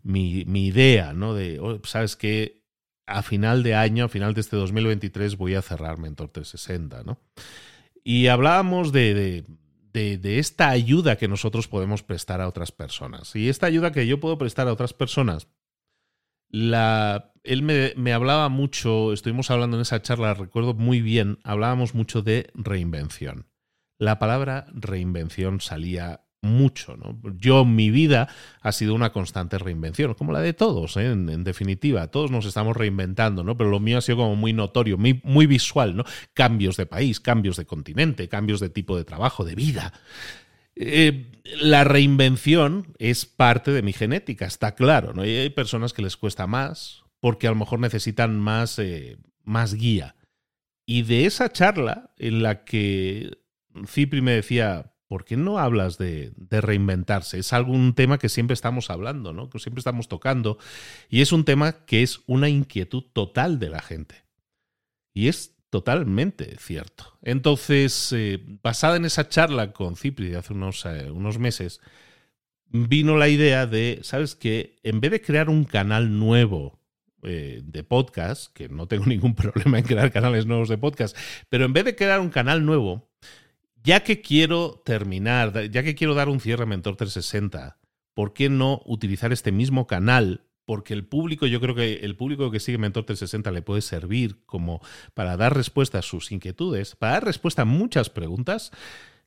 idea, 0.04 1.14
¿no? 1.14 1.34
De, 1.34 1.60
oh, 1.60 1.80
¿sabes 1.84 2.16
qué? 2.16 2.58
a 3.08 3.24
final 3.24 3.64
de 3.64 3.74
año, 3.74 4.06
a 4.06 4.10
final 4.10 4.34
de 4.34 4.42
este 4.42 4.58
2023, 4.58 5.38
voy 5.38 5.56
a 5.56 5.62
cerrar 5.62 5.98
Mentor 5.98 6.28
360, 6.28 7.04
¿no? 7.04 7.22
Y 8.04 8.28
hablábamos 8.28 8.92
de, 8.92 9.46
esta 9.94 10.70
ayuda 10.70 11.16
que 11.16 11.30
nosotros 11.30 11.70
podemos 11.70 12.04
prestar 12.04 12.42
a 12.42 12.48
otras 12.50 12.74
personas. 12.74 13.34
Y 13.36 13.48
esta 13.48 13.66
ayuda 13.66 13.94
que 13.94 14.08
yo 14.08 14.20
puedo 14.20 14.38
prestar 14.38 14.68
a 14.68 14.74
otras 14.74 14.94
personas, 14.94 15.48
él 16.52 17.64
me 17.64 18.14
hablaba 18.14 18.50
mucho, 18.50 19.14
estuvimos 19.14 19.52
hablando 19.52 19.78
en 19.78 19.82
esa 19.82 20.02
charla, 20.02 20.34
recuerdo 20.34 20.74
muy 20.74 21.02
bien, 21.02 21.40
hablábamos 21.44 21.96
mucho 21.96 22.22
de 22.22 22.50
reinvención. 22.56 23.48
La 23.98 24.20
palabra 24.20 24.68
reinvención 24.74 25.62
salía 25.62 26.22
mucho. 26.42 26.96
¿no? 26.98 27.20
Yo, 27.38 27.66
mi 27.66 27.90
vida 27.90 28.30
ha 28.62 28.72
sido 28.72 28.94
una 28.94 29.12
constante 29.12 29.58
reinvención, 29.58 30.14
como 30.14 30.32
la 30.32 30.42
de 30.42 30.54
todos, 30.54 30.98
¿eh? 30.98 31.08
en, 31.12 31.44
definitiva. 31.44 32.08
Todos 32.08 32.32
nos 32.32 32.46
estamos 32.46 32.78
reinventando, 32.78 33.44
¿no? 33.44 33.58
Pero 33.58 33.70
lo 33.70 33.80
mío 33.80 33.98
ha 33.98 34.02
sido 34.02 34.18
como 34.18 34.36
muy 34.36 34.54
notorio, 34.54 34.98
muy, 34.98 35.22
muy 35.24 35.46
visual, 35.46 35.96
¿no? 35.96 36.04
Cambios 36.34 36.78
de 36.78 36.86
país, 36.86 37.20
cambios 37.20 37.58
de 37.58 37.66
continente, 37.66 38.30
cambios 38.30 38.60
de 38.60 38.70
tipo 38.70 38.98
de 38.98 39.04
trabajo, 39.04 39.44
de 39.44 39.56
vida. 39.56 39.94
Eh, 40.76 41.32
la 41.60 41.84
reinvención 41.84 42.94
es 43.00 43.26
parte 43.26 43.72
de 43.72 43.82
mi 43.82 43.94
genética, 43.94 44.46
está 44.46 44.76
claro, 44.76 45.14
¿no? 45.14 45.24
Hay 45.24 45.50
personas 45.50 45.94
que 45.94 46.04
les 46.04 46.18
cuesta 46.18 46.46
más 46.46 47.04
porque 47.20 47.48
a 47.48 47.52
lo 47.52 47.56
mejor 47.56 47.80
necesitan 47.80 48.40
más, 48.40 48.78
eh, 48.80 49.18
más 49.44 49.74
guía. 49.74 50.16
Y 50.86 51.02
de 51.02 51.26
esa 51.26 51.52
charla 51.52 52.12
en 52.18 52.44
la 52.44 52.64
que 52.64 53.40
Cipri 53.86 54.22
me 54.22 54.32
decía, 54.32 54.94
¿por 55.08 55.26
qué 55.26 55.38
no 55.38 55.60
hablas 55.60 55.98
de, 55.98 56.34
reinventarse? 56.50 57.40
Es 57.40 57.54
algún 57.54 57.94
tema 57.94 58.18
que 58.18 58.30
siempre 58.30 58.54
estamos 58.54 58.90
hablando, 58.90 59.34
¿no? 59.34 59.50
Que 59.50 59.60
siempre 59.60 59.80
estamos 59.80 60.08
tocando. 60.08 60.58
Y 61.10 61.22
es 61.22 61.32
un 61.32 61.46
tema 61.46 61.86
que 61.86 62.04
es 62.04 62.22
una 62.28 62.50
inquietud 62.50 63.04
total 63.14 63.60
de 63.60 63.70
la 63.70 63.82
gente. 63.82 64.24
Y 65.14 65.28
es 65.28 65.56
totalmente 65.70 66.58
cierto. 66.60 67.18
Entonces, 67.22 68.14
eh, 68.16 68.40
basada 68.64 68.98
en 68.98 69.06
esa 69.06 69.28
charla 69.30 69.74
con 69.74 69.96
Cipri 69.96 70.30
de 70.30 70.38
hace 70.38 70.54
unos, 70.54 70.86
eh, 70.86 71.12
unos 71.12 71.40
meses, 71.40 71.82
vino 72.70 73.18
la 73.18 73.30
idea 73.30 73.66
de, 73.66 74.00
¿sabes 74.04 74.36
qué? 74.36 74.80
En 74.84 75.02
vez 75.02 75.12
de 75.12 75.22
crear 75.22 75.50
un 75.50 75.64
canal 75.64 76.18
nuevo 76.18 76.80
eh, 77.24 77.62
de 77.64 77.84
podcast, 77.84 78.54
que 78.54 78.70
no 78.70 78.88
tengo 78.88 79.06
ningún 79.08 79.36
problema 79.36 79.80
en 79.80 79.86
crear 79.86 80.12
canales 80.12 80.46
nuevos 80.46 80.70
de 80.70 80.78
podcast, 80.78 81.18
pero 81.50 81.66
en 81.66 81.74
vez 81.74 81.86
de 81.86 81.96
crear 81.96 82.20
un 82.20 82.30
canal 82.30 82.66
nuevo, 82.66 83.07
ya 83.88 84.04
que 84.04 84.20
quiero 84.20 84.82
terminar, 84.84 85.70
ya 85.70 85.82
que 85.82 85.96
quiero 85.96 86.14
dar 86.14 86.28
un 86.28 86.42
cierre 86.42 86.64
a 86.64 86.66
Mentor 86.66 86.98
360, 86.98 87.80
¿por 88.14 88.34
qué 88.34 88.50
no 88.50 88.82
utilizar 88.86 89.32
este 89.32 89.54
mismo 89.54 89.88
canal? 89.88 90.42
Porque 90.66 90.94
el 90.94 91.06
público, 91.06 91.46
yo 91.46 91.62
creo 91.62 91.74
que 91.74 92.00
el 92.04 92.18
público 92.18 92.52
que 92.52 92.60
sigue 92.60 92.78
Mentor 92.78 93.06
360 93.06 93.50
le 93.50 93.62
puede 93.62 93.82
servir 93.82 94.44
como 94.46 94.82
para 95.14 95.38
dar 95.38 95.56
respuesta 95.56 96.00
a 96.00 96.02
sus 96.02 96.34
inquietudes, 96.34 96.98
para 96.98 97.14
dar 97.14 97.24
respuesta 97.24 97.62
a 97.62 97.66
muchas 97.66 98.10
preguntas, 98.10 98.74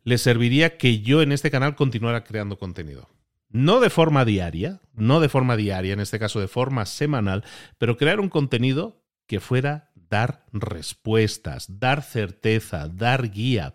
le 0.05 0.19
serviría 0.19 0.77
que 0.77 1.01
yo 1.01 1.23
en 1.23 1.33
este 1.33 1.51
canal 1.51 1.75
continuara 1.75 2.23
creando 2.25 2.59
contenido. 2.59 3.09
No 3.49 3.81
de 3.81 3.89
forma 3.89 4.27
diaria, 4.27 4.83
no 4.93 5.21
de 5.21 5.31
forma 5.31 5.57
diaria, 5.57 5.95
en 5.95 6.01
este 6.01 6.19
caso 6.19 6.39
de 6.39 6.49
forma 6.49 6.85
semanal, 6.85 7.45
pero 7.79 7.97
crear 7.97 8.21
un 8.21 8.29
contenido 8.29 9.03
que 9.27 9.41
fuera 9.41 9.91
dar 10.11 10.45
respuestas, 10.53 11.81
dar 11.81 12.03
certeza, 12.03 12.89
dar 12.89 13.31
guía 13.31 13.73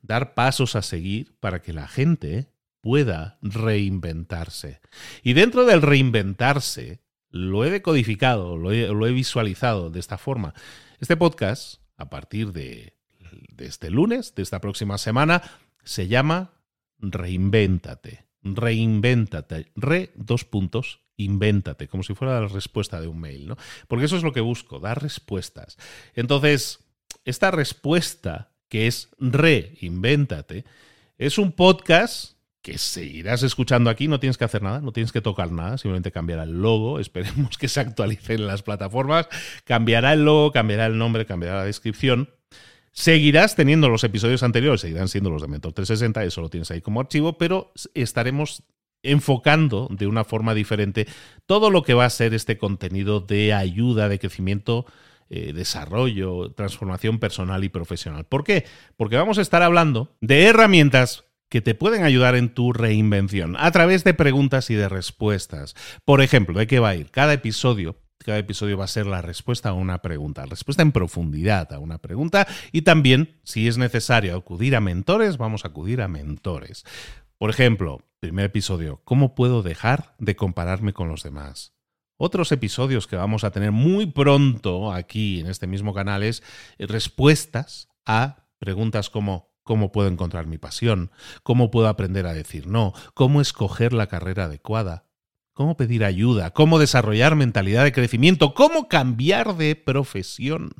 dar 0.00 0.34
pasos 0.34 0.76
a 0.76 0.82
seguir 0.82 1.36
para 1.40 1.62
que 1.62 1.72
la 1.72 1.88
gente 1.88 2.52
pueda 2.80 3.38
reinventarse. 3.42 4.80
Y 5.22 5.32
dentro 5.32 5.64
del 5.64 5.82
reinventarse, 5.82 7.00
lo 7.30 7.64
he 7.64 7.70
decodificado, 7.70 8.56
lo 8.56 8.72
he, 8.72 9.12
visualizado 9.12 9.90
de 9.90 10.00
esta 10.00 10.18
forma. 10.18 10.54
Este 11.00 11.16
podcast, 11.16 11.82
a 11.96 12.08
partir 12.08 12.52
de, 12.52 12.94
de 13.52 13.66
este 13.66 13.90
lunes, 13.90 14.34
de 14.34 14.42
esta 14.42 14.60
próxima 14.60 14.98
semana, 14.98 15.42
se 15.84 16.08
llama 16.08 16.52
Reinvéntate. 16.98 18.26
Reinvéntate. 18.42 19.72
Re, 19.74 20.12
dos 20.14 20.44
puntos, 20.44 21.02
invéntate, 21.16 21.88
como 21.88 22.02
si 22.02 22.14
fuera 22.14 22.40
la 22.40 22.48
respuesta 22.48 23.00
de 23.00 23.08
un 23.08 23.20
mail, 23.20 23.48
¿no? 23.48 23.56
Porque 23.88 24.06
eso 24.06 24.16
es 24.16 24.22
lo 24.22 24.32
que 24.32 24.40
busco, 24.40 24.78
dar 24.78 25.02
respuestas. 25.02 25.76
Entonces, 26.14 26.84
esta 27.24 27.50
respuesta 27.50 28.52
que 28.68 28.86
es 28.86 29.08
Reinvéntate. 29.18 30.64
Es 31.18 31.38
un 31.38 31.52
podcast 31.52 32.38
que 32.62 32.76
seguirás 32.76 33.42
escuchando 33.42 33.88
aquí, 33.88 34.08
no 34.08 34.20
tienes 34.20 34.36
que 34.36 34.44
hacer 34.44 34.62
nada, 34.62 34.80
no 34.80 34.92
tienes 34.92 35.12
que 35.12 35.20
tocar 35.20 35.50
nada, 35.50 35.78
simplemente 35.78 36.12
cambiará 36.12 36.42
el 36.42 36.60
logo, 36.60 37.00
esperemos 37.00 37.56
que 37.56 37.68
se 37.68 37.80
actualice 37.80 38.34
en 38.34 38.46
las 38.46 38.62
plataformas, 38.62 39.28
cambiará 39.64 40.12
el 40.12 40.24
logo, 40.24 40.52
cambiará 40.52 40.86
el 40.86 40.98
nombre, 40.98 41.26
cambiará 41.26 41.58
la 41.58 41.64
descripción. 41.64 42.30
Seguirás 42.92 43.54
teniendo 43.54 43.88
los 43.88 44.02
episodios 44.02 44.42
anteriores, 44.42 44.80
seguirán 44.80 45.08
siendo 45.08 45.30
los 45.30 45.40
de 45.40 45.48
Mentor 45.48 45.72
360, 45.72 46.24
eso 46.24 46.40
lo 46.40 46.48
tienes 46.48 46.70
ahí 46.70 46.80
como 46.80 47.00
archivo, 47.00 47.38
pero 47.38 47.72
estaremos 47.94 48.64
enfocando 49.02 49.86
de 49.90 50.08
una 50.08 50.24
forma 50.24 50.54
diferente 50.54 51.06
todo 51.46 51.70
lo 51.70 51.82
que 51.82 51.94
va 51.94 52.04
a 52.04 52.10
ser 52.10 52.34
este 52.34 52.58
contenido 52.58 53.20
de 53.20 53.54
ayuda, 53.54 54.08
de 54.08 54.18
crecimiento 54.18 54.84
eh, 55.30 55.52
desarrollo, 55.52 56.52
transformación 56.52 57.18
personal 57.18 57.64
y 57.64 57.68
profesional. 57.68 58.24
¿Por 58.24 58.44
qué? 58.44 58.64
Porque 58.96 59.16
vamos 59.16 59.38
a 59.38 59.42
estar 59.42 59.62
hablando 59.62 60.16
de 60.20 60.44
herramientas 60.44 61.24
que 61.48 61.60
te 61.60 61.74
pueden 61.74 62.04
ayudar 62.04 62.34
en 62.34 62.52
tu 62.52 62.72
reinvención 62.72 63.56
a 63.58 63.70
través 63.70 64.04
de 64.04 64.14
preguntas 64.14 64.70
y 64.70 64.74
de 64.74 64.88
respuestas. 64.88 65.74
Por 66.04 66.20
ejemplo, 66.20 66.58
¿de 66.58 66.66
qué 66.66 66.78
va 66.78 66.90
a 66.90 66.96
ir? 66.96 67.10
Cada 67.10 67.32
episodio 67.32 67.96
cada 68.24 68.38
episodio 68.38 68.76
va 68.76 68.84
a 68.84 68.88
ser 68.88 69.06
la 69.06 69.22
respuesta 69.22 69.70
a 69.70 69.74
una 69.74 70.02
pregunta, 70.02 70.44
respuesta 70.44 70.82
en 70.82 70.92
profundidad 70.92 71.72
a 71.72 71.78
una 71.78 71.98
pregunta 71.98 72.46
y 72.72 72.82
también, 72.82 73.40
si 73.44 73.68
es 73.68 73.78
necesario 73.78 74.36
acudir 74.36 74.76
a 74.76 74.80
mentores, 74.80 75.38
vamos 75.38 75.64
a 75.64 75.68
acudir 75.68 76.02
a 76.02 76.08
mentores. 76.08 76.84
Por 77.38 77.48
ejemplo, 77.48 78.02
primer 78.20 78.46
episodio, 78.46 79.00
¿cómo 79.04 79.34
puedo 79.34 79.62
dejar 79.62 80.14
de 80.18 80.36
compararme 80.36 80.92
con 80.92 81.08
los 81.08 81.22
demás? 81.22 81.77
Otros 82.20 82.50
episodios 82.50 83.06
que 83.06 83.14
vamos 83.14 83.44
a 83.44 83.52
tener 83.52 83.70
muy 83.70 84.06
pronto 84.06 84.92
aquí 84.92 85.38
en 85.38 85.46
este 85.46 85.68
mismo 85.68 85.94
canal 85.94 86.24
es 86.24 86.42
respuestas 86.76 87.88
a 88.04 88.48
preguntas 88.58 89.08
como 89.08 89.52
¿cómo 89.62 89.92
puedo 89.92 90.08
encontrar 90.08 90.48
mi 90.48 90.58
pasión? 90.58 91.12
¿Cómo 91.44 91.70
puedo 91.70 91.86
aprender 91.86 92.26
a 92.26 92.34
decir 92.34 92.66
no? 92.66 92.92
¿Cómo 93.14 93.40
escoger 93.40 93.92
la 93.92 94.08
carrera 94.08 94.46
adecuada? 94.46 95.07
Cómo 95.58 95.76
pedir 95.76 96.04
ayuda, 96.04 96.52
cómo 96.52 96.78
desarrollar 96.78 97.34
mentalidad 97.34 97.82
de 97.82 97.90
crecimiento, 97.90 98.54
cómo 98.54 98.86
cambiar 98.86 99.56
de 99.56 99.74
profesión, 99.74 100.70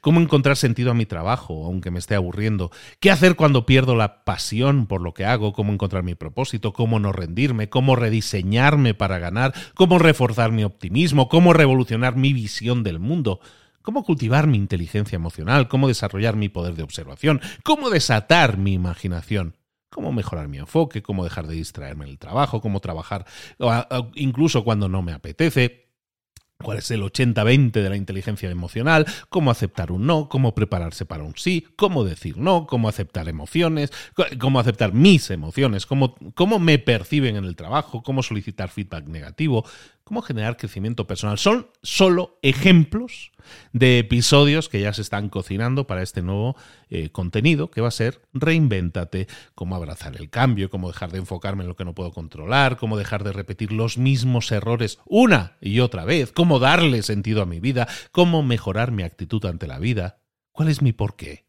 cómo 0.00 0.18
encontrar 0.20 0.56
sentido 0.56 0.90
a 0.90 0.94
mi 0.94 1.06
trabajo, 1.06 1.64
aunque 1.66 1.92
me 1.92 2.00
esté 2.00 2.16
aburriendo, 2.16 2.72
qué 2.98 3.12
hacer 3.12 3.36
cuando 3.36 3.64
pierdo 3.64 3.94
la 3.94 4.24
pasión 4.24 4.88
por 4.88 5.02
lo 5.02 5.14
que 5.14 5.24
hago, 5.24 5.52
cómo 5.52 5.72
encontrar 5.72 6.02
mi 6.02 6.16
propósito, 6.16 6.72
cómo 6.72 6.98
no 6.98 7.12
rendirme, 7.12 7.68
cómo 7.68 7.94
rediseñarme 7.94 8.92
para 8.92 9.20
ganar, 9.20 9.54
cómo 9.74 10.00
reforzar 10.00 10.50
mi 10.50 10.64
optimismo, 10.64 11.28
cómo 11.28 11.52
revolucionar 11.52 12.16
mi 12.16 12.32
visión 12.32 12.82
del 12.82 12.98
mundo. 12.98 13.38
Cómo 13.82 14.02
cultivar 14.02 14.46
mi 14.46 14.56
inteligencia 14.56 15.14
emocional, 15.14 15.68
cómo 15.68 15.88
desarrollar 15.88 16.36
mi 16.36 16.48
poder 16.48 16.74
de 16.74 16.82
observación, 16.82 17.42
cómo 17.62 17.90
desatar 17.90 18.56
mi 18.56 18.72
imaginación 18.72 19.54
cómo 19.94 20.10
mejorar 20.10 20.48
mi 20.48 20.58
enfoque, 20.58 21.04
cómo 21.04 21.22
dejar 21.22 21.46
de 21.46 21.54
distraerme 21.54 22.04
en 22.04 22.10
el 22.10 22.18
trabajo, 22.18 22.60
cómo 22.60 22.80
trabajar 22.80 23.24
incluso 24.16 24.64
cuando 24.64 24.88
no 24.88 25.02
me 25.02 25.12
apetece 25.12 25.84
cuál 26.58 26.78
es 26.78 26.90
el 26.90 27.02
80-20 27.02 27.70
de 27.70 27.88
la 27.88 27.96
inteligencia 27.96 28.50
emocional, 28.50 29.06
cómo 29.28 29.52
aceptar 29.52 29.92
un 29.92 30.06
no, 30.06 30.28
cómo 30.28 30.52
prepararse 30.52 31.04
para 31.04 31.22
un 31.22 31.36
sí, 31.36 31.66
cómo 31.76 32.02
decir 32.02 32.38
no, 32.38 32.66
cómo 32.66 32.88
aceptar 32.88 33.28
emociones, 33.28 33.92
cómo 34.40 34.58
aceptar 34.58 34.92
mis 34.92 35.30
emociones, 35.30 35.86
cómo, 35.86 36.16
cómo 36.34 36.58
me 36.58 36.80
perciben 36.80 37.36
en 37.36 37.44
el 37.44 37.54
trabajo, 37.54 38.02
cómo 38.02 38.24
solicitar 38.24 38.70
feedback 38.70 39.06
negativo, 39.06 39.64
cómo 40.04 40.22
generar 40.22 40.56
crecimiento 40.56 41.06
personal. 41.06 41.38
Son 41.38 41.68
solo 41.82 42.38
ejemplos 42.42 43.32
de 43.72 43.98
episodios 43.98 44.68
que 44.68 44.80
ya 44.80 44.92
se 44.92 45.02
están 45.02 45.28
cocinando 45.28 45.86
para 45.86 46.02
este 46.02 46.22
nuevo 46.22 46.56
eh, 46.88 47.10
contenido 47.10 47.70
que 47.70 47.80
va 47.80 47.88
a 47.88 47.92
ser 47.92 48.22
Reinvéntate, 48.32 49.26
cómo 49.54 49.76
abrazar 49.76 50.16
el 50.16 50.30
cambio, 50.30 50.70
cómo 50.70 50.88
dejar 50.88 51.10
de 51.10 51.18
enfocarme 51.18 51.62
en 51.62 51.68
lo 51.68 51.76
que 51.76 51.84
no 51.84 51.94
puedo 51.94 52.12
controlar, 52.12 52.76
cómo 52.76 52.96
dejar 52.96 53.24
de 53.24 53.32
repetir 53.32 53.72
los 53.72 53.98
mismos 53.98 54.52
errores 54.52 54.98
una 55.06 55.56
y 55.60 55.80
otra 55.80 56.04
vez, 56.04 56.32
cómo 56.32 56.58
darle 56.58 57.02
sentido 57.02 57.42
a 57.42 57.46
mi 57.46 57.60
vida, 57.60 57.88
cómo 58.12 58.42
mejorar 58.42 58.92
mi 58.92 59.02
actitud 59.02 59.44
ante 59.46 59.66
la 59.66 59.78
vida. 59.78 60.20
¿Cuál 60.52 60.68
es 60.68 60.82
mi 60.82 60.92
porqué? 60.92 61.44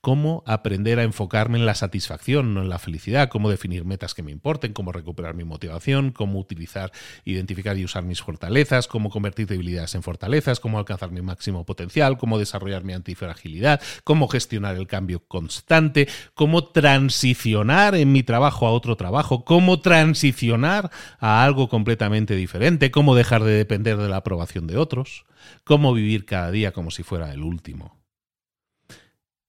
Cómo 0.00 0.42
aprender 0.46 0.98
a 0.98 1.02
enfocarme 1.02 1.58
en 1.58 1.66
la 1.66 1.74
satisfacción, 1.74 2.54
no 2.54 2.62
en 2.62 2.68
la 2.68 2.78
felicidad, 2.78 3.28
cómo 3.28 3.50
definir 3.50 3.84
metas 3.84 4.14
que 4.14 4.22
me 4.22 4.32
importen, 4.32 4.72
cómo 4.72 4.92
recuperar 4.92 5.34
mi 5.34 5.44
motivación, 5.44 6.10
cómo 6.10 6.38
utilizar, 6.38 6.92
identificar 7.24 7.76
y 7.78 7.84
usar 7.84 8.04
mis 8.04 8.22
fortalezas, 8.22 8.88
cómo 8.88 9.10
convertir 9.10 9.46
debilidades 9.46 9.94
en 9.94 10.02
fortalezas, 10.02 10.60
cómo 10.60 10.78
alcanzar 10.78 11.10
mi 11.10 11.22
máximo 11.22 11.64
potencial, 11.64 12.18
cómo 12.18 12.38
desarrollar 12.38 12.84
mi 12.84 12.92
antifragilidad, 12.92 13.80
cómo 14.04 14.28
gestionar 14.28 14.76
el 14.76 14.86
cambio 14.86 15.20
constante, 15.26 16.08
cómo 16.34 16.64
transicionar 16.64 17.94
en 17.94 18.12
mi 18.12 18.22
trabajo 18.22 18.66
a 18.66 18.72
otro 18.72 18.96
trabajo, 18.96 19.44
cómo 19.44 19.80
transicionar 19.80 20.90
a 21.18 21.44
algo 21.44 21.68
completamente 21.68 22.36
diferente, 22.36 22.90
cómo 22.90 23.14
dejar 23.14 23.44
de 23.44 23.52
depender 23.52 23.96
de 23.96 24.08
la 24.08 24.16
aprobación 24.16 24.66
de 24.66 24.76
otros, 24.76 25.24
cómo 25.64 25.92
vivir 25.92 26.24
cada 26.24 26.50
día 26.50 26.72
como 26.72 26.90
si 26.90 27.02
fuera 27.02 27.32
el 27.32 27.42
último 27.42 27.99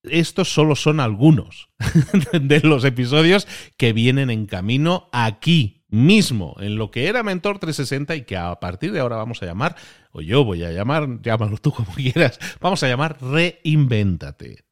estos 0.03 0.53
solo 0.53 0.75
son 0.75 0.99
algunos 0.99 1.69
de 2.33 2.61
los 2.61 2.83
episodios 2.83 3.47
que 3.77 3.93
vienen 3.93 4.29
en 4.29 4.45
camino 4.45 5.09
aquí 5.11 5.83
mismo, 5.89 6.55
en 6.59 6.77
lo 6.77 6.89
que 6.89 7.07
era 7.07 7.21
Mentor 7.21 7.59
360 7.59 8.15
y 8.15 8.21
que 8.23 8.37
a 8.37 8.59
partir 8.59 8.91
de 8.93 9.01
ahora 9.01 9.17
vamos 9.17 9.43
a 9.43 9.45
llamar, 9.45 9.75
o 10.11 10.21
yo 10.21 10.43
voy 10.45 10.63
a 10.63 10.71
llamar, 10.71 11.21
llámalo 11.21 11.57
tú 11.57 11.71
como 11.71 11.93
quieras, 11.95 12.39
vamos 12.59 12.81
a 12.83 12.87
llamar 12.87 13.17
Reinvéntate. 13.21 14.63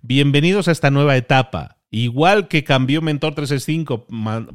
Bienvenidos 0.00 0.68
a 0.68 0.72
esta 0.72 0.90
nueva 0.90 1.16
etapa. 1.16 1.76
Igual 1.90 2.48
que 2.48 2.64
cambió 2.64 3.00
Mentor 3.00 3.34
365, 3.34 4.06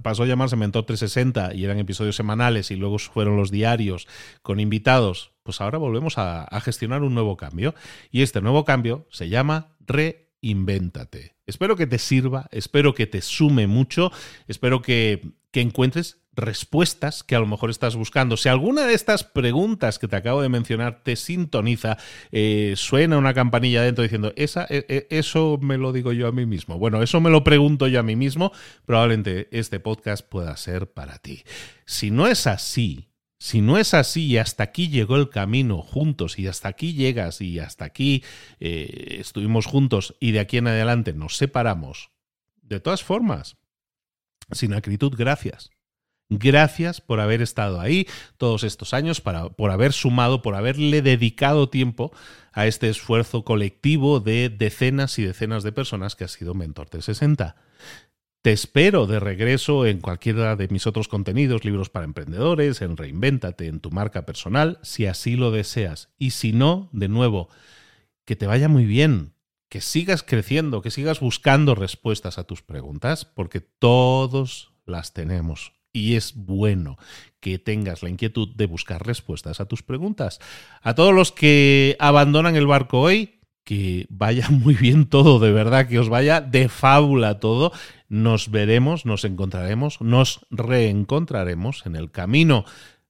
pasó 0.03 0.23
a 0.23 0.27
llamarse 0.27 0.55
Mentor 0.55 0.85
360 0.85 1.55
y 1.55 1.65
eran 1.65 1.79
episodios 1.79 2.15
semanales 2.15 2.69
y 2.69 2.75
luego 2.75 2.99
fueron 2.99 3.37
los 3.37 3.49
diarios 3.49 4.07
con 4.43 4.59
invitados, 4.59 5.31
pues 5.41 5.59
ahora 5.59 5.79
volvemos 5.79 6.19
a, 6.19 6.43
a 6.43 6.61
gestionar 6.61 7.01
un 7.01 7.15
nuevo 7.15 7.35
cambio. 7.35 7.73
Y 8.11 8.21
este 8.21 8.39
nuevo 8.39 8.65
cambio 8.65 9.07
se 9.09 9.29
llama 9.29 9.73
Reinvéntate 9.79 10.22
invéntate. 10.43 11.35
Espero 11.47 11.75
que 11.75 11.87
te 11.87 11.97
sirva, 11.97 12.47
espero 12.51 12.93
que 12.93 13.07
te 13.07 13.21
sume 13.21 13.65
mucho, 13.65 14.11
espero 14.47 14.81
que, 14.81 15.33
encuentres 15.53 16.19
respuestas 16.35 17.21
que 17.21 17.35
a 17.35 17.39
lo 17.39 17.45
mejor 17.45 17.69
estás 17.69 17.95
buscando. 17.95 18.37
Si 18.37 18.49
alguna 18.49 18.87
de 18.87 18.95
estas 18.95 19.23
preguntas 19.23 19.99
que 19.99 20.07
te 20.07 20.15
acabo 20.15 20.41
de 20.41 20.49
mencionar 20.49 21.03
te 21.03 21.15
sintoniza, 21.15 21.97
eh, 22.31 22.73
suena 22.75 23.19
una 23.19 23.35
campanilla 23.35 23.83
dentro 23.83 24.01
diciendo, 24.01 24.33
Esa, 24.35 24.65
e, 24.67 24.83
e, 24.89 25.07
eso 25.11 25.59
me 25.61 25.77
lo 25.77 25.93
digo 25.93 26.11
yo 26.11 26.27
a 26.27 26.31
mí 26.31 26.47
mismo. 26.47 26.79
Bueno, 26.79 27.03
eso 27.03 27.21
me 27.21 27.29
lo 27.29 27.43
pregunto 27.43 27.87
yo 27.87 27.99
a 27.99 28.03
mí 28.03 28.15
mismo, 28.15 28.51
probablemente 28.85 29.47
este 29.51 29.79
podcast 29.79 30.27
pueda 30.27 30.57
ser 30.57 30.91
para 30.91 31.19
ti. 31.19 31.43
Si 31.85 32.09
no 32.09 32.25
es 32.25 32.47
así, 32.47 33.12
si 33.43 33.59
no 33.59 33.77
es 33.77 33.93
así 33.93 34.27
y 34.27 34.37
hasta 34.37 34.63
aquí 34.63 34.87
llegó 34.87 35.17
el 35.17 35.29
camino 35.29 35.81
juntos 35.81 36.39
y 36.39 36.47
hasta 36.47 36.69
aquí 36.69 36.93
llegas 36.93 37.41
y 37.41 37.59
hasta 37.59 37.83
aquí 37.83 38.23
eh, 38.61 39.17
estuvimos 39.19 39.65
juntos 39.65 40.15
y 40.21 40.31
de 40.31 40.39
aquí 40.39 40.59
en 40.59 40.67
adelante 40.67 41.11
nos 41.11 41.35
separamos, 41.35 42.11
de 42.61 42.79
todas 42.79 43.03
formas, 43.03 43.57
sin 44.53 44.73
acritud, 44.73 45.13
gracias. 45.17 45.71
Gracias 46.29 47.01
por 47.01 47.19
haber 47.19 47.41
estado 47.41 47.81
ahí 47.81 48.07
todos 48.37 48.63
estos 48.63 48.93
años, 48.93 49.19
para, 49.19 49.49
por 49.49 49.71
haber 49.71 49.91
sumado, 49.91 50.41
por 50.41 50.55
haberle 50.55 51.01
dedicado 51.01 51.67
tiempo 51.67 52.13
a 52.53 52.65
este 52.65 52.87
esfuerzo 52.87 53.43
colectivo 53.43 54.21
de 54.21 54.47
decenas 54.47 55.19
y 55.19 55.23
decenas 55.23 55.63
de 55.63 55.73
personas 55.73 56.15
que 56.15 56.23
ha 56.23 56.29
sido 56.29 56.53
Mentor 56.53 56.89
de 56.89 57.01
60. 57.01 57.57
Te 58.43 58.51
espero 58.51 59.07
de 59.07 59.21
regreso 59.21 59.85
en 59.85 60.01
cualquiera 60.01 60.57
de 60.57 60.67
mis 60.67 60.85
otros 60.85 61.07
contenidos, 61.07 61.63
libros 61.63 61.89
para 61.89 62.03
emprendedores, 62.03 62.81
en 62.81 62.97
Reinvéntate, 62.97 63.67
en 63.67 63.79
tu 63.79 63.89
marca 63.89 64.25
personal, 64.25 64.79
si 64.81 65.05
así 65.05 65.37
lo 65.37 65.49
deseas. 65.49 66.09
Y 66.17 66.31
si 66.31 66.51
no, 66.51 66.89
de 66.91 67.07
nuevo, 67.07 67.47
que 68.25 68.35
te 68.35 68.45
vaya 68.45 68.67
muy 68.67 68.83
bien, 68.83 69.33
que 69.69 69.79
sigas 69.79 70.23
creciendo, 70.23 70.81
que 70.81 70.91
sigas 70.91 71.21
buscando 71.21 71.73
respuestas 71.73 72.37
a 72.37 72.43
tus 72.43 72.61
preguntas, 72.63 73.23
porque 73.23 73.61
todos 73.61 74.73
las 74.85 75.13
tenemos. 75.13 75.71
Y 75.93 76.15
es 76.15 76.33
bueno 76.35 76.97
que 77.39 77.59
tengas 77.59 78.03
la 78.03 78.09
inquietud 78.09 78.49
de 78.53 78.65
buscar 78.65 79.07
respuestas 79.07 79.61
a 79.61 79.69
tus 79.69 79.83
preguntas. 79.83 80.39
A 80.81 80.95
todos 80.95 81.13
los 81.13 81.31
que 81.31 81.95
abandonan 81.97 82.57
el 82.57 82.67
barco 82.67 82.99
hoy, 82.99 83.39
que 83.63 84.05
vaya 84.09 84.47
muy 84.51 84.73
bien 84.73 85.05
todo, 85.07 85.39
de 85.39 85.51
verdad, 85.51 85.87
que 85.87 85.99
os 85.99 86.09
vaya 86.09 86.41
de 86.41 86.69
fábula 86.69 87.39
todo. 87.39 87.71
Nos 88.09 88.51
veremos, 88.51 89.05
nos 89.05 89.25
encontraremos, 89.25 90.01
nos 90.01 90.45
reencontraremos 90.49 91.85
en 91.85 91.95
el 91.95 92.11
camino. 92.11 92.65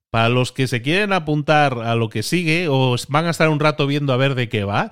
Para 0.09 0.29
los 0.29 0.51
que 0.51 0.67
se 0.67 0.83
quieren 0.83 1.11
apuntar 1.11 1.79
a 1.79 1.95
lo 1.95 2.09
que 2.09 2.21
sigue 2.21 2.67
o 2.69 2.95
van 3.09 3.25
a 3.25 3.31
estar 3.31 3.49
un 3.49 3.59
rato 3.59 3.87
viendo 3.87 4.13
a 4.13 4.17
ver 4.17 4.35
de 4.35 4.47
qué 4.47 4.63
va, 4.63 4.91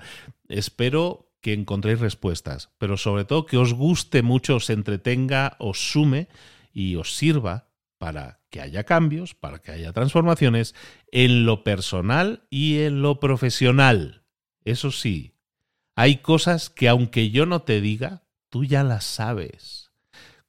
espero 0.49 1.31
que 1.41 1.53
encontréis 1.53 1.99
respuestas, 1.99 2.69
pero 2.77 2.97
sobre 2.97 3.25
todo 3.25 3.45
que 3.45 3.57
os 3.57 3.73
guste 3.73 4.23
mucho, 4.23 4.55
os 4.55 4.69
entretenga, 4.69 5.55
os 5.59 5.91
sume 5.91 6.27
y 6.73 6.95
os 6.95 7.15
sirva 7.15 7.67
para 7.97 8.41
que 8.49 8.61
haya 8.61 8.83
cambios, 8.83 9.35
para 9.35 9.59
que 9.59 9.71
haya 9.71 9.93
transformaciones 9.93 10.75
en 11.11 11.45
lo 11.45 11.63
personal 11.63 12.47
y 12.49 12.79
en 12.79 13.01
lo 13.01 13.19
profesional. 13.19 14.23
Eso 14.65 14.91
sí, 14.91 15.35
hay 15.95 16.17
cosas 16.17 16.69
que 16.69 16.87
aunque 16.87 17.31
yo 17.31 17.45
no 17.45 17.63
te 17.63 17.81
diga, 17.81 18.23
tú 18.49 18.63
ya 18.65 18.83
las 18.83 19.03
sabes. 19.03 19.91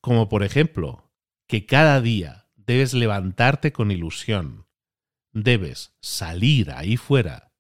Como 0.01 0.29
por 0.29 0.43
ejemplo, 0.43 1.11
que 1.47 1.67
cada 1.67 2.01
día 2.01 2.49
debes 2.57 2.95
levantarte 2.95 3.73
con 3.73 3.91
ilusión, 3.91 4.67
debes 5.33 5.97
salir 6.01 6.71
ahí 6.71 6.97
fuera 6.97 7.53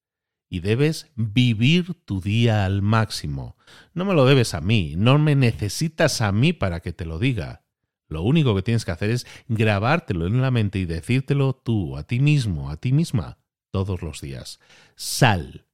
y 0.48 0.60
debes 0.60 1.10
vivir 1.16 1.94
tu 2.04 2.20
día 2.20 2.64
al 2.64 2.82
máximo. 2.82 3.56
No 3.94 4.04
me 4.04 4.14
lo 4.14 4.26
debes 4.26 4.54
a 4.54 4.60
mí, 4.60 4.94
no 4.96 5.18
me 5.18 5.34
necesitas 5.34 6.20
a 6.20 6.30
mí 6.30 6.52
para 6.52 6.80
que 6.80 6.92
te 6.92 7.06
lo 7.06 7.18
diga. 7.18 7.64
Lo 8.08 8.22
único 8.22 8.54
que 8.54 8.62
tienes 8.62 8.84
que 8.84 8.90
hacer 8.90 9.10
es 9.10 9.26
grabártelo 9.48 10.26
en 10.26 10.42
la 10.42 10.50
mente 10.50 10.78
y 10.78 10.84
decírtelo 10.84 11.54
tú, 11.54 11.96
a 11.96 12.02
ti 12.02 12.20
mismo, 12.20 12.70
a 12.70 12.76
ti 12.76 12.92
misma, 12.92 13.38
todos 13.70 14.02
los 14.02 14.20
días. 14.20 14.60
Sal 14.94 15.66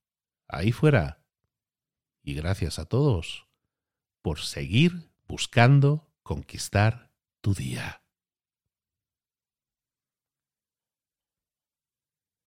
ahí 0.47 0.71
fuera 0.71 1.19
y 2.29 2.35
gracias 2.35 2.79
a 2.79 2.85
todos 2.85 3.47
por 4.21 4.41
seguir 4.41 5.09
buscando 5.27 6.13
conquistar 6.23 7.11
tu 7.41 7.55
día. 7.55 7.98